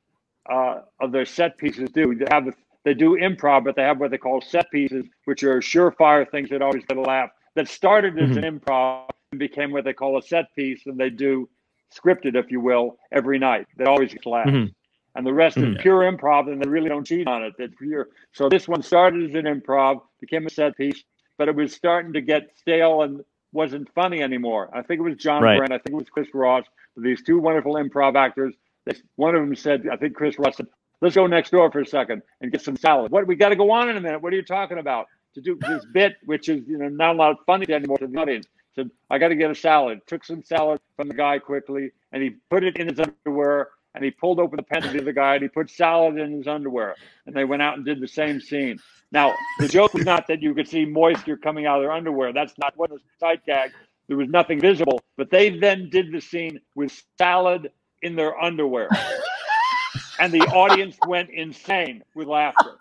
uh, 0.51 0.81
of 1.01 1.13
their 1.13 1.27
set 1.27 1.59
pieces 1.59 1.91
do. 1.91 2.15
They 2.15 2.27
have 2.31 2.55
they 2.85 2.95
do 2.95 3.17
improv, 3.17 3.65
but 3.65 3.77
they 3.77 3.83
have 3.83 4.01
what 4.01 4.11
they 4.11 4.19
call 4.19 4.41
set 4.41 4.71
pieces, 4.71 5.05
which 5.27 5.43
are 5.45 5.61
surefire 5.61 6.29
things 6.31 6.49
that 6.51 6.63
always 6.63 6.85
get 6.87 6.97
a 6.97 7.03
laugh. 7.03 7.31
That 7.55 7.69
started 7.69 8.19
as 8.19 8.37
an 8.37 8.45
improv 8.45 9.09
and 9.33 9.39
became 9.39 9.71
what 9.71 9.85
they 9.85 9.93
call 9.93 10.17
a 10.17 10.23
set 10.23 10.55
piece, 10.55 10.87
and 10.87 10.99
they 10.99 11.11
do 11.11 11.49
scripted, 11.95 12.37
if 12.37 12.51
you 12.51 12.61
will, 12.61 12.97
every 13.13 13.39
night. 13.39 13.67
That 13.77 13.89
always 13.89 14.13
gets 14.13 14.25
laughs. 14.25 14.51
Mhm. 14.51 14.73
And 15.17 15.27
the 15.27 15.35
rest 15.35 15.59
Mhm. 15.59 15.77
is 15.77 15.83
pure 15.83 16.11
improv, 16.11 16.51
and 16.51 16.63
they 16.63 16.69
really 16.69 16.89
don't 16.89 17.05
cheat 17.05 17.27
on 17.27 17.43
it. 17.43 17.55
It's 17.59 17.75
pure. 17.75 18.09
So 18.33 18.49
this 18.49 18.69
one 18.69 18.83
started 18.83 19.29
as 19.29 19.35
an 19.35 19.45
improv, 19.45 20.01
became 20.21 20.47
a 20.47 20.51
set 20.51 20.77
piece, 20.77 21.03
but 21.37 21.49
it 21.49 21.55
was 21.55 21.75
starting 21.75 22.13
to 22.13 22.21
get 22.21 22.57
stale 22.57 23.03
and 23.03 23.25
wasn't 23.53 23.93
funny 23.95 24.23
anymore. 24.23 24.71
I 24.73 24.83
think 24.83 25.01
it 25.01 25.03
was 25.03 25.17
John 25.17 25.43
Right. 25.43 25.59
Brent. 25.59 25.73
I 25.73 25.79
think 25.79 25.95
it 25.95 25.97
was 25.97 26.09
Chris 26.11 26.29
Ross. 26.35 26.65
These 26.97 27.23
two 27.23 27.39
wonderful 27.39 27.75
improv 27.75 28.17
actors. 28.17 28.55
They, 28.87 28.95
one 29.17 29.35
of 29.35 29.41
them 29.43 29.55
said, 29.55 29.87
I 29.91 29.97
think 29.97 30.15
Chris 30.15 30.39
Ross 30.39 30.57
said, 30.57 30.67
let's 31.01 31.15
go 31.15 31.27
next 31.27 31.51
door 31.51 31.71
for 31.71 31.81
a 31.81 31.87
second 31.87 32.23
and 32.41 32.53
get 32.53 32.63
some 32.63 32.77
salad. 32.77 33.11
What 33.11 33.27
we 33.27 33.35
got 33.37 33.51
to 33.51 33.57
go 33.57 33.71
on 33.71 33.89
in 33.89 33.97
a 33.97 34.01
minute. 34.01 34.23
What 34.23 34.33
are 34.33 34.37
you 34.37 34.45
talking 34.45 34.79
about? 34.79 35.07
To 35.35 35.41
do 35.41 35.57
this 35.61 35.85
bit, 35.93 36.17
which 36.25 36.49
is 36.49 36.67
you 36.67 36.77
know 36.77 36.89
not 36.89 37.15
a 37.15 37.19
lot 37.19 37.31
of 37.31 37.37
funny 37.47 37.73
anymore 37.73 37.99
to 37.99 38.09
the 38.09 38.19
audience. 38.19 38.47
Said, 38.75 38.91
I 39.11 39.19
got 39.19 39.29
to 39.29 39.37
get 39.37 39.49
a 39.49 39.55
salad. 39.55 40.01
Took 40.09 40.25
some 40.25 40.43
salad 40.43 40.81
from 40.97 41.07
the 41.07 41.15
guy 41.15 41.39
quickly, 41.39 41.93
and 42.11 42.21
he 42.21 42.31
put 42.51 42.65
it 42.65 42.77
in 42.79 42.89
his 42.89 42.99
underwear. 42.99 43.69
And 43.95 44.05
he 44.05 44.11
pulled 44.11 44.39
open 44.39 44.57
the 44.57 44.63
pen 44.63 44.85
of 44.85 44.93
the 44.93 45.01
other 45.01 45.13
guy, 45.13 45.35
and 45.35 45.43
he 45.43 45.49
put 45.49 45.71
salad 45.71 46.19
in 46.19 46.33
his 46.33 46.47
underwear. 46.47 46.95
And 47.27 47.35
they 47.35 47.45
went 47.45 47.63
out 47.63 47.77
and 47.77 47.85
did 47.85 48.01
the 48.01 48.09
same 48.09 48.41
scene. 48.41 48.79
Now, 49.13 49.35
the 49.59 49.69
joke 49.69 49.95
was 49.95 50.05
not 50.05 50.29
that 50.29 50.43
you 50.43 50.55
could 50.55 50.69
see 50.69 50.85
moisture 50.85 51.37
coming 51.37 51.67
out 51.67 51.79
of 51.79 51.83
their 51.83 51.93
underwear. 51.93 52.33
That's 52.33 52.57
not 52.59 52.75
what 52.77 52.91
the 52.91 52.99
side 53.19 53.41
gag. 53.47 53.73
There 54.07 54.17
was 54.17 54.29
nothing 54.29 54.61
visible. 54.61 55.01
But 55.17 55.31
they 55.31 55.51
then 55.59 55.91
did 55.91 56.13
the 56.13 56.21
scene 56.21 56.61
with 56.77 56.93
salad 57.19 57.73
in 58.03 58.15
their 58.17 58.41
underwear. 58.41 58.89
and 60.21 60.33
the 60.33 60.41
audience 60.41 60.97
went 61.07 61.31
insane 61.31 62.03
with 62.15 62.29
laughter. 62.29 62.79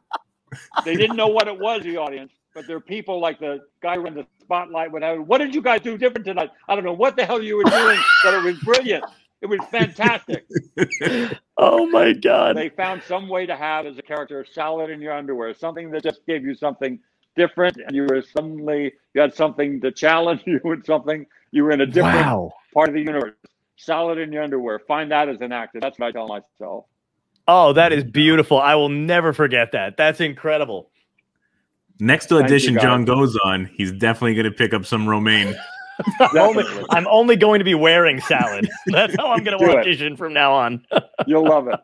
They 0.85 0.95
didn't 0.95 1.15
know 1.15 1.27
what 1.27 1.47
it 1.47 1.57
was, 1.59 1.83
the 1.83 1.97
audience, 1.97 2.31
but 2.53 2.67
there 2.67 2.77
are 2.77 2.81
people 2.81 3.19
like 3.19 3.39
the 3.39 3.59
guy 3.81 3.95
who 3.95 4.01
ran 4.01 4.15
the 4.15 4.25
spotlight, 4.41 4.91
have, 5.03 5.27
what 5.27 5.37
did 5.39 5.53
you 5.53 5.61
guys 5.61 5.81
do 5.81 5.97
different 5.97 6.25
tonight? 6.25 6.49
I 6.67 6.75
don't 6.75 6.83
know 6.83 6.93
what 6.93 7.15
the 7.15 7.25
hell 7.25 7.41
you 7.41 7.57
were 7.57 7.63
doing, 7.63 7.99
but 8.23 8.33
it 8.33 8.43
was 8.43 8.57
brilliant. 8.59 9.03
It 9.41 9.47
was 9.47 9.59
fantastic. 9.71 10.45
Oh 11.61 11.85
my 11.87 12.13
God. 12.13 12.55
They 12.55 12.69
found 12.69 13.03
some 13.03 13.27
way 13.27 13.45
to 13.45 13.55
have 13.55 13.85
as 13.85 13.97
a 13.97 14.01
character 14.01 14.45
salad 14.49 14.89
in 14.89 15.01
your 15.01 15.13
underwear, 15.13 15.53
something 15.53 15.91
that 15.91 16.03
just 16.03 16.25
gave 16.25 16.45
you 16.45 16.55
something 16.55 16.99
different, 17.35 17.75
and 17.77 17.93
you 17.93 18.03
were 18.09 18.21
suddenly 18.21 18.93
you 19.13 19.21
had 19.21 19.35
something 19.35 19.81
to 19.81 19.91
challenge 19.91 20.41
you 20.47 20.61
with 20.63 20.85
something. 20.85 21.25
You 21.51 21.65
were 21.65 21.71
in 21.71 21.81
a 21.81 21.85
different 21.85 22.15
Wow. 22.25 22.53
part 22.73 22.87
of 22.87 22.93
the 22.95 23.01
universe. 23.01 23.33
Salad 23.75 24.17
in 24.19 24.31
your 24.31 24.43
underwear. 24.43 24.79
Find 24.79 25.11
that 25.11 25.27
as 25.29 25.41
an 25.41 25.51
actor. 25.51 25.79
That's 25.81 25.99
what 25.99 26.07
I 26.07 26.11
tell 26.11 26.27
myself. 26.27 26.85
Oh, 27.47 27.73
that 27.73 27.91
is 27.91 28.03
beautiful. 28.03 28.59
I 28.59 28.75
will 28.75 28.89
never 28.89 29.33
forget 29.33 29.71
that. 29.73 29.97
That's 29.97 30.21
incredible. 30.21 30.91
Next 31.99 32.27
Thank 32.27 32.39
you, 32.39 32.45
audition. 32.45 32.79
John 32.79 33.05
goes 33.05 33.37
on, 33.43 33.65
he's 33.65 33.91
definitely 33.91 34.35
going 34.35 34.45
to 34.45 34.51
pick 34.51 34.73
up 34.73 34.85
some 34.85 35.07
romaine. 35.07 35.55
I'm 36.19 36.37
only, 36.37 36.63
I'm 36.89 37.07
only 37.07 37.35
going 37.35 37.59
to 37.59 37.65
be 37.65 37.75
wearing 37.75 38.21
salad. 38.21 38.69
That's 38.87 39.15
how 39.15 39.31
I'm 39.31 39.43
going 39.43 39.57
to 39.57 39.65
Do 39.65 39.71
it. 39.71 39.77
audition 39.77 40.15
from 40.17 40.33
now 40.33 40.53
on. 40.53 40.85
You'll 41.27 41.47
love 41.47 41.67
it. 41.67 41.79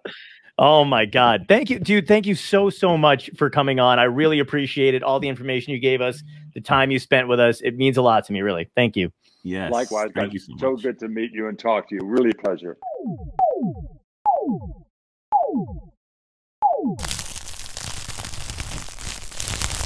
Oh 0.57 0.85
my 0.85 1.05
God. 1.05 1.45
Thank 1.49 1.69
you, 1.69 1.79
dude. 1.79 2.07
Thank 2.07 2.25
you 2.25 2.35
so, 2.35 2.69
so 2.69 2.97
much 2.97 3.29
for 3.37 3.49
coming 3.49 3.79
on. 3.79 3.99
I 3.99 4.03
really 4.03 4.39
appreciate 4.39 4.93
it. 4.93 5.03
All 5.03 5.19
the 5.19 5.27
information 5.27 5.73
you 5.73 5.79
gave 5.79 5.99
us, 5.99 6.23
the 6.53 6.61
time 6.61 6.91
you 6.91 6.99
spent 6.99 7.27
with 7.27 7.41
us. 7.41 7.59
It 7.59 7.75
means 7.75 7.97
a 7.97 8.01
lot 8.01 8.23
to 8.25 8.33
me, 8.33 8.41
really. 8.41 8.69
Thank 8.73 8.95
you. 8.95 9.11
Yes. 9.43 9.71
Likewise. 9.71 10.11
Thank 10.15 10.33
you 10.33 10.39
so 10.39 10.53
much. 10.53 10.61
So 10.61 10.75
good 10.77 10.97
to 10.99 11.09
meet 11.09 11.31
you 11.33 11.49
and 11.49 11.59
talk 11.59 11.89
to 11.89 11.95
you. 11.95 12.01
Really 12.03 12.31
a 12.31 12.35
pleasure. 12.41 12.77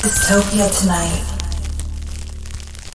Dystopia 0.02 0.82
tonight. 0.82 1.49